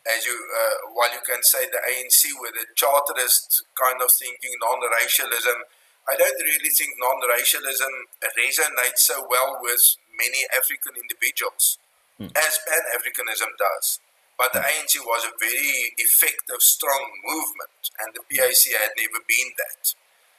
Hmm. 0.04 0.12
As 0.12 0.26
you, 0.28 0.36
uh, 0.36 0.92
while 0.94 1.12
you 1.12 1.24
can 1.24 1.42
say 1.44 1.64
the 1.72 1.80
ANC 1.80 2.28
with 2.44 2.60
a 2.60 2.68
charterist 2.76 3.64
kind 3.80 4.02
of 4.04 4.12
thinking, 4.12 4.52
non 4.60 4.80
racialism, 5.00 5.64
I 6.08 6.16
don't 6.20 6.40
really 6.44 6.70
think 6.70 6.96
non-racialism 7.00 7.94
resonates 8.36 9.08
so 9.08 9.26
well 9.30 9.60
with 9.62 9.96
many 10.20 10.44
African 10.52 11.00
individuals 11.00 11.78
mm. 12.20 12.28
as 12.36 12.60
Pan-Africanism 12.68 13.56
does. 13.58 14.00
But 14.38 14.52
the 14.52 14.60
ANC 14.60 15.00
was 15.00 15.24
a 15.24 15.34
very 15.40 15.94
effective, 15.98 16.60
strong 16.60 17.08
movement, 17.24 17.92
and 18.04 18.14
the 18.14 18.24
PAC 18.28 18.76
had 18.76 18.92
never 18.98 19.24
been 19.24 19.50
that. 19.56 19.84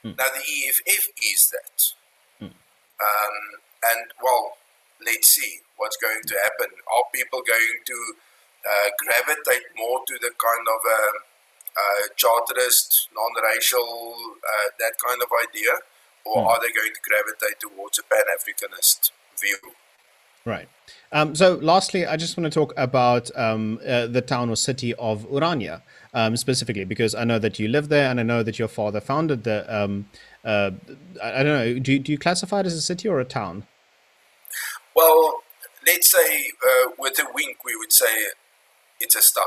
Mm. 0.05 0.17
Now 0.17 0.29
the 0.29 0.45
EFF 0.45 1.09
is 1.17 1.49
that. 1.49 1.77
Mm. 2.41 2.53
Um, 2.53 3.35
and 3.89 4.05
well, 4.21 4.57
let's 5.03 5.29
see 5.29 5.61
what's 5.77 5.97
going 5.97 6.21
to 6.27 6.35
happen. 6.43 6.77
Are 6.93 7.09
people 7.13 7.41
going 7.41 7.81
to 7.85 7.97
uh, 8.65 8.89
gravitate 8.97 9.65
more 9.77 9.99
to 10.07 10.13
the 10.21 10.31
kind 10.35 10.65
of 10.67 10.81
uh, 10.89 11.13
uh, 11.77 12.07
charterist, 12.15 13.09
non-racial, 13.13 13.83
uh, 13.83 14.69
that 14.79 14.93
kind 15.05 15.21
of 15.21 15.29
idea, 15.47 15.71
or 16.25 16.43
mm. 16.43 16.47
are 16.47 16.59
they 16.59 16.71
going 16.71 16.91
to 16.93 17.01
gravitate 17.03 17.59
towards 17.59 17.99
a 17.99 18.03
pan-Africanist 18.03 19.11
view? 19.39 19.73
Right. 20.45 20.69
Um, 21.11 21.33
so, 21.33 21.55
lastly, 21.55 22.05
I 22.05 22.17
just 22.17 22.37
want 22.37 22.51
to 22.51 22.59
talk 22.59 22.73
about 22.77 23.35
um, 23.35 23.79
uh, 23.85 24.05
the 24.05 24.21
town 24.21 24.49
or 24.49 24.55
city 24.55 24.93
of 24.95 25.27
Orania 25.29 25.81
um, 26.13 26.37
specifically, 26.37 26.85
because 26.85 27.15
I 27.15 27.23
know 27.23 27.39
that 27.39 27.57
you 27.57 27.67
live 27.67 27.89
there, 27.89 28.11
and 28.11 28.19
I 28.19 28.23
know 28.23 28.43
that 28.43 28.59
your 28.59 28.67
father 28.67 29.01
founded 29.01 29.43
the. 29.43 29.65
Um, 29.67 30.07
uh, 30.43 30.71
I 31.21 31.41
don't 31.41 31.45
know. 31.45 31.79
Do 31.79 31.93
you, 31.93 31.99
do 31.99 32.11
you 32.11 32.19
classify 32.19 32.59
it 32.59 32.67
as 32.67 32.73
a 32.73 32.81
city 32.81 33.07
or 33.07 33.19
a 33.19 33.25
town? 33.25 33.65
Well, 34.95 35.41
let's 35.87 36.11
say 36.11 36.51
uh, 36.65 36.91
with 36.99 37.17
a 37.19 37.25
wink, 37.33 37.65
we 37.65 37.75
would 37.75 37.91
say 37.91 38.05
it's 38.99 39.15
a 39.15 39.21
stad. 39.21 39.43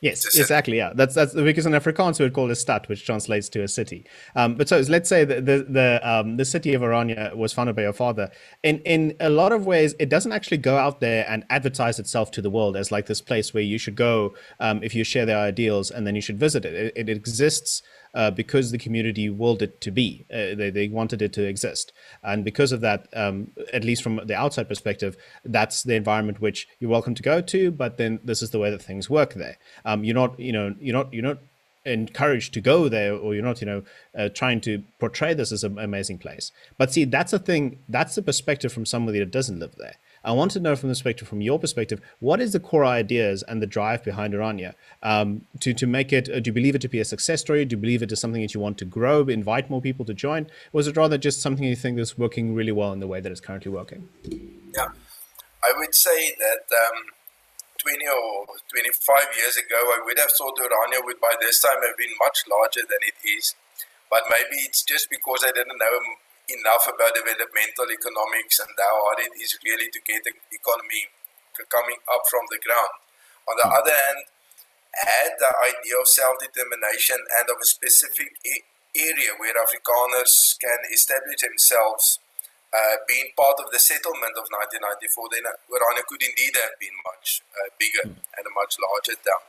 Yes, 0.00 0.24
exactly. 0.36 0.76
Yeah, 0.76 0.92
that's 0.94 1.14
that's 1.14 1.34
because 1.34 1.66
in 1.66 1.72
Afrikaans 1.72 2.20
we 2.20 2.24
would 2.24 2.32
call 2.32 2.48
it 2.48 2.52
a 2.52 2.56
stad, 2.56 2.88
which 2.88 3.04
translates 3.04 3.48
to 3.50 3.62
a 3.62 3.68
city. 3.68 4.06
Um, 4.36 4.54
but 4.54 4.68
so 4.68 4.78
let's 4.88 5.08
say 5.08 5.24
the 5.24 5.40
the 5.40 5.66
the, 5.68 6.00
um, 6.08 6.36
the 6.36 6.44
city 6.44 6.72
of 6.74 6.82
Orania 6.82 7.34
was 7.34 7.52
founded 7.52 7.74
by 7.74 7.82
your 7.82 7.92
father. 7.92 8.30
In 8.62 8.78
in 8.80 9.16
a 9.18 9.28
lot 9.28 9.50
of 9.50 9.66
ways, 9.66 9.96
it 9.98 10.08
doesn't 10.08 10.30
actually 10.30 10.58
go 10.58 10.76
out 10.76 11.00
there 11.00 11.26
and 11.28 11.44
advertise 11.50 11.98
itself 11.98 12.30
to 12.32 12.42
the 12.42 12.50
world 12.50 12.76
as 12.76 12.92
like 12.92 13.06
this 13.06 13.20
place 13.20 13.52
where 13.52 13.62
you 13.62 13.76
should 13.76 13.96
go 13.96 14.34
um, 14.60 14.80
if 14.84 14.94
you 14.94 15.02
share 15.02 15.26
their 15.26 15.38
ideals, 15.38 15.90
and 15.90 16.06
then 16.06 16.14
you 16.14 16.22
should 16.22 16.38
visit 16.38 16.64
it. 16.64 16.74
It, 16.74 16.92
it 16.96 17.08
exists 17.08 17.82
uh, 18.14 18.30
because 18.30 18.70
the 18.70 18.78
community 18.78 19.28
willed 19.28 19.62
it 19.62 19.80
to 19.80 19.90
be. 19.90 20.24
Uh, 20.32 20.54
they, 20.54 20.70
they 20.70 20.88
wanted 20.88 21.22
it 21.22 21.32
to 21.34 21.44
exist. 21.44 21.92
And 22.22 22.44
because 22.44 22.72
of 22.72 22.80
that, 22.80 23.08
um, 23.14 23.52
at 23.72 23.84
least 23.84 24.02
from 24.02 24.20
the 24.24 24.34
outside 24.34 24.68
perspective, 24.68 25.16
that's 25.44 25.82
the 25.82 25.94
environment 25.94 26.40
which 26.40 26.68
you're 26.78 26.90
welcome 26.90 27.14
to 27.14 27.22
go 27.22 27.40
to, 27.40 27.70
but 27.70 27.96
then 27.96 28.20
this 28.24 28.42
is 28.42 28.50
the 28.50 28.58
way 28.58 28.70
that 28.70 28.82
things 28.82 29.10
work 29.10 29.34
there. 29.34 29.58
Um, 29.84 30.04
you're 30.04 30.14
not, 30.14 30.38
you 30.38 30.52
know, 30.52 30.74
you're 30.80 30.94
not, 30.94 31.12
you're 31.12 31.22
not 31.22 31.38
encouraged 31.84 32.52
to 32.54 32.60
go 32.60 32.88
there 32.88 33.14
or 33.14 33.34
you're 33.34 33.44
not 33.44 33.60
you 33.60 33.66
know 33.66 33.82
uh, 34.16 34.28
trying 34.28 34.60
to 34.60 34.82
portray 34.98 35.32
this 35.32 35.52
as 35.52 35.64
an 35.64 35.78
amazing 35.78 36.18
place 36.18 36.52
but 36.76 36.92
see 36.92 37.04
that's 37.04 37.32
a 37.32 37.38
thing 37.38 37.78
that's 37.88 38.14
the 38.14 38.20
perspective 38.20 38.72
from 38.72 38.84
somebody 38.84 39.18
that 39.18 39.30
doesn't 39.30 39.58
live 39.58 39.74
there 39.78 39.94
I 40.24 40.32
want 40.32 40.50
to 40.52 40.60
know 40.60 40.76
from 40.76 40.88
the 40.88 40.92
perspective, 40.92 41.28
from 41.28 41.40
your 41.40 41.58
perspective, 41.58 42.00
what 42.20 42.40
is 42.40 42.52
the 42.52 42.60
core 42.60 42.84
ideas 42.84 43.42
and 43.46 43.62
the 43.62 43.66
drive 43.66 44.04
behind 44.04 44.34
Orania 44.34 44.74
um, 45.02 45.42
to 45.60 45.72
to 45.74 45.86
make 45.86 46.12
it? 46.12 46.28
Uh, 46.28 46.40
do 46.40 46.48
you 46.48 46.52
believe 46.52 46.74
it 46.74 46.80
to 46.82 46.88
be 46.88 47.00
a 47.00 47.04
success 47.04 47.40
story? 47.40 47.64
Do 47.64 47.74
you 47.74 47.80
believe 47.80 48.02
it 48.02 48.12
is 48.12 48.20
something 48.20 48.42
that 48.42 48.54
you 48.54 48.60
want 48.60 48.78
to 48.78 48.84
grow, 48.84 49.22
invite 49.22 49.70
more 49.70 49.80
people 49.80 50.04
to 50.06 50.14
join? 50.14 50.48
Or 50.72 50.80
is 50.80 50.86
it 50.86 50.96
rather 50.96 51.18
just 51.18 51.40
something 51.40 51.64
you 51.64 51.76
think 51.76 51.98
is 51.98 52.18
working 52.18 52.54
really 52.54 52.72
well 52.72 52.92
in 52.92 53.00
the 53.00 53.06
way 53.06 53.20
that 53.20 53.30
it's 53.30 53.40
currently 53.40 53.70
working? 53.72 54.08
Yeah, 54.24 54.88
I 55.62 55.72
would 55.76 55.94
say 55.94 56.34
that. 56.38 56.64
Um, 56.72 57.04
20 57.78 58.04
or 58.08 58.44
25 58.74 59.38
years 59.38 59.56
ago, 59.56 59.78
I 59.94 60.02
would 60.04 60.18
have 60.18 60.30
thought 60.36 60.58
Orania 60.58 60.98
would 61.04 61.20
by 61.20 61.34
this 61.40 61.62
time 61.62 61.80
have 61.86 61.96
been 61.96 62.10
much 62.18 62.42
larger 62.50 62.80
than 62.80 62.98
it 63.06 63.14
is. 63.24 63.54
But 64.10 64.24
maybe 64.28 64.62
it's 64.64 64.82
just 64.82 65.08
because 65.08 65.44
I 65.46 65.52
didn't 65.52 65.78
know 65.78 66.00
enough 66.48 66.88
about 66.88 67.12
developmental 67.12 67.88
economics 67.92 68.58
and 68.58 68.72
how 68.76 68.96
hard 69.04 69.20
it 69.24 69.32
is 69.36 69.56
really 69.64 69.92
to 69.92 70.00
get 70.04 70.24
the 70.24 70.32
economy 70.52 71.12
coming 71.68 71.98
up 72.08 72.22
from 72.30 72.46
the 72.48 72.60
ground. 72.62 72.94
On 73.50 73.56
the 73.58 73.66
other 73.66 73.92
hand, 73.92 74.28
had 74.94 75.36
the 75.38 75.52
idea 75.62 75.98
of 75.98 76.08
self-determination 76.08 77.18
and 77.38 77.46
of 77.50 77.58
a 77.60 77.68
specific 77.68 78.34
area 78.96 79.36
where 79.36 79.54
Afrikaners 79.54 80.58
can 80.58 80.78
establish 80.90 81.44
themselves, 81.44 82.18
uh, 82.72 83.00
being 83.08 83.32
part 83.36 83.56
of 83.60 83.72
the 83.72 83.80
settlement 83.80 84.36
of 84.36 84.44
1994, 84.52 85.32
then 85.32 85.44
Orania 85.72 86.04
could 86.04 86.20
indeed 86.20 86.52
have 86.60 86.76
been 86.76 86.92
much 87.04 87.40
uh, 87.56 87.72
bigger 87.80 88.12
and 88.12 88.44
a 88.44 88.52
much 88.52 88.76
larger 88.76 89.16
town. 89.24 89.40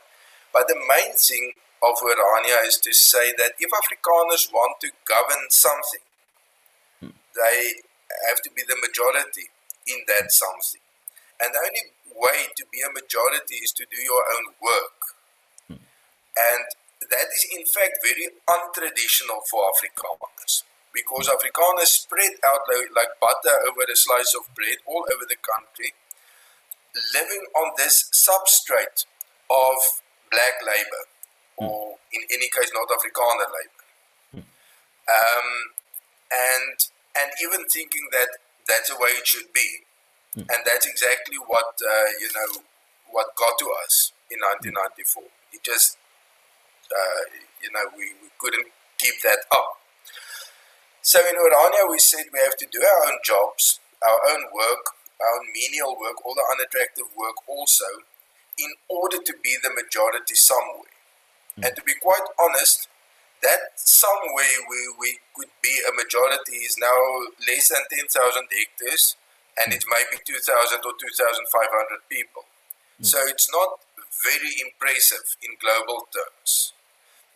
But 0.52 0.68
the 0.68 0.80
main 0.80 1.12
thing 1.16 1.52
of 1.84 2.00
Orania 2.00 2.64
is 2.64 2.80
to 2.80 2.92
say 2.92 3.32
that 3.36 3.56
if 3.60 3.68
Afrikaners 3.68 4.52
want 4.52 4.80
to 4.80 4.92
govern 5.04 5.48
something, 5.52 6.04
they 7.34 7.82
have 8.28 8.42
to 8.42 8.50
be 8.50 8.62
the 8.66 8.76
majority 8.80 9.50
in 9.86 10.02
that 10.08 10.32
something. 10.32 10.82
And 11.40 11.54
the 11.54 11.60
only 11.60 11.84
way 12.14 12.52
to 12.56 12.64
be 12.68 12.84
a 12.84 12.92
majority 12.92 13.64
is 13.64 13.72
to 13.72 13.86
do 13.88 13.96
your 13.96 14.22
own 14.36 14.52
work. 14.60 15.00
Hmm. 15.68 15.82
And 16.36 16.64
that 17.08 17.28
is, 17.32 17.48
in 17.48 17.64
fact, 17.64 18.04
very 18.04 18.28
untraditional 18.44 19.40
for 19.48 19.72
Afrikaners 19.72 20.64
because 20.92 21.30
Afrikaners 21.30 22.04
spread 22.04 22.34
out 22.44 22.66
like, 22.68 22.90
like 22.94 23.12
butter 23.20 23.56
over 23.66 23.86
a 23.88 23.96
slice 23.96 24.34
of 24.34 24.52
bread 24.54 24.76
all 24.86 25.06
over 25.08 25.24
the 25.24 25.38
country, 25.40 25.94
living 27.14 27.46
on 27.56 27.72
this 27.76 28.10
substrate 28.12 29.06
of 29.48 29.78
black 30.30 30.60
labor, 30.60 31.04
hmm. 31.58 31.64
or 31.64 31.96
in 32.12 32.22
any 32.30 32.50
case, 32.50 32.70
not 32.74 32.90
Afrikaner 32.90 33.48
labor. 33.48 33.84
Hmm. 34.34 34.46
Um, 35.08 35.48
and 36.30 36.76
and 37.16 37.28
even 37.42 37.66
thinking 37.66 38.06
that 38.12 38.28
that's 38.68 38.88
the 38.90 38.96
way 38.96 39.10
it 39.18 39.26
should 39.26 39.52
be. 39.52 39.86
Mm. 40.36 40.46
And 40.46 40.60
that's 40.64 40.86
exactly 40.86 41.36
what, 41.46 41.74
uh, 41.82 42.08
you 42.20 42.30
know, 42.30 42.62
what 43.10 43.34
got 43.34 43.58
to 43.58 43.66
us 43.82 44.12
in 44.30 44.38
1994. 44.38 45.24
It 45.52 45.62
just, 45.66 45.98
uh, 46.86 47.22
you 47.62 47.70
know, 47.74 47.90
we, 47.98 48.14
we 48.22 48.30
couldn't 48.38 48.70
keep 48.98 49.18
that 49.22 49.42
up. 49.50 49.82
So 51.02 51.18
in 51.18 51.34
Orania, 51.34 51.88
we 51.88 51.98
said 51.98 52.30
we 52.32 52.38
have 52.40 52.56
to 52.58 52.68
do 52.70 52.78
our 52.78 53.10
own 53.10 53.18
jobs, 53.24 53.80
our 54.04 54.20
own 54.30 54.46
work, 54.54 54.94
our 55.18 55.40
own 55.40 55.50
menial 55.50 55.96
work, 55.98 56.24
all 56.24 56.34
the 56.34 56.46
unattractive 56.46 57.10
work 57.16 57.36
also, 57.48 58.06
in 58.58 58.70
order 58.88 59.18
to 59.18 59.34
be 59.42 59.56
the 59.62 59.70
majority 59.74 60.36
somewhere. 60.36 60.94
Mm. 61.58 61.66
And 61.66 61.72
to 61.76 61.82
be 61.82 61.94
quite 61.98 62.22
honest, 62.38 62.89
that 63.42 63.72
some 63.76 64.20
way 64.36 64.52
we, 64.68 64.80
we 65.00 65.10
could 65.34 65.52
be 65.62 65.72
a 65.88 65.92
majority 65.96 66.60
is 66.60 66.76
now 66.78 66.98
less 67.48 67.68
than 67.68 67.80
10,000 67.88 68.08
hectares 68.52 69.16
and 69.58 69.72
it 69.72 69.84
might 69.88 70.08
be 70.10 70.18
2,000 70.24 70.84
or 70.84 70.92
2,500 70.92 72.08
people. 72.08 72.44
Mm. 73.00 73.06
So 73.06 73.18
it's 73.26 73.48
not 73.52 73.80
very 74.20 74.52
impressive 74.60 75.24
in 75.42 75.56
global 75.60 76.08
terms. 76.12 76.72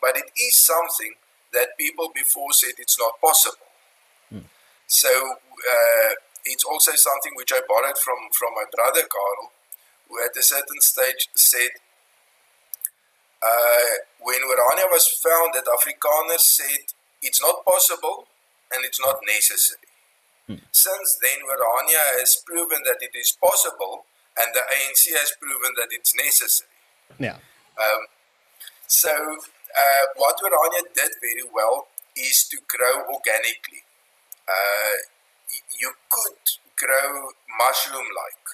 But 0.01 0.17
it 0.17 0.29
is 0.37 0.57
something 0.61 1.17
that 1.53 1.79
people 1.79 2.11
before 2.15 2.53
said 2.53 2.77
it's 2.79 2.99
not 2.99 3.21
possible. 3.21 3.69
Mm. 4.33 4.45
So 4.87 5.09
uh, 5.09 6.13
it's 6.45 6.65
also 6.65 6.93
something 6.93 7.33
which 7.37 7.53
I 7.53 7.61
borrowed 7.69 7.97
from, 7.97 8.29
from 8.33 8.53
my 8.55 8.65
brother 8.69 9.09
Carl, 9.09 9.53
who 10.09 10.21
at 10.21 10.37
a 10.37 10.43
certain 10.43 10.81
stage 10.81 11.29
said 11.35 11.81
when 14.21 14.41
Orania 14.41 14.89
was 14.91 15.09
founded, 15.23 15.65
Afrikaners 15.65 16.41
said 16.41 16.93
it's 17.23 17.41
not 17.43 17.65
possible 17.65 18.27
and 18.73 18.85
it's 18.85 19.01
not 19.01 19.19
necessary. 19.27 19.89
Hmm. 20.47 20.61
Since 20.73 21.19
then, 21.23 21.39
Orania 21.45 22.21
has 22.21 22.37
proven 22.47 22.81
that 22.85 22.99
it 23.01 23.17
is 23.17 23.37
possible 23.43 24.05
and 24.37 24.49
the 24.55 24.61
ANC 24.61 25.13
has 25.19 25.33
proven 25.41 25.73
that 25.79 25.89
it's 25.91 26.15
necessary. 26.15 26.71
Yeah. 27.19 27.39
Um, 27.79 28.03
so, 28.87 29.11
uh, 29.11 30.05
what 30.17 30.37
Orania 30.43 30.83
did 30.95 31.13
very 31.21 31.49
well 31.53 31.89
is 32.17 32.47
to 32.51 32.59
grow 32.67 33.03
organically. 33.13 33.83
Uh, 34.47 34.97
you 35.81 35.93
could 36.11 36.39
grow 36.77 37.31
mushroom 37.59 38.05
like 38.05 38.45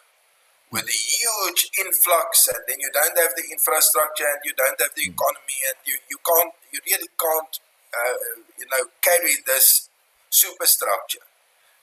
with 0.71 0.87
a 0.87 0.99
huge 0.99 1.71
influx 1.83 2.49
and 2.49 2.63
then 2.69 2.79
you 2.79 2.91
don't 2.95 3.17
have 3.19 3.35
the 3.37 3.47
infrastructure 3.51 4.27
and 4.27 4.41
you 4.45 4.55
don't 4.55 4.79
have 4.79 4.95
the 4.95 5.03
hmm. 5.03 5.15
economy 5.15 5.59
and 5.67 5.79
you, 5.85 5.97
you 6.11 6.19
can't 6.23 6.55
you 6.73 6.81
really 6.87 7.11
can't 7.19 7.55
uh, 7.91 8.17
you 8.59 8.67
know 8.71 8.83
carry 9.03 9.35
this 9.47 9.91
superstructure 10.31 11.27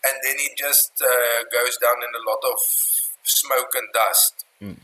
and 0.08 0.16
then 0.24 0.36
it 0.40 0.56
just 0.58 0.96
uh, 1.04 1.44
goes 1.52 1.76
down 1.84 2.00
in 2.00 2.12
a 2.16 2.24
lot 2.24 2.40
of 2.48 2.58
smoke 3.24 3.76
and 3.76 3.88
dust 3.92 4.46
mm. 4.64 4.78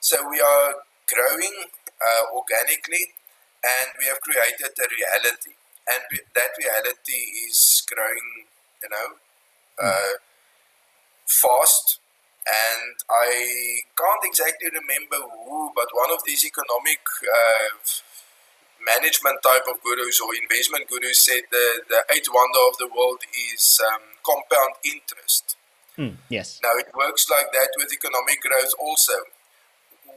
so 0.00 0.20
we 0.28 0.38
are 0.38 0.74
growing 1.08 1.64
uh, 1.64 2.24
organically 2.36 3.16
and 3.64 3.88
we 3.98 4.04
have 4.04 4.20
created 4.20 4.68
a 4.68 4.86
reality 4.92 5.56
and 5.88 6.20
that 6.36 6.52
reality 6.60 7.48
is 7.48 7.82
growing 7.88 8.44
you 8.84 8.90
know 8.92 9.08
mm. 9.80 10.12
fast 11.24 11.99
and 12.50 12.94
I 13.10 13.82
can't 13.94 14.24
exactly 14.24 14.70
remember 14.74 15.22
who, 15.22 15.70
but 15.74 15.86
one 15.92 16.10
of 16.10 16.24
these 16.26 16.44
economic 16.44 16.98
uh, 17.22 17.70
management 18.82 19.38
type 19.42 19.66
of 19.68 19.82
gurus 19.82 20.20
or 20.20 20.34
investment 20.34 20.88
gurus 20.88 21.22
said 21.22 21.44
the, 21.50 21.82
the 21.88 22.00
eighth 22.14 22.28
wonder 22.32 22.62
of 22.66 22.74
the 22.78 22.88
world 22.88 23.20
is 23.52 23.80
um, 23.92 24.02
compound 24.24 24.74
interest. 24.82 25.56
Mm, 25.98 26.16
yes. 26.28 26.60
Now 26.62 26.74
it 26.80 26.88
works 26.96 27.28
like 27.28 27.52
that 27.52 27.70
with 27.76 27.92
economic 27.92 28.40
growth 28.40 28.72
also. 28.80 29.14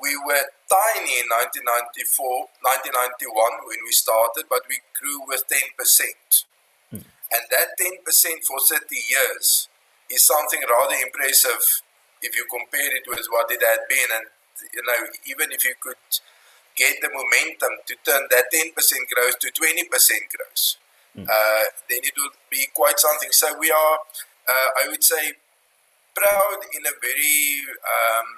We 0.01 0.15
were 0.17 0.47
tiny 0.67 1.21
in 1.21 1.27
1994, 1.29 2.49
1991 2.59 3.67
when 3.67 3.81
we 3.85 3.93
started, 3.93 4.47
but 4.49 4.63
we 4.67 4.79
grew 4.95 5.21
with 5.27 5.43
10%. 5.47 5.69
Mm. 6.91 7.03
And 7.31 7.43
that 7.51 7.75
10% 7.77 7.99
for 8.47 8.59
30 8.59 8.83
years 8.95 9.67
is 10.09 10.25
something 10.25 10.59
rather 10.67 10.95
impressive 11.03 11.83
if 12.23 12.35
you 12.35 12.47
compare 12.49 12.95
it 12.95 13.03
with 13.07 13.27
what 13.29 13.51
it 13.51 13.61
had 13.61 13.83
been. 13.91 14.09
And, 14.15 14.25
you 14.73 14.81
know, 14.87 14.99
even 15.27 15.51
if 15.51 15.63
you 15.63 15.75
could 15.79 15.99
get 16.75 16.97
the 17.01 17.09
momentum 17.11 17.83
to 17.85 17.93
turn 18.07 18.23
that 18.31 18.47
10% 18.49 18.71
growth 19.11 19.37
to 19.39 19.51
20% 19.51 19.91
growth, 20.31 20.63
mm. 21.13 21.27
uh, 21.27 21.63
then 21.91 22.01
it 22.01 22.13
will 22.17 22.33
be 22.49 22.65
quite 22.73 22.97
something. 22.97 23.29
So 23.31 23.53
we 23.59 23.69
are, 23.69 23.97
uh, 24.47 24.69
I 24.81 24.87
would 24.89 25.03
say, 25.03 25.33
proud 26.15 26.59
in 26.73 26.81
a 26.87 26.93
very, 27.01 27.61
um, 27.83 28.29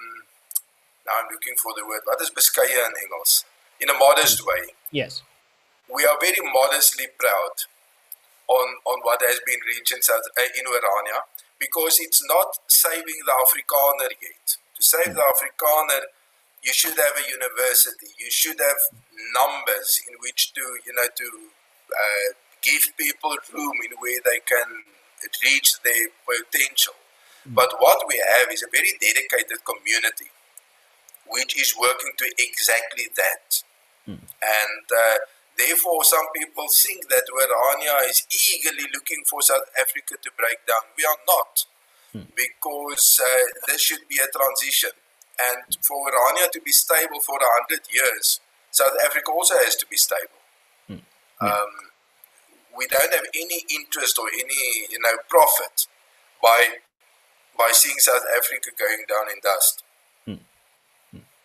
now 1.06 1.22
I'm 1.24 1.30
looking 1.32 1.56
for 1.62 1.72
the 1.78 1.86
word, 1.86 2.02
what 2.06 2.20
is 2.22 2.32
beskeie 2.32 2.74
in 2.74 2.94
Engels? 3.06 3.46
In 3.80 3.90
a 3.90 3.98
modest 3.98 4.42
mm. 4.42 4.48
way. 4.48 4.74
Yes. 4.92 5.22
We 5.94 6.04
are 6.06 6.18
very 6.20 6.42
modestly 6.42 7.06
proud 7.20 7.56
on, 8.48 8.68
on 8.86 8.98
what 9.04 9.22
has 9.22 9.40
been 9.46 9.60
reached 9.68 9.94
in, 9.94 10.02
South, 10.02 10.26
uh, 10.38 10.42
in 10.42 10.66
Orania 10.66 11.22
because 11.60 11.98
it's 12.00 12.24
not 12.28 12.58
saving 12.68 13.20
the 13.26 13.32
Afrikaner 13.32 14.10
yet. 14.22 14.58
To 14.76 14.82
save 14.84 15.16
the 15.16 15.22
Afrikaner, 15.22 16.02
you 16.64 16.74
should 16.74 16.98
have 16.98 17.16
a 17.16 17.30
university. 17.30 18.08
You 18.18 18.32
should 18.32 18.60
have 18.60 18.82
numbers 19.34 20.02
in 20.08 20.16
which 20.22 20.54
to, 20.54 20.62
you 20.86 20.94
know, 20.94 21.08
to 21.16 21.28
uh, 21.94 22.34
give 22.62 22.82
people 22.98 23.36
room 23.54 23.78
in 23.86 23.92
where 24.00 24.20
they 24.26 24.40
can 24.46 24.84
reach 25.44 25.82
their 25.84 26.10
potential. 26.26 26.94
Mm. 27.48 27.56
But 27.56 27.74
what 27.80 28.08
we 28.08 28.22
have 28.38 28.52
is 28.52 28.64
a 28.64 28.72
very 28.72 28.94
dedicated 29.00 29.64
community, 29.64 30.30
which 31.28 31.60
is 31.60 31.76
working 31.80 32.12
to 32.18 32.26
exactly 32.38 33.06
that. 33.16 33.64
Mm. 34.08 34.20
And 34.42 34.86
uh, 34.90 35.18
therefore, 35.58 36.04
some 36.04 36.26
people 36.36 36.66
think 36.70 37.10
that 37.10 37.26
Orania 37.32 38.10
is 38.10 38.26
eagerly 38.30 38.88
looking 38.94 39.24
for 39.26 39.42
South 39.42 39.68
Africa 39.80 40.16
to 40.22 40.32
break 40.38 40.66
down. 40.68 40.84
We 40.98 41.06
are 41.06 41.22
not, 41.28 41.66
mm. 42.14 42.28
because 42.36 43.22
uh, 43.24 43.46
this 43.68 43.82
should 43.82 44.08
be 44.10 44.18
a 44.18 44.28
transition. 44.32 44.92
And 45.40 45.78
for 45.82 45.98
Orania 46.08 46.52
to 46.52 46.62
be 46.62 46.72
stable 46.72 47.20
for 47.20 47.36
100 47.36 47.88
years, 47.92 48.40
South 48.72 48.96
Africa 49.04 49.32
also 49.32 49.56
has 49.56 49.76
to 49.78 49.86
be 49.88 49.98
stable. 49.98 50.42
Mm. 50.90 51.02
Yeah. 51.42 51.50
Um, 51.50 51.72
we 52.78 52.88
don't 52.88 53.14
have 53.14 53.26
any 53.34 53.64
interest 53.72 54.20
or 54.20 54.28
any 54.28 54.88
you 54.92 55.00
know 55.00 55.16
profit 55.30 55.88
by 56.44 56.84
by 57.58 57.72
seeing 57.72 57.98
South 58.00 58.24
Africa 58.38 58.72
going 58.78 59.06
down 59.08 59.32
in 59.32 59.40
dust. 59.42 59.85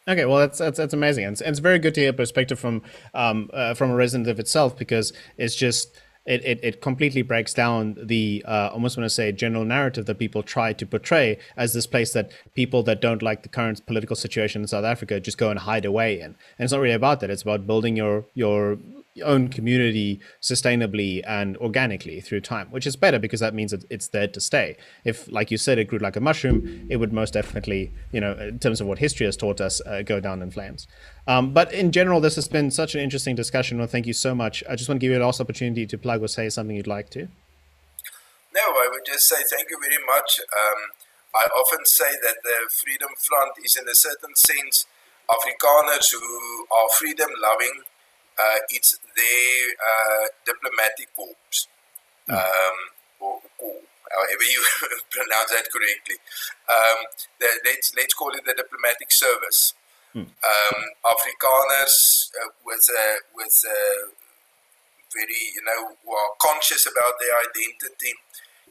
Okay, 0.08 0.24
well, 0.24 0.38
that's 0.38 0.58
that's, 0.58 0.78
that's 0.78 0.94
amazing, 0.94 1.24
and 1.24 1.32
it's, 1.34 1.40
it's 1.40 1.58
very 1.58 1.78
good 1.78 1.94
to 1.94 2.00
hear 2.00 2.12
perspective 2.12 2.58
from 2.58 2.82
um, 3.14 3.50
uh, 3.52 3.74
from 3.74 3.90
a 3.90 3.94
resident 3.94 4.28
of 4.28 4.40
itself 4.40 4.76
because 4.76 5.12
it's 5.36 5.54
just 5.54 6.00
it, 6.26 6.44
it, 6.44 6.60
it 6.62 6.82
completely 6.82 7.22
breaks 7.22 7.54
down 7.54 7.96
the 8.02 8.44
uh, 8.46 8.70
almost 8.72 8.96
want 8.96 9.04
to 9.04 9.10
say 9.10 9.32
general 9.32 9.64
narrative 9.64 10.06
that 10.06 10.18
people 10.18 10.42
try 10.42 10.72
to 10.72 10.86
portray 10.86 11.38
as 11.56 11.72
this 11.72 11.86
place 11.86 12.12
that 12.12 12.30
people 12.54 12.82
that 12.84 13.00
don't 13.00 13.22
like 13.22 13.42
the 13.42 13.48
current 13.48 13.84
political 13.86 14.14
situation 14.16 14.62
in 14.62 14.68
South 14.68 14.84
Africa 14.84 15.18
just 15.20 15.38
go 15.38 15.50
and 15.50 15.60
hide 15.60 15.84
away 15.84 16.20
in. 16.20 16.26
And 16.26 16.36
it's 16.58 16.72
not 16.72 16.80
really 16.80 16.94
about 16.94 17.20
that. 17.20 17.30
It's 17.30 17.42
about 17.42 17.66
building 17.66 17.96
your 17.96 18.26
your 18.34 18.78
own 19.24 19.48
community 19.48 20.20
sustainably 20.40 21.22
and 21.26 21.56
organically 21.58 22.20
through 22.20 22.40
time, 22.40 22.68
which 22.70 22.86
is 22.86 22.96
better 22.96 23.18
because 23.18 23.40
that 23.40 23.54
means 23.54 23.72
it's 23.72 24.08
there 24.08 24.28
to 24.28 24.40
stay. 24.40 24.76
If, 25.04 25.30
like 25.30 25.50
you 25.50 25.58
said, 25.58 25.78
it 25.78 25.86
grew 25.86 25.98
like 25.98 26.16
a 26.16 26.20
mushroom, 26.20 26.86
it 26.88 26.96
would 26.96 27.12
most 27.12 27.32
definitely, 27.32 27.92
you 28.12 28.20
know, 28.20 28.32
in 28.34 28.58
terms 28.58 28.80
of 28.80 28.86
what 28.86 28.98
history 28.98 29.26
has 29.26 29.36
taught 29.36 29.60
us, 29.60 29.80
uh, 29.84 30.02
go 30.02 30.20
down 30.20 30.42
in 30.42 30.50
flames. 30.50 30.86
Um, 31.26 31.52
but 31.52 31.72
in 31.72 31.90
general, 31.92 32.20
this 32.20 32.36
has 32.36 32.48
been 32.48 32.70
such 32.70 32.94
an 32.94 33.00
interesting 33.00 33.34
discussion. 33.34 33.78
Well, 33.78 33.88
thank 33.88 34.06
you 34.06 34.12
so 34.12 34.34
much. 34.34 34.62
I 34.68 34.76
just 34.76 34.88
want 34.88 35.00
to 35.00 35.04
give 35.04 35.12
you 35.12 35.20
a 35.20 35.24
last 35.24 35.40
opportunity 35.40 35.86
to 35.86 35.98
plug 35.98 36.22
or 36.22 36.28
say 36.28 36.48
something 36.48 36.76
you'd 36.76 36.86
like 36.86 37.10
to. 37.10 37.28
No, 38.54 38.62
I 38.62 38.88
would 38.90 39.06
just 39.06 39.28
say 39.28 39.36
thank 39.50 39.70
you 39.70 39.78
very 39.80 40.02
much. 40.06 40.40
Um, 40.40 40.80
I 41.34 41.46
often 41.56 41.84
say 41.84 42.10
that 42.22 42.36
the 42.42 42.68
Freedom 42.70 43.10
Front 43.18 43.52
is, 43.64 43.76
in 43.76 43.88
a 43.88 43.94
certain 43.94 44.34
sense, 44.34 44.86
Afrikaners 45.30 46.10
who 46.12 46.66
are 46.72 46.88
freedom 46.98 47.30
loving 47.40 47.82
it's 48.70 48.98
their 49.16 49.54
uh, 49.78 50.26
diplomatic 50.44 51.14
corps, 51.14 51.68
mm. 52.28 52.34
um, 52.34 52.76
or, 53.20 53.40
or, 53.58 53.74
however 54.10 54.44
you 54.44 54.62
pronounce 55.10 55.50
that 55.50 55.66
correctly. 55.70 56.16
Um, 56.68 56.98
the, 57.38 57.48
let's 57.64 57.94
let's 57.96 58.14
call 58.14 58.32
it 58.34 58.44
the 58.44 58.54
diplomatic 58.54 59.12
service. 59.12 59.74
Mm. 60.14 60.26
Um, 60.26 60.78
Afrikaners 61.06 62.30
uh, 62.42 62.50
with 62.66 62.82
a, 62.90 63.04
with 63.34 63.54
a 63.62 64.10
very 65.14 65.54
you 65.54 65.62
know 65.62 65.94
who 66.02 66.10
are 66.12 66.30
conscious 66.42 66.86
about 66.86 67.14
their 67.20 67.34
identity 67.38 68.14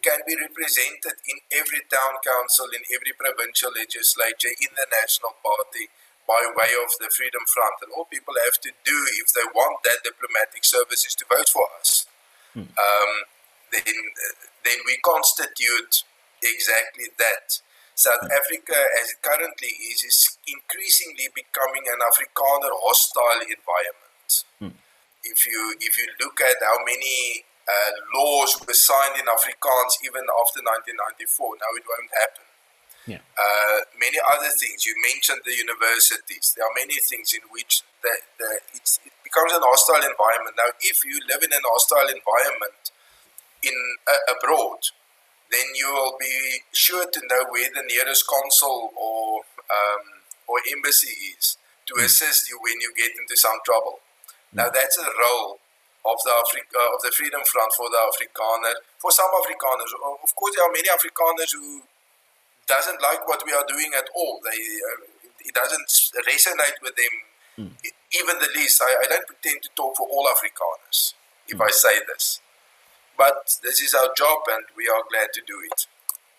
can 0.02 0.20
be 0.26 0.36
represented 0.36 1.20
in 1.28 1.38
every 1.52 1.84
town 1.92 2.16
council, 2.24 2.68
in 2.72 2.84
every 2.96 3.12
provincial 3.20 3.72
legislature, 3.76 4.56
in 4.56 4.72
the 4.76 4.88
national 4.96 5.36
party 5.44 5.92
by 6.30 6.46
way 6.54 6.70
of 6.78 6.94
the 7.02 7.10
Freedom 7.10 7.42
Front. 7.50 7.82
And 7.82 7.90
all 7.98 8.06
people 8.06 8.38
have 8.46 8.62
to 8.62 8.70
do 8.86 8.98
if 9.18 9.34
they 9.34 9.50
want 9.58 9.82
that 9.90 10.06
diplomatic 10.06 10.62
service 10.62 11.10
is 11.10 11.18
to 11.18 11.26
vote 11.26 11.50
for 11.50 11.66
us. 11.82 12.06
Hmm. 12.54 12.70
Um, 12.78 13.12
then, 13.74 13.98
then 14.62 14.80
we 14.86 15.02
constitute 15.02 16.06
exactly 16.46 17.10
that. 17.18 17.66
South 17.98 18.22
hmm. 18.22 18.30
Africa, 18.30 18.78
as 19.02 19.10
it 19.18 19.26
currently 19.26 19.74
is, 19.90 20.06
is 20.06 20.38
increasingly 20.46 21.34
becoming 21.34 21.90
an 21.90 22.06
Afrikaner 22.06 22.78
hostile 22.86 23.42
environment. 23.42 24.32
Hmm. 24.62 24.78
If 25.26 25.50
you 25.50 25.76
if 25.82 25.98
you 25.98 26.08
look 26.22 26.40
at 26.40 26.62
how 26.64 26.80
many 26.86 27.44
uh, 27.68 27.92
laws 28.16 28.56
were 28.64 28.78
signed 28.78 29.20
in 29.20 29.28
Afrikaans 29.28 30.00
even 30.06 30.24
after 30.40 30.64
1994, 30.64 31.60
now 31.60 31.72
it 31.76 31.84
won't 31.90 32.14
happen. 32.16 32.49
Yeah. 33.06 33.24
Uh, 33.38 33.80
many 34.00 34.20
other 34.22 34.52
things. 34.54 34.86
You 34.86 34.94
mentioned 35.02 35.42
the 35.46 35.56
universities. 35.56 36.54
There 36.56 36.66
are 36.66 36.76
many 36.76 37.00
things 37.00 37.34
in 37.34 37.42
which 37.50 37.82
the, 38.04 38.12
the, 38.38 38.50
it 38.76 39.14
becomes 39.24 39.54
an 39.54 39.64
hostile 39.64 40.04
environment. 40.04 40.56
Now, 40.58 40.70
if 40.82 41.04
you 41.06 41.20
live 41.28 41.42
in 41.42 41.54
an 41.54 41.66
hostile 41.66 42.08
environment 42.08 42.92
in 43.64 43.76
uh, 44.06 44.34
abroad, 44.36 44.80
then 45.52 45.66
you 45.74 45.90
will 45.90 46.16
be 46.20 46.62
sure 46.72 47.06
to 47.06 47.20
know 47.30 47.50
where 47.50 47.70
the 47.74 47.84
nearest 47.88 48.28
consul 48.28 48.94
or 48.94 49.42
um, 49.70 50.04
or 50.48 50.58
embassy 50.70 51.14
is 51.34 51.58
to 51.86 51.94
mm. 51.94 52.06
assist 52.06 52.50
you 52.50 52.58
when 52.62 52.78
you 52.82 52.94
get 52.98 53.14
into 53.18 53.38
some 53.38 53.58
trouble. 53.66 54.02
Mm. 54.54 54.66
Now, 54.66 54.70
that's 54.70 54.98
a 54.98 55.10
role 55.10 55.60
of 56.06 56.18
the 56.26 56.34
Africa, 56.34 56.74
uh, 56.74 56.96
of 56.96 57.02
the 57.02 57.12
Freedom 57.12 57.42
Front 57.46 57.74
for 57.78 57.90
the 57.90 58.02
Afrikaner, 58.02 58.74
for 58.98 59.12
some 59.12 59.30
Afrikaners. 59.30 59.94
Of 60.24 60.32
course, 60.36 60.56
there 60.56 60.66
are 60.66 60.74
many 60.74 60.90
Afrikaners 60.90 61.54
who 61.54 61.84
doesn't 62.70 63.02
like 63.02 63.28
what 63.28 63.44
we 63.46 63.52
are 63.52 63.66
doing 63.68 63.92
at 63.98 64.08
all. 64.16 64.40
They, 64.46 64.60
uh, 64.60 65.30
it 65.40 65.54
doesn't 65.54 65.90
resonate 66.30 66.78
with 66.82 66.96
them, 66.96 67.66
mm. 67.66 67.72
even 68.14 68.36
the 68.40 68.50
least. 68.56 68.82
I, 68.82 68.96
I, 69.04 69.08
don't 69.10 69.26
pretend 69.26 69.64
to 69.64 69.70
talk 69.76 69.98
for 69.98 70.08
all 70.08 70.28
Afrikaners 70.28 71.14
if 71.48 71.58
mm. 71.58 71.66
I 71.66 71.72
say 71.72 72.00
this, 72.08 72.42
but 73.18 73.58
this 73.64 73.82
is 73.82 73.94
our 73.94 74.10
job, 74.16 74.40
and 74.52 74.64
we 74.78 74.88
are 74.88 75.02
glad 75.12 75.30
to 75.34 75.42
do 75.46 75.56
it. 75.72 75.88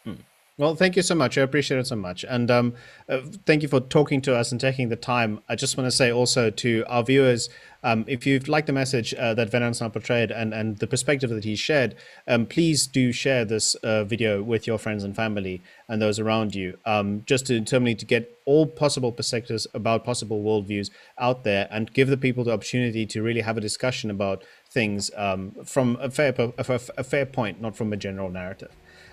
Mm. 0.06 0.24
Well, 0.56 0.76
thank 0.76 0.94
you 0.94 1.02
so 1.02 1.14
much. 1.14 1.36
I 1.36 1.42
appreciate 1.42 1.78
it 1.78 1.86
so 1.86 1.96
much. 1.96 2.24
And 2.24 2.50
um, 2.50 2.74
uh, 3.08 3.20
thank 3.46 3.62
you 3.62 3.68
for 3.68 3.80
talking 3.80 4.20
to 4.22 4.36
us 4.36 4.52
and 4.52 4.60
taking 4.60 4.88
the 4.88 4.96
time. 4.96 5.40
I 5.48 5.56
just 5.56 5.76
want 5.76 5.86
to 5.86 5.96
say 5.96 6.12
also 6.12 6.50
to 6.50 6.84
our 6.86 7.02
viewers 7.02 7.48
um, 7.82 8.04
if 8.06 8.26
you've 8.26 8.48
liked 8.48 8.66
the 8.66 8.72
message 8.72 9.14
uh, 9.14 9.34
that 9.34 9.50
Venansan 9.50 9.92
portrayed 9.92 10.30
and, 10.30 10.52
and 10.52 10.78
the 10.78 10.86
perspective 10.86 11.30
that 11.30 11.44
he 11.44 11.56
shared, 11.56 11.94
um, 12.28 12.46
please 12.46 12.86
do 12.86 13.12
share 13.12 13.44
this 13.44 13.74
uh, 13.76 14.04
video 14.04 14.42
with 14.42 14.66
your 14.66 14.78
friends 14.78 15.04
and 15.04 15.16
family 15.16 15.62
and 15.88 16.00
those 16.00 16.18
around 16.18 16.54
you, 16.54 16.78
um, 16.84 17.22
just 17.26 17.46
to 17.46 17.58
determine 17.58 17.96
to 17.96 18.04
get 18.04 18.38
all 18.44 18.66
possible 18.66 19.12
perspectives 19.12 19.66
about 19.74 20.04
possible 20.04 20.42
worldviews 20.42 20.90
out 21.18 21.44
there 21.44 21.68
and 21.70 21.92
give 21.92 22.08
the 22.08 22.16
people 22.16 22.44
the 22.44 22.52
opportunity 22.52 23.06
to 23.06 23.22
really 23.22 23.40
have 23.40 23.56
a 23.56 23.60
discussion 23.60 24.10
about 24.10 24.42
things 24.68 25.10
um, 25.16 25.52
from 25.64 25.96
a 26.00 26.10
fair, 26.10 26.34
a, 26.38 26.80
a 26.98 27.04
fair 27.04 27.26
point, 27.26 27.60
not 27.60 27.76
from 27.76 27.92
a 27.92 27.96
general 27.96 28.30
narrative. 28.30 28.70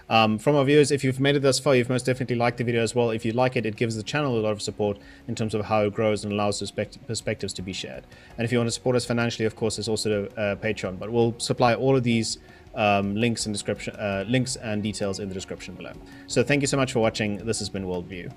Um, 0.09 0.37
from 0.37 0.55
our 0.55 0.63
viewers, 0.63 0.91
if 0.91 1.03
you've 1.03 1.19
made 1.19 1.35
it 1.35 1.41
thus 1.41 1.59
far, 1.59 1.75
you've 1.75 1.89
most 1.89 2.05
definitely 2.05 2.37
liked 2.37 2.57
the 2.57 2.63
video 2.63 2.81
as 2.81 2.95
well. 2.95 3.09
If 3.09 3.25
you 3.25 3.33
like 3.33 3.55
it, 3.55 3.65
it 3.65 3.75
gives 3.75 3.95
the 3.95 4.03
channel 4.03 4.37
a 4.37 4.41
lot 4.41 4.51
of 4.51 4.61
support 4.61 4.97
in 5.27 5.35
terms 5.35 5.53
of 5.53 5.65
how 5.65 5.83
it 5.83 5.93
grows 5.93 6.23
and 6.23 6.33
allows 6.33 6.59
perspectives 6.71 7.53
to 7.53 7.61
be 7.61 7.73
shared. 7.73 8.05
And 8.37 8.45
if 8.45 8.51
you 8.51 8.57
want 8.57 8.67
to 8.67 8.71
support 8.71 8.95
us 8.95 9.05
financially, 9.05 9.45
of 9.45 9.55
course, 9.55 9.75
there's 9.75 9.89
also 9.89 10.25
uh, 10.37 10.55
Patreon, 10.55 10.97
but 10.97 11.11
we'll 11.11 11.37
supply 11.39 11.73
all 11.75 11.95
of 11.95 12.03
these 12.03 12.39
um, 12.75 13.15
links 13.15 13.45
and 13.45 13.53
description, 13.53 13.95
uh, 13.95 14.23
links 14.27 14.55
and 14.55 14.81
details 14.81 15.19
in 15.19 15.27
the 15.27 15.33
description 15.33 15.75
below. 15.75 15.93
So 16.27 16.43
thank 16.43 16.61
you 16.61 16.67
so 16.67 16.77
much 16.77 16.93
for 16.93 16.99
watching. 16.99 17.37
This 17.37 17.59
has 17.59 17.69
been 17.69 17.85
Worldview. 17.85 18.31